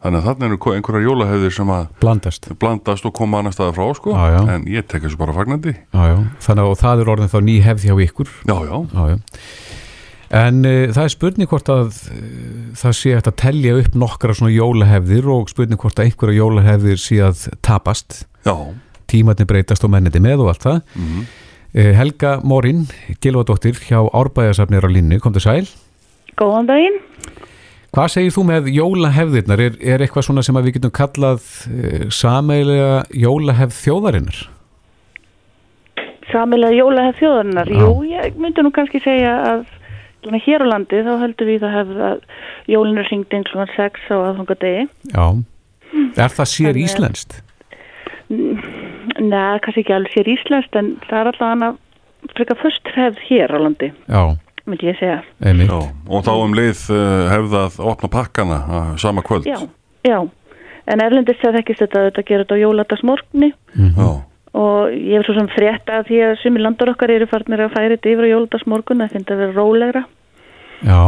Þannig 0.00 0.18
að 0.20 0.24
þarna 0.24 0.46
eru 0.46 0.72
einhverjar 0.74 1.02
jólahefðir 1.04 1.52
sem 1.52 1.68
að 1.68 1.88
blandast, 2.00 2.48
blandast 2.56 3.04
og 3.04 3.12
koma 3.12 3.38
annar 3.38 3.52
staði 3.52 3.74
frá 3.76 3.94
sko. 3.94 4.14
Já, 4.16 4.30
já. 4.32 4.54
en 4.54 4.64
ég 4.64 4.86
tek 4.88 5.02
þessu 5.02 5.18
bara 5.20 5.34
fagnandi. 5.36 5.74
Já, 5.92 6.24
þannig 6.40 6.64
að 6.64 6.78
það 6.80 7.00
er 7.00 7.10
orðin 7.12 7.32
þá 7.34 7.40
ný 7.40 7.60
hefð 7.60 7.84
hjá 7.84 7.94
ykkur. 8.06 8.30
Já 8.48 8.56
já 8.64 8.76
En 10.30 10.62
uh, 10.62 10.86
það 10.94 11.02
er 11.02 11.10
spurning 11.10 11.50
hvort 11.50 11.68
að 11.72 11.88
uh, 11.90 12.18
það 12.78 12.96
sé 13.00 13.14
að 13.18 13.32
telja 13.40 13.74
upp 13.80 13.96
nokkra 13.98 14.34
svona 14.38 14.52
jólahefðir 14.54 15.26
og 15.34 15.50
spurning 15.50 15.80
hvort 15.80 15.98
að 15.98 16.06
einhverja 16.06 16.38
jólahefðir 16.38 17.00
sé 17.02 17.18
að 17.26 17.48
tapast. 17.66 18.22
Já. 18.46 18.54
Tímatni 19.10 19.46
breytast 19.50 19.86
og 19.86 19.90
menniti 19.90 20.22
með 20.22 20.44
og 20.44 20.52
allt 20.52 20.66
það. 20.68 20.76
Mm 20.94 21.08
-hmm. 21.08 21.24
uh, 21.74 21.92
Helga 21.98 22.36
Mórin, 22.44 22.86
Gilvardóttir 23.18 23.82
hjá 23.88 24.06
Árbæðarsafnir 24.06 24.86
á 24.86 24.90
Linnu, 24.90 25.18
kom 25.18 25.34
til 25.34 25.42
sæl. 25.42 25.66
Góðan 26.38 26.70
daginn. 26.70 27.00
Hvað 27.90 28.08
segir 28.08 28.30
þú 28.30 28.44
með 28.46 28.70
jólahefðirnar? 28.70 29.60
Er, 29.60 29.74
er 29.82 29.98
eitthvað 29.98 30.22
svona 30.22 30.42
sem 30.46 30.54
við 30.54 30.78
getum 30.78 30.94
kallað 30.94 31.42
sameilega 32.14 33.02
jólahefð 33.10 33.74
þjóðarinnar? 33.82 34.38
Sameilega 36.30 36.78
jólahefð 36.78 37.18
þjóðarinnar? 37.18 37.66
Já. 37.66 37.82
Jú, 37.82 38.04
ég 38.06 38.38
myndi 38.38 38.62
nú 38.62 38.70
kannski 38.70 39.02
segja 39.02 39.34
að 39.42 39.66
hér 40.44 40.64
á 40.64 40.66
landi 40.68 41.02
þá 41.06 41.12
heldur 41.22 41.48
við 41.48 41.64
að 41.66 41.76
hefða 41.76 42.10
jólinu 42.70 43.04
ringt 43.08 43.34
eins 43.36 43.54
og 43.54 43.72
6 43.76 44.10
á 44.12 44.16
aðfangadegi 44.18 44.84
Já, 45.14 45.24
er 46.16 46.34
það 46.36 46.50
sér 46.52 46.72
Þannig, 46.72 46.84
íslenskt? 46.84 47.40
Nei, 48.30 49.58
kannski 49.64 49.82
ekki 49.82 49.96
alveg 49.96 50.14
sér 50.14 50.30
íslenskt 50.36 50.76
en 50.78 50.92
það 51.08 51.20
er 51.20 51.32
alltaf 51.32 51.48
hana 51.48 51.72
frekar 52.36 52.60
först 52.60 52.92
hefð 52.94 53.24
hér 53.28 53.56
á 53.56 53.58
landi 53.58 53.92
Já. 54.06 54.22
myndi 54.68 54.90
ég 54.90 54.98
segja. 55.00 55.22
Já, 55.40 55.78
og 56.06 56.24
þá 56.26 56.32
um 56.36 56.54
leið 56.54 56.82
eh, 56.94 57.30
hefðað 57.32 57.80
opna 57.90 58.10
pakkana 58.12 58.58
uh, 58.68 58.90
sama 59.00 59.24
kvöld. 59.26 59.48
Já, 59.48 59.64
já. 60.06 60.20
En 60.90 61.02
erlendist 61.02 61.42
það 61.42 61.62
ekki 61.62 61.78
þetta 61.80 61.98
að 61.98 62.10
þetta 62.10 62.26
gera 62.28 62.44
þetta 62.44 62.58
á 62.60 62.62
jóladagsmorgni 62.64 63.50
mm 63.50 63.94
-hmm 63.96 64.29
og 64.58 64.94
ég 64.94 65.18
hef 65.18 65.26
svo 65.28 65.36
sem 65.36 65.50
frétt 65.54 65.90
að 65.92 66.08
því 66.08 66.22
að 66.26 66.38
sumi 66.42 66.62
landar 66.62 66.90
okkar 66.94 67.12
eru 67.14 67.28
farnir 67.30 67.64
að 67.66 67.74
færi 67.76 67.96
þetta 67.96 68.14
yfir 68.14 68.26
á 68.26 68.32
jóludagsmorgun 68.32 69.04
það 69.04 69.12
finnst 69.14 69.34
að 69.34 69.42
vera 69.44 69.56
rólegra. 69.58 70.02
Já. 70.80 71.02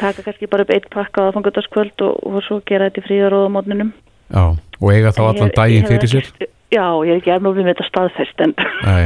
Taka 0.00 0.22
kannski 0.22 0.48
bara 0.48 0.64
upp 0.64 0.72
eitt 0.72 0.86
pakka 0.92 1.28
á 1.28 1.34
fangöldaskvöld 1.34 2.06
og, 2.06 2.22
og 2.24 2.46
svo 2.46 2.60
gera 2.64 2.88
þetta 2.88 3.02
í 3.02 3.06
fríðaróða 3.08 3.50
mótninum 3.52 3.90
Já, 4.30 4.54
og 4.54 4.88
eiga 4.94 5.12
þá 5.14 5.22
allan 5.26 5.52
daginn 5.56 5.88
fyrir 5.90 6.10
sér? 6.10 6.28
Já, 6.70 6.86
ég 7.02 7.16
er 7.16 7.18
ekki 7.18 7.32
erfnum 7.34 7.56
við 7.56 7.72
þetta 7.72 7.86
staðfest 7.88 8.42
en, 8.44 8.52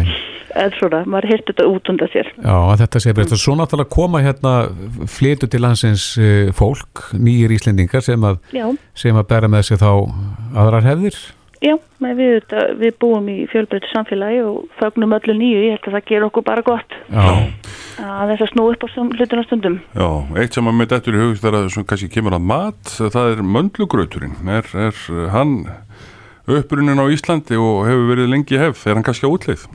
svona, 0.78 1.00
maður 1.08 1.30
heilt 1.32 1.46
þetta 1.48 1.68
út 1.70 1.88
undan 1.90 2.10
sér. 2.12 2.28
Já, 2.36 2.58
þetta 2.82 3.00
sé 3.00 3.14
breytt. 3.16 3.32
Og 3.32 3.40
svo 3.40 3.54
náttúrulega 3.56 3.94
koma 3.94 4.20
hérna 4.24 4.52
flitu 5.10 5.48
til 5.48 5.62
landsins 5.64 6.10
eh, 6.20 6.50
fólk, 6.54 7.06
nýjir 7.16 7.56
íslendingar 7.56 8.04
sem 8.04 8.28
að, 8.28 8.42
sem 8.92 9.16
að 9.16 9.30
bera 9.32 9.48
með 9.48 9.70
sig 9.70 9.80
þá 9.80 9.88
aðrar 10.52 10.90
hefðir 10.92 11.16
Já, 11.64 11.74
við, 12.04 12.50
við 12.80 12.96
búum 13.00 13.28
í 13.32 13.36
fjölbreyttu 13.48 13.88
samfélagi 13.92 14.42
og 14.44 14.66
fagnum 14.80 15.14
öllu 15.16 15.36
nýju, 15.38 15.62
ég 15.64 15.78
held 15.78 15.88
að 15.88 15.96
það 15.96 16.10
ger 16.10 16.26
okkur 16.26 16.44
bara 16.44 16.64
gott 16.66 16.96
Já. 17.08 17.24
að 18.04 18.34
þess 18.34 18.44
að 18.44 18.50
snú 18.52 18.66
upp 18.68 18.84
á 18.84 18.88
hlutuna 18.92 19.46
stundum. 19.46 19.78
Já, 19.96 20.08
eitt 20.42 20.58
sem 20.58 20.68
að 20.68 20.78
mitt 20.82 20.92
eftir 20.92 21.16
í 21.16 21.22
hugst 21.22 21.48
er 21.48 21.56
að 21.56 21.70
sem 21.72 21.88
kannski 21.88 22.10
kemur 22.12 22.36
að 22.36 22.46
mat, 22.52 22.94
það 23.00 23.32
er 23.32 23.44
möndlugrauturinn, 23.56 24.36
er, 24.58 24.68
er 24.90 25.02
hann 25.32 25.56
upprunin 26.44 27.00
á 27.00 27.08
Íslandi 27.08 27.56
og 27.56 27.86
hefur 27.88 28.08
verið 28.12 28.32
lengi 28.34 28.60
hefð, 28.60 28.84
er 28.84 28.98
hann 28.98 29.06
kannski 29.08 29.24
á 29.24 29.32
útleið? 29.32 29.68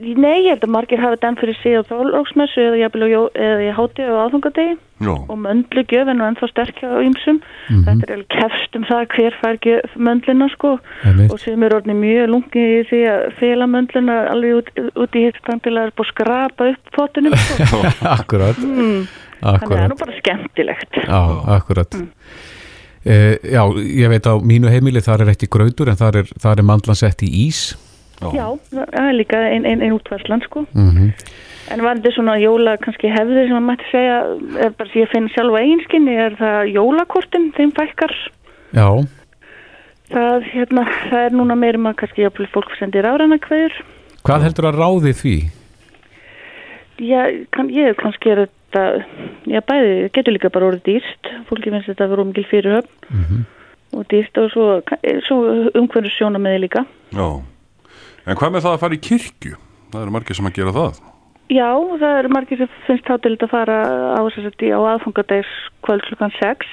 Nei, 0.00 0.46
ég 0.46 0.54
held 0.54 0.62
að 0.64 0.72
margir 0.72 1.00
hafa 1.02 1.18
den 1.20 1.36
fyrir 1.36 1.58
á 1.76 1.84
þólóksmessu 1.84 2.62
eða 2.72 2.78
ég 2.80 3.74
háti 3.76 4.06
á 4.08 4.16
aðfangadegi 4.24 4.78
og 5.04 5.36
möndlu 5.36 5.82
gjöfin 5.88 6.22
og 6.22 6.28
ennþá 6.30 6.48
sterkja 6.48 6.88
á 6.88 7.04
ymsum. 7.04 7.40
Mm 7.40 7.42
-hmm. 7.68 7.84
Þetta 7.84 8.06
er 8.06 8.14
alveg 8.16 8.30
kefst 8.32 8.76
um 8.76 8.84
það 8.88 9.04
hver 9.14 9.34
fær 9.40 9.56
möndlina 9.96 10.48
sko 10.48 10.78
og 11.30 11.38
sem 11.40 11.62
er 11.62 11.74
orðin 11.76 12.00
mjög 12.00 12.28
lungi 12.32 12.64
í 12.80 12.86
því 12.88 13.00
að 13.12 13.20
fela 13.40 13.66
möndlina 13.66 14.16
alveg 14.32 14.54
út, 14.56 14.68
út 14.96 15.16
í 15.16 15.24
hitt 15.24 15.36
til 15.44 15.76
að 15.76 15.84
er 15.84 15.92
búið 15.96 16.08
að 16.08 16.12
skrapa 16.12 16.70
upp 16.72 16.84
fótunum 16.96 17.36
sko. 17.36 17.78
Akkurát. 18.16 18.56
Mm. 18.56 19.04
þannig 19.40 19.62
að 19.62 19.68
það 19.68 19.84
er 19.84 19.92
nú 19.92 19.98
bara 20.00 20.16
skemmtilegt 20.18 20.96
Já, 20.96 21.20
akkurat 21.56 21.94
mm. 21.94 22.08
uh, 23.04 23.36
Já, 23.44 23.62
ég 23.84 24.08
veit 24.08 24.26
á 24.28 24.34
mínu 24.40 24.72
heimili 24.72 25.00
þar 25.00 25.24
er 25.24 25.32
ekki 25.34 25.48
grautur 25.48 25.88
en 25.88 26.00
þar 26.00 26.22
er, 26.22 26.32
þar 26.40 26.58
er 26.58 26.68
mandlan 26.72 26.98
sett 26.98 27.22
í 27.22 27.30
ís 27.48 27.76
Já, 28.20 28.46
það 28.70 29.06
er 29.08 29.14
líka 29.16 29.38
einn 29.48 29.64
ein, 29.64 29.82
ein 29.82 29.94
útvarslan 29.96 30.42
sko 30.44 30.66
mm 30.72 30.90
-hmm. 30.90 31.12
En 31.70 31.82
var 31.84 32.00
þetta 32.00 32.10
svona 32.16 32.34
jóla 32.40 32.74
kannski 32.82 33.10
hefðir 33.12 33.46
sem 33.46 33.54
maður 33.54 33.66
mætti 33.68 33.84
segja, 33.92 34.18
er 34.58 34.72
bara 34.78 34.90
því 34.90 35.02
að 35.04 35.12
finna 35.12 35.32
sjálfa 35.34 35.60
eiginskinni, 35.62 36.16
er 36.18 36.34
það 36.40 36.72
jólakortin 36.74 37.52
þeim 37.54 37.72
fækkar? 37.76 38.14
Já. 38.74 38.88
Það, 40.10 40.48
hérna, 40.50 40.84
það 41.10 41.26
er 41.26 41.36
núna 41.38 41.54
meirum 41.54 41.86
að 41.86 41.94
kannski 42.02 42.24
jáfnvel 42.24 42.48
fólk 42.50 42.74
sendir 42.78 43.06
áræna 43.06 43.38
hverjur. 43.44 43.76
Hvað 44.26 44.46
heldur 44.48 44.68
að 44.72 44.80
ráði 44.82 45.12
því? 45.20 45.36
Já, 47.06 47.20
kann, 47.54 47.70
ég 47.70 47.94
kannski 48.02 48.34
er 48.34 48.42
þetta, 48.42 48.84
já 49.46 49.62
bæði, 49.70 49.94
getur 50.18 50.34
líka 50.36 50.50
bara 50.50 50.72
orðið 50.72 50.82
dýrst, 50.88 51.30
fólki 51.48 51.70
finnst 51.70 51.88
þetta 51.92 52.08
að 52.08 52.12
vera 52.16 52.26
umgil 52.26 52.46
fyrirhöfn 52.50 53.14
mm 53.14 53.22
-hmm. 53.28 53.46
og 53.94 54.10
dýrst 54.10 54.42
og 54.42 54.50
svo, 54.50 54.66
svo 55.28 55.38
umhverju 55.78 56.12
sjóna 56.18 56.42
með 56.42 56.58
þið 56.58 56.62
líka. 56.66 56.84
Já, 57.14 57.28
en 58.30 58.38
hvað 58.38 58.54
með 58.54 58.66
það 58.66 58.76
að 58.76 58.82
fara 58.84 58.96
í 58.96 59.04
kirkju? 59.10 59.56
Það 59.90 60.02
eru 60.04 60.14
margir 60.14 60.38
sem 60.38 60.46
að 60.46 60.58
gera 60.60 60.74
það. 60.76 61.00
Já, 61.50 61.70
það 61.98 62.16
eru 62.20 62.28
margir 62.30 62.60
sem 62.60 62.74
finnst 62.86 63.08
hátild 63.10 63.42
að 63.42 63.50
fara 63.50 63.78
á, 64.14 64.20
á 64.22 64.80
aðfangadegs 64.94 65.54
kvöld 65.82 66.04
klukkan 66.06 66.34
6 66.38 66.68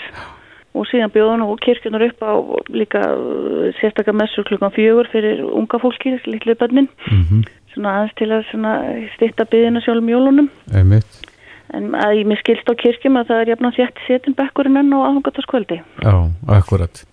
og 0.78 0.86
síðan 0.92 1.14
bjóðan 1.14 1.46
og 1.46 1.58
kirkjunar 1.66 2.06
upp 2.10 2.22
á 2.22 2.34
líka 2.70 3.02
uh, 3.14 3.70
sérstakar 3.80 4.14
messur 4.14 4.46
klukkan 4.48 4.74
fjögur 4.76 5.10
fyrir 5.10 5.42
unga 5.48 5.80
fólki, 5.82 6.18
litlu 6.30 6.54
bönnin 6.60 6.90
mm 7.10 7.24
-hmm. 7.24 7.48
svona 7.74 7.96
aðeins 7.96 8.16
til 8.20 8.30
að 8.32 8.44
stitta 9.16 9.50
byðina 9.50 9.82
sjálfum 9.82 10.10
jólunum 10.14 10.50
Einmitt. 10.74 11.26
en 11.74 11.96
að 11.96 12.22
ég 12.22 12.28
mér 12.28 12.40
skilst 12.44 12.70
á 12.70 12.74
kirkjum 12.78 13.18
að 13.18 13.28
það 13.30 13.42
er 13.42 13.50
jafn 13.50 13.66
að 13.66 13.78
þjætti 13.78 14.02
setin 14.08 14.38
bekkurinn 14.38 14.78
enn 14.78 14.94
á 14.94 15.00
aðfangatarskvöldi 15.08 15.82
Já, 16.06 16.16
akkurat. 16.48 17.04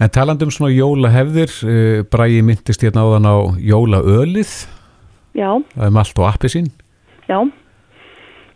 En 0.00 0.12
talandum 0.12 0.52
svona 0.54 0.72
jólahefðir 0.72 1.56
uh, 1.66 2.02
Bræði 2.10 2.44
myndist 2.46 2.84
hérna 2.84 3.06
áðan 3.06 3.28
á 3.28 3.36
jólaölið 3.60 4.52
Já 5.36 5.50
Það 5.74 5.88
er 5.88 5.96
malt 5.96 6.22
og 6.22 6.30
appi 6.30 6.52
sín 6.52 6.70
Já 7.30 7.40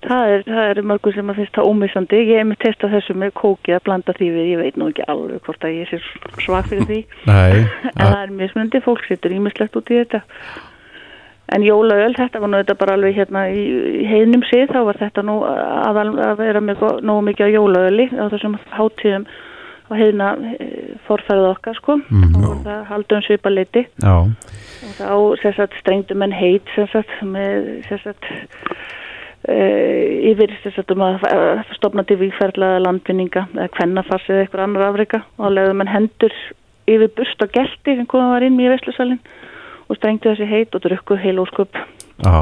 Það 0.05 0.31
er, 0.31 0.43
það 0.45 0.67
er 0.71 0.81
mörgur 0.85 1.15
sem 1.17 1.31
að 1.33 1.39
finnst 1.41 1.55
það 1.57 1.69
ómissandi. 1.71 2.19
Ég 2.29 2.41
hef 2.41 2.49
með 2.51 2.59
testa 2.61 2.91
þessu 2.93 3.15
með 3.17 3.31
kóki 3.41 3.73
að 3.73 3.85
blanda 3.87 4.13
því 4.19 4.29
við, 4.35 4.49
ég 4.51 4.61
veit 4.61 4.77
nú 4.77 4.89
ekki 4.91 5.07
alveg 5.09 5.47
hvort 5.47 5.65
að 5.65 5.79
ég 5.79 5.89
sé 5.89 6.01
svag 6.45 6.69
fyrir 6.69 6.89
því. 6.91 6.99
Nei. 7.31 7.65
en 7.95 8.03
það 8.03 8.19
er 8.19 8.35
mismunandi, 8.41 8.83
fólk 8.85 9.07
sittur 9.09 9.33
ímislegt 9.33 9.79
út 9.81 9.93
í 9.93 10.03
þetta. 10.03 10.21
En 11.57 11.65
jólaöl, 11.65 12.13
þetta 12.17 12.43
var 12.43 12.53
nú 12.53 12.61
þetta 12.61 12.77
bara 12.81 12.99
alveg 12.99 13.17
hérna 13.17 13.47
í, 13.53 13.65
í 14.03 14.05
heiðnum 14.09 14.45
sig, 14.51 14.69
þá 14.73 14.79
var 14.91 15.01
þetta 15.01 15.25
nú 15.25 15.39
að, 15.49 16.01
að 16.29 16.37
vera 16.41 16.63
með 16.65 16.85
nú 17.05 17.19
mikið 17.25 17.49
á 17.49 17.55
jólaöli 17.57 18.09
á 18.13 18.25
þessum 18.33 18.61
háttíðum 18.77 19.27
á 19.89 19.93
heiðna 19.99 20.33
eh, 20.55 20.95
forfærið 21.07 21.49
okkar 21.53 21.79
sko. 21.79 21.99
Mm, 22.09 22.35
og 22.41 22.61
það 22.67 22.85
haldum 22.91 23.25
svipa 23.27 23.53
liti. 23.53 23.87
Já. 24.03 24.17
Og 24.25 24.99
þá 24.99 25.43
sérsagt 25.43 25.79
strengdum 25.81 26.25
en 26.25 26.35
heit 26.35 26.77
sérsagt 26.77 27.17
með 27.23 27.73
sérsagt 27.89 28.31
Uh, 29.45 30.25
yfir 30.25 30.49
þessum 30.63 31.03
að 31.05 31.19
stopna 31.77 32.01
til 32.09 32.17
výferðlaða 32.17 32.79
landvinninga 32.81 33.43
eða 33.53 33.67
kvennafass 33.75 34.31
eða 34.33 34.47
eitthvað 34.47 34.63
annar 34.65 34.85
afrika 34.87 35.19
og 35.37 35.53
leðum 35.53 35.83
en 35.85 35.91
hendur 35.93 36.37
yfir 36.89 37.11
bust 37.19 37.45
og 37.45 37.53
gelti 37.53 37.99
sem 37.99 38.09
komið 38.09 38.33
var 38.33 38.47
inn 38.47 38.57
í 38.57 38.71
Veslusalinn 38.73 39.21
og 39.85 39.99
strengti 39.99 40.31
þessi 40.31 40.49
heit 40.49 40.73
og 40.73 40.87
drukku 40.87 41.19
heil 41.21 41.43
ósköp 41.43 41.77
Já, 41.77 42.41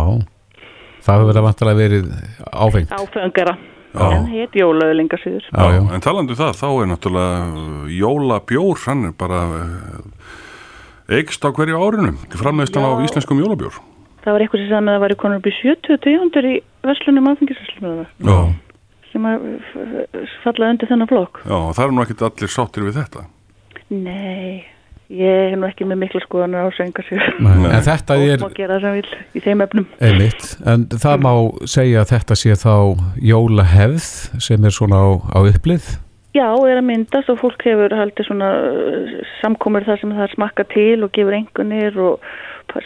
það 1.03 1.11
hefur 1.11 1.29
verið 1.33 1.47
vantilega 1.49 1.81
verið 1.81 2.15
áfengt 2.53 2.95
Áfengara, 2.95 3.57
en 3.93 4.27
heit 4.33 4.57
jólaöðlingarsýður 4.57 5.49
En 5.53 6.05
talandu 6.05 6.35
um 6.35 6.41
það, 6.41 6.59
þá 6.63 6.69
er 6.71 6.91
náttúrulega 6.93 7.93
jólabjór, 7.99 8.83
hann 8.87 9.07
er 9.11 9.17
bara 9.19 9.43
eigst 11.13 11.45
á 11.45 11.51
hverju 11.53 11.77
árunum 11.79 12.21
framleistan 12.39 12.87
á 12.87 12.93
íslenskum 13.05 13.43
jólabjór. 13.43 13.77
Það 14.23 14.37
var 14.37 14.45
eitthvað 14.45 14.63
sem 14.63 14.71
sagði 14.71 14.87
með 14.87 14.93
að 14.93 14.97
það 14.97 15.05
var 15.05 15.15
í 15.15 15.21
konur 15.23 15.41
upp 15.41 15.49
í 15.51 15.55
70 15.59 16.03
tegundur 16.07 16.47
í 16.47 16.55
Veslunum 16.87 17.31
áfengisveslunum 17.33 18.53
sem 19.13 19.27
að 19.29 19.47
falla 20.43 20.69
undir 20.73 20.89
þennan 20.89 21.11
flokk. 21.11 21.43
Já, 21.45 21.57
það 21.77 21.85
er 21.85 21.93
nú 21.93 22.05
ekkit 22.05 22.23
allir 22.29 22.53
sáttir 22.53 22.87
við 22.87 23.01
þetta. 23.01 23.25
Nei, 23.93 24.63
ég 25.13 25.53
er 25.53 25.59
nú 25.61 25.69
ekki 25.69 25.87
með 25.89 26.01
mikla 26.05 26.23
skoðanar 26.25 26.69
á 26.69 26.71
senga 26.77 27.05
sig. 27.09 27.21
En 27.43 27.85
þetta 27.87 28.17
er... 28.21 28.39
Og 28.39 28.47
má 28.49 28.57
gera 28.57 28.79
það 28.79 28.87
sem 28.87 28.97
vil 28.99 29.41
í 29.41 29.45
þeim 29.45 29.65
efnum. 29.67 29.91
Einmitt, 30.01 30.47
en 30.73 30.87
það 30.93 31.27
má 31.27 31.33
segja 31.75 32.05
að 32.05 32.15
þetta 32.15 32.39
sé 32.43 32.57
þá 32.63 32.77
jólahefð 33.33 34.09
sem 34.49 34.65
er 34.69 34.75
svona 34.79 35.03
á, 35.05 35.09
á 35.37 35.39
upplið? 35.53 35.93
Já, 36.33 36.49
er 36.65 36.79
að 36.81 36.87
myndast 36.89 37.29
og 37.29 37.43
fólk 37.43 37.61
hefur 37.67 37.93
haldið 37.93 38.31
svona 38.31 38.49
samkomur 39.43 39.85
þar 39.85 40.01
sem 40.01 40.15
það 40.17 40.33
smakka 40.33 40.65
til 40.71 41.05
og 41.05 41.13
gefur 41.13 41.37
engunir 41.37 41.99
og 42.01 42.25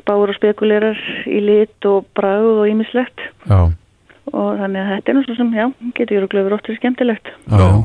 spáur 0.01 0.33
og 0.33 0.39
spekulerar 0.39 0.99
í 1.31 1.39
lit 1.45 1.87
og 1.87 2.09
bráð 2.19 2.49
og 2.57 2.71
ímislegt 2.73 3.23
já. 3.47 3.71
og 4.33 4.49
þannig 4.59 4.81
að 4.83 4.91
þetta 4.91 5.13
er 5.13 5.19
náttúrulega 5.19 5.39
sem, 5.39 5.53
já, 5.55 5.67
getur 6.01 6.27
glöfur 6.33 6.57
óttur 6.57 6.79
skemmtilegt 6.81 7.31
Já, 7.47 7.67
mm. 7.71 7.85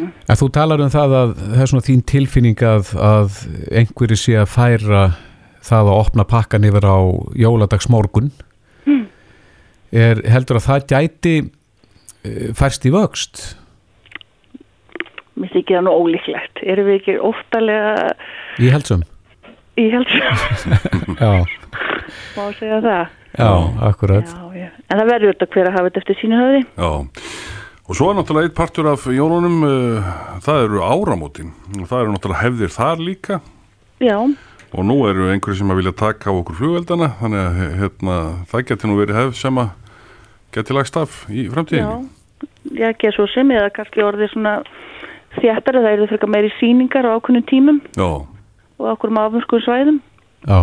En 0.00 0.40
þú 0.40 0.48
talar 0.54 0.82
um 0.84 0.92
það 0.92 1.16
að 1.18 1.34
það 1.40 1.62
er 1.64 1.70
svona 1.72 1.86
þín 1.88 2.04
tilfinning 2.12 2.64
að, 2.66 2.92
að 2.96 3.38
einhverju 3.80 4.18
sé 4.20 4.36
að 4.40 4.52
færa 4.52 5.04
það 5.62 5.92
að 5.92 6.00
opna 6.00 6.26
pakkan 6.28 6.66
yfir 6.68 6.86
á 6.88 6.98
jóladagsmorgun 7.38 8.32
mm. 8.88 9.04
er 9.92 10.22
heldur 10.34 10.58
að 10.60 10.68
það 10.68 10.86
gæti 10.94 11.36
e, 11.40 12.52
færst 12.58 12.88
í 12.88 12.94
vöxt 12.94 13.48
Mér 15.32 15.48
þykir 15.54 15.78
það 15.78 15.86
nú 15.86 15.94
ólíklegt 15.96 16.60
erum 16.68 16.90
við 16.90 16.98
ekki 17.00 17.14
oftalega 17.24 18.12
Í 18.60 18.68
helsum 18.68 19.06
Ég 19.80 19.92
held 19.92 20.08
svo. 20.08 20.20
já. 21.16 21.44
Má 22.36 22.42
segja 22.58 22.80
það. 22.84 23.06
Já, 23.38 23.52
akkurat. 23.88 24.28
Já, 24.28 24.42
já. 24.52 24.68
En 24.92 25.00
það 25.00 25.08
verður 25.08 25.32
þetta 25.32 25.46
hver 25.54 25.68
að 25.70 25.76
hafa 25.78 25.88
þetta 25.88 26.02
eftir 26.02 26.18
sínu 26.20 26.40
höfði. 26.40 26.58
Já, 26.76 26.90
og 27.88 27.98
svo 27.98 28.10
er 28.10 28.18
náttúrulega 28.18 28.50
eitt 28.50 28.56
partur 28.56 28.88
af 28.92 29.04
jólunum, 29.10 29.58
uh, 29.66 30.08
það 30.44 30.64
eru 30.68 30.82
áramótin. 30.86 31.52
Það 31.80 31.98
eru 32.00 32.14
náttúrulega 32.14 32.44
hefðir 32.44 32.74
þar 32.76 33.04
líka. 33.04 33.40
Já. 34.02 34.16
Og 34.72 34.86
nú 34.88 34.98
eru 35.08 35.28
einhverju 35.32 35.60
sem 35.60 35.72
að 35.72 35.82
vilja 35.82 35.94
taka 36.00 36.32
á 36.32 36.38
okkur 36.38 36.58
flugveldana, 36.60 37.12
þannig 37.20 37.42
að 37.42 37.78
hérna, 37.82 38.18
það 38.48 38.66
getur 38.70 38.90
nú 38.90 38.98
verið 39.02 39.20
hefð 39.20 39.38
sem 39.42 39.62
að 39.62 39.72
geti 40.56 40.76
lagst 40.76 40.98
af 41.00 41.22
í 41.28 41.46
framtíðinu. 41.52 42.08
Já, 42.72 42.88
ekki 42.92 43.10
að 43.10 43.16
svo 43.18 43.28
sem, 43.34 43.52
eða 43.52 43.72
kannski 43.76 44.04
orðið 44.04 44.32
svona 44.32 44.54
þjættar, 45.38 45.80
það 45.84 45.94
eru 45.96 46.08
fyrir 46.12 46.32
meiri 46.32 46.52
síningar 46.58 47.08
á 47.08 47.16
ákunnum 47.16 47.44
tímum. 47.48 47.82
Já 47.96 48.24
og 48.82 48.90
okkur 48.96 49.14
með 49.14 49.28
afmörskuðu 49.28 49.66
svæðum 49.66 49.98
Já. 50.42 50.58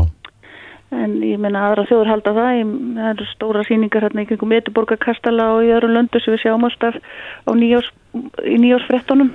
En 0.95 1.19
ég 1.25 1.37
menna 1.41 1.67
aðra 1.67 1.85
þjóður 1.89 2.11
halda 2.13 2.33
það. 2.37 2.51
Ég, 2.57 2.73
það 2.97 3.11
eru 3.13 3.27
stóra 3.33 3.65
síningar 3.67 4.07
hérna 4.07 4.25
í 4.25 4.29
kringum 4.29 4.55
Ediborgarkastala 4.57 5.51
og 5.55 5.67
í 5.67 5.73
öðru 5.75 5.91
löndu 5.93 6.21
sem 6.23 6.33
við 6.35 6.45
sjáum 6.45 6.65
alltaf 6.67 6.97
á 7.45 7.51
nýjós, 7.53 7.91
í 8.45 8.57
nýjósfrettunum 8.63 9.33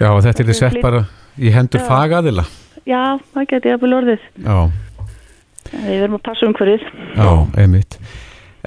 Já, 0.00 0.14
þetta 0.24 0.40
er 0.40 0.48
þið 0.48 0.56
sett 0.56 0.78
bara 0.80 1.02
í 1.36 1.50
hendur 1.52 1.82
fagaðila. 1.84 2.46
Já, 2.88 3.20
það 3.34 3.48
geti 3.50 3.74
byrja 3.82 3.98
orðið. 3.98 4.22
Já. 4.46 4.56
Við 5.70 5.98
verðum 6.00 6.16
að 6.16 6.22
passa 6.26 6.46
um 6.48 6.54
hverjið 6.56 6.86
Já, 6.88 7.28
einmitt. 7.60 7.98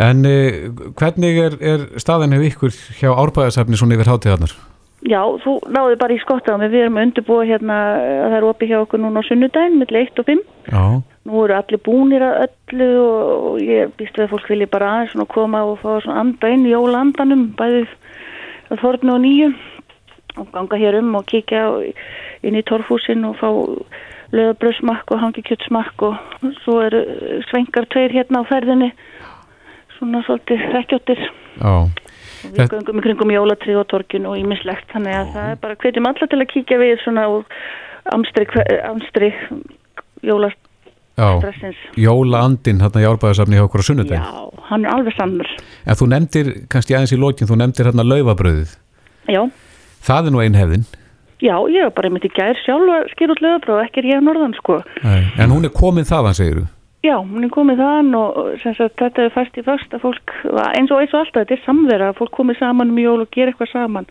En 0.04 0.22
eh, 0.30 0.70
hvernig 0.98 1.40
er, 1.42 1.56
er 1.58 1.88
staðan 2.02 2.36
hefur 2.36 2.50
ykkur 2.52 2.78
hjá 3.00 3.10
árbæðarsafni 3.12 3.78
svona 3.78 3.98
yfir 3.98 4.12
hátíðarnar? 4.14 4.54
Já, 5.04 5.20
þú 5.44 5.58
náðu 5.74 5.98
bara 6.00 6.16
í 6.16 6.22
skotta 6.22 6.54
á 6.56 6.62
mig, 6.62 6.72
við 6.72 6.86
erum 6.86 7.00
að 7.02 7.08
undirbúa 7.10 7.48
hérna 7.50 7.80
að 7.98 8.22
það 8.22 8.38
eru 8.38 8.52
opið 8.54 8.72
hjá 8.72 8.78
okkur 8.80 9.02
núna 9.04 9.26
á 9.26 9.28
sunnudaginn 9.28 9.82
millir 9.82 10.06
1 10.06 10.22
og 10.22 10.30
5. 10.30 10.46
Já. 10.70 10.84
Nú 11.24 11.44
eru 11.46 11.56
allir 11.56 11.80
búnir 11.80 12.24
að 12.26 12.48
öllu 12.48 12.88
og 13.00 13.62
ég 13.64 13.94
býst 13.96 14.18
við 14.18 14.26
að 14.26 14.34
fólk 14.34 14.50
vilja 14.52 14.72
bara 14.74 14.90
aðeins 14.92 15.14
svona 15.14 15.30
koma 15.32 15.62
og 15.64 15.78
fá 15.80 16.02
svona 16.04 16.20
anda 16.20 16.50
inn 16.52 16.66
í 16.68 16.74
jólandanum, 16.74 17.46
bæðið 17.56 17.94
að 18.74 18.82
þorfnu 18.82 19.14
og 19.14 19.22
nýju 19.24 19.54
og 20.42 20.50
ganga 20.52 20.80
hér 20.82 20.98
um 21.00 21.14
og 21.16 21.28
kíkja 21.30 21.62
inn 22.44 22.58
í 22.60 22.64
torfhúsin 22.68 23.24
og 23.30 23.38
fá 23.40 23.48
löðabröðsmakk 24.34 25.14
og 25.14 25.22
hangikjötsmakk 25.22 26.04
og 26.08 26.50
svo 26.64 26.80
eru 26.88 27.04
svengar 27.52 27.88
tveir 27.94 28.16
hérna 28.16 28.42
á 28.42 28.50
ferðinni, 28.50 28.90
svona 30.00 30.24
svolítið 30.26 30.66
rekkjóttir. 30.74 31.22
Já. 31.62 31.74
Við 32.44 32.74
göngum 32.74 33.00
í 33.00 33.06
kringum 33.06 33.32
jólatri 33.32 33.78
og 33.80 33.88
torkin 33.94 34.28
og 34.28 34.36
ímislegt 34.42 34.90
þannig 34.92 35.16
að 35.22 35.32
það 35.38 35.54
er 35.54 35.62
bara 35.64 35.80
hvetjum 35.80 36.10
alla 36.10 36.28
til 36.28 36.42
að 36.42 36.52
kíkja 36.52 36.82
við 36.82 36.98
svona 37.06 37.30
amstri, 38.12 38.50
amstri 38.90 39.32
jólastressins. 40.26 40.63
Jólaandinn 41.18 42.82
hérna 42.82 43.04
í 43.04 43.06
árbæðarsafni 43.06 43.60
hjá 43.60 43.68
okkur 43.68 43.84
á 43.86 43.90
sunnudegin. 43.90 44.24
Já, 44.26 44.66
hann 44.70 44.86
er 44.86 44.96
alveg 44.96 45.14
sannur. 45.14 45.50
En 45.86 45.98
þú 46.00 46.10
nefndir, 46.10 46.52
kannski 46.74 46.96
aðeins 46.98 47.14
í 47.14 47.20
lókin, 47.22 47.50
þú 47.50 47.60
nefndir 47.62 47.90
hérna 47.92 48.06
laufabröðið. 48.08 48.76
Já. 49.30 49.42
Það 50.04 50.30
er 50.30 50.34
nú 50.34 50.42
einn 50.42 50.58
hefðin. 50.58 50.88
Já, 51.44 51.56
ég 51.70 51.86
hef 51.86 51.94
bara 51.98 52.10
myndið 52.10 52.34
gær 52.38 52.60
sjálf 52.64 52.94
að 52.96 53.10
skýra 53.14 53.36
út 53.36 53.44
laufabröð, 53.44 53.84
ekki 53.86 54.02
er 54.02 54.10
ég 54.10 54.22
að 54.22 54.28
norðan 54.30 54.58
sko. 54.58 54.80
Nei. 55.04 55.22
En 55.38 55.54
hún 55.54 55.68
er 55.68 55.74
komin 55.76 56.08
þaðan, 56.08 56.38
segir 56.40 56.62
þú? 56.62 56.66
Já, 57.04 57.18
hún 57.20 57.44
er 57.44 57.50
komið 57.52 57.82
þann 57.84 58.14
og 58.16 58.38
sagt, 58.64 58.94
þetta 59.02 59.26
er 59.26 59.34
fæst 59.36 59.58
í 59.60 59.64
fyrst 59.66 59.94
að 59.94 60.06
fólk, 60.06 60.38
eins 60.72 60.92
og 60.94 61.02
eins 61.04 61.12
og 61.12 61.20
alltaf, 61.20 61.42
þetta 61.42 61.58
er 61.58 61.66
samverða, 61.66 62.14
fólk 62.16 62.32
komið 62.38 62.62
saman 62.62 62.94
um 62.94 63.02
jól 63.02 63.18
og 63.26 63.34
gera 63.36 63.52
eitthvað 63.52 63.74
saman. 63.74 64.08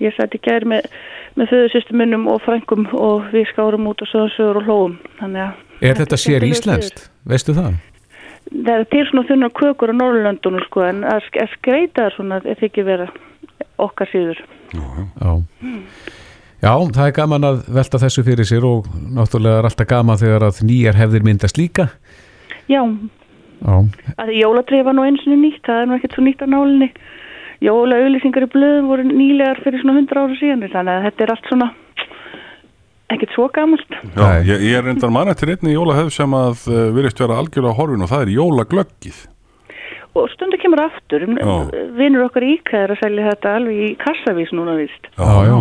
Ég 0.00 0.16
sætti 0.16 0.40
gæri 0.40 0.70
með, 0.72 0.88
með 1.36 1.52
föðusystumunum 1.52 2.24
og 2.32 2.40
frængum 2.46 2.88
og 2.96 3.28
við 3.36 3.50
skárum 3.52 3.90
út 3.92 4.00
og 4.00 4.08
sögur 4.08 4.62
og 4.62 4.66
hlóum. 4.66 4.96
Er 5.82 5.98
þetta 5.98 6.18
sér 6.20 6.44
íslenskt? 6.46 7.08
Veistu 7.26 7.54
það? 7.56 7.74
Það 8.52 8.72
er 8.76 8.88
til 8.92 9.04
svona 9.08 9.26
þunnar 9.26 9.52
kökur 9.58 9.90
á 9.90 9.94
Norrlöndunum 9.98 10.62
sko 10.66 10.84
en 10.86 11.02
að 11.08 11.24
skreita 11.56 12.04
það 12.04 12.16
svona 12.16 12.40
þetta 12.44 12.66
ekki 12.68 12.84
vera 12.86 13.08
okkar 13.82 14.10
síður. 14.12 14.42
Já. 14.72 15.32
Já, 16.62 16.74
það 16.94 17.06
er 17.08 17.14
gaman 17.16 17.46
að 17.48 17.64
velta 17.74 17.98
þessu 17.98 18.22
fyrir 18.26 18.46
sér 18.46 18.66
og 18.68 18.86
náttúrulega 19.16 19.62
er 19.62 19.66
alltaf 19.66 19.88
gaman 19.90 20.20
þegar 20.20 20.46
að 20.46 20.60
nýjar 20.68 20.98
hefðir 21.00 21.26
myndast 21.26 21.58
líka. 21.58 21.88
Já, 22.70 22.84
Já. 23.66 23.74
að 24.22 24.30
jóladrið 24.38 24.84
var 24.86 24.94
nú 24.94 25.06
eins 25.08 25.26
og 25.26 25.34
nýtt, 25.34 25.64
það 25.66 25.80
er 25.80 25.90
nú 25.90 25.98
ekkert 25.98 26.14
svo 26.14 26.26
nýtt 26.28 26.44
á 26.44 26.46
nálinni. 26.46 26.92
Jólaauðlýsingar 27.62 28.46
í 28.46 28.52
blöðum 28.54 28.90
voru 28.90 29.06
nýlegar 29.06 29.58
fyrir 29.62 29.82
svona 29.82 29.98
100 30.02 30.22
ára 30.22 30.38
síðan, 30.38 30.62
þannig 30.70 30.94
að 30.94 31.04
þetta 31.08 31.24
er 31.24 31.34
allt 31.34 31.50
svona 31.50 31.68
ekkert 33.16 33.34
svo 33.36 33.48
gamalt. 33.54 33.98
Já, 34.16 34.40
ég, 34.46 34.64
ég 34.68 34.78
er 34.78 34.86
reyndar 34.86 35.12
mann 35.14 35.30
eftir 35.32 35.52
einni 35.54 35.74
jólahöf 35.74 36.12
sem 36.14 36.38
að 36.38 36.64
uh, 36.70 36.88
virðist 36.96 37.20
vera 37.22 37.38
algjörlega 37.42 37.78
horfin 37.78 38.06
og 38.06 38.10
það 38.12 38.26
er 38.26 38.34
jólaglöggið. 38.36 39.20
Og 40.12 40.26
stundu 40.34 40.58
kemur 40.60 40.82
aftur, 40.82 41.22
vinnur 41.96 42.26
okkar 42.26 42.44
íkæður 42.44 42.92
að 42.92 42.98
selja 43.00 43.30
þetta 43.30 43.54
alveg 43.56 43.78
í 43.80 43.86
kassavís 44.00 44.50
núna 44.52 44.74
vist. 44.76 45.08
Já, 45.16 45.30
já. 45.48 45.56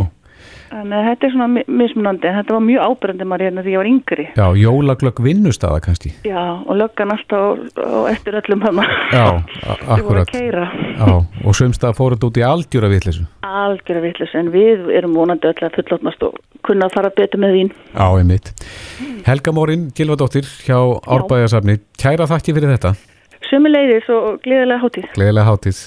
Þannig 0.72 0.95
að 0.95 1.07
þetta 1.09 1.26
er 1.28 1.32
svona 1.34 1.47
mismunandi, 1.67 2.28
en 2.30 2.36
þetta 2.38 2.53
var 2.55 2.61
mjög 2.63 2.82
ábyrgandi 2.88 3.26
maður 3.28 3.43
hérna 3.43 3.63
því 3.65 3.72
ég 3.74 3.80
var 3.82 3.89
yngri. 3.89 4.26
Já, 4.38 4.45
jólaglögg 4.55 5.17
vinnustada 5.26 5.82
kannski. 5.84 6.13
Já, 6.24 6.43
og 6.63 6.78
löggan 6.80 7.11
alltaf 7.11 7.59
og 7.84 8.05
eftir 8.07 8.38
öllum 8.39 8.63
hann. 8.63 8.80
Já, 9.11 9.26
akkurat. 9.97 10.32
Já, 10.32 11.11
og 11.11 11.57
sömstað 11.59 11.97
fóruð 11.99 12.24
út 12.30 12.39
í 12.39 12.45
algjöra 12.47 12.88
vittlisu. 12.93 13.26
Algjöra 13.43 14.01
vittlisu, 14.05 14.38
en 14.39 14.53
við 14.55 14.88
erum 14.95 15.17
vonandi 15.19 15.51
öll 15.51 15.59
að 15.67 15.76
fullotnast 15.76 16.24
og 16.30 16.39
kunna 16.63 16.88
að 16.88 16.95
fara 16.95 17.11
betur 17.19 17.43
með 17.43 17.51
þín. 17.57 17.69
Já, 17.91 18.07
einmitt. 18.07 18.47
Helga 19.28 19.51
Mórin, 19.51 19.89
Gilvardóttir 19.97 20.47
hjá 20.63 20.80
Árbæðarsafni, 21.03 21.82
kæra 21.99 22.32
þakki 22.32 22.55
fyrir 22.55 22.72
þetta. 22.78 22.95
Sömuleiðis 23.51 24.07
og 24.15 24.39
gleðilega 24.45 24.80
hátíð. 24.86 25.11
Gleðilega 25.19 25.51
hátíð. 25.51 25.84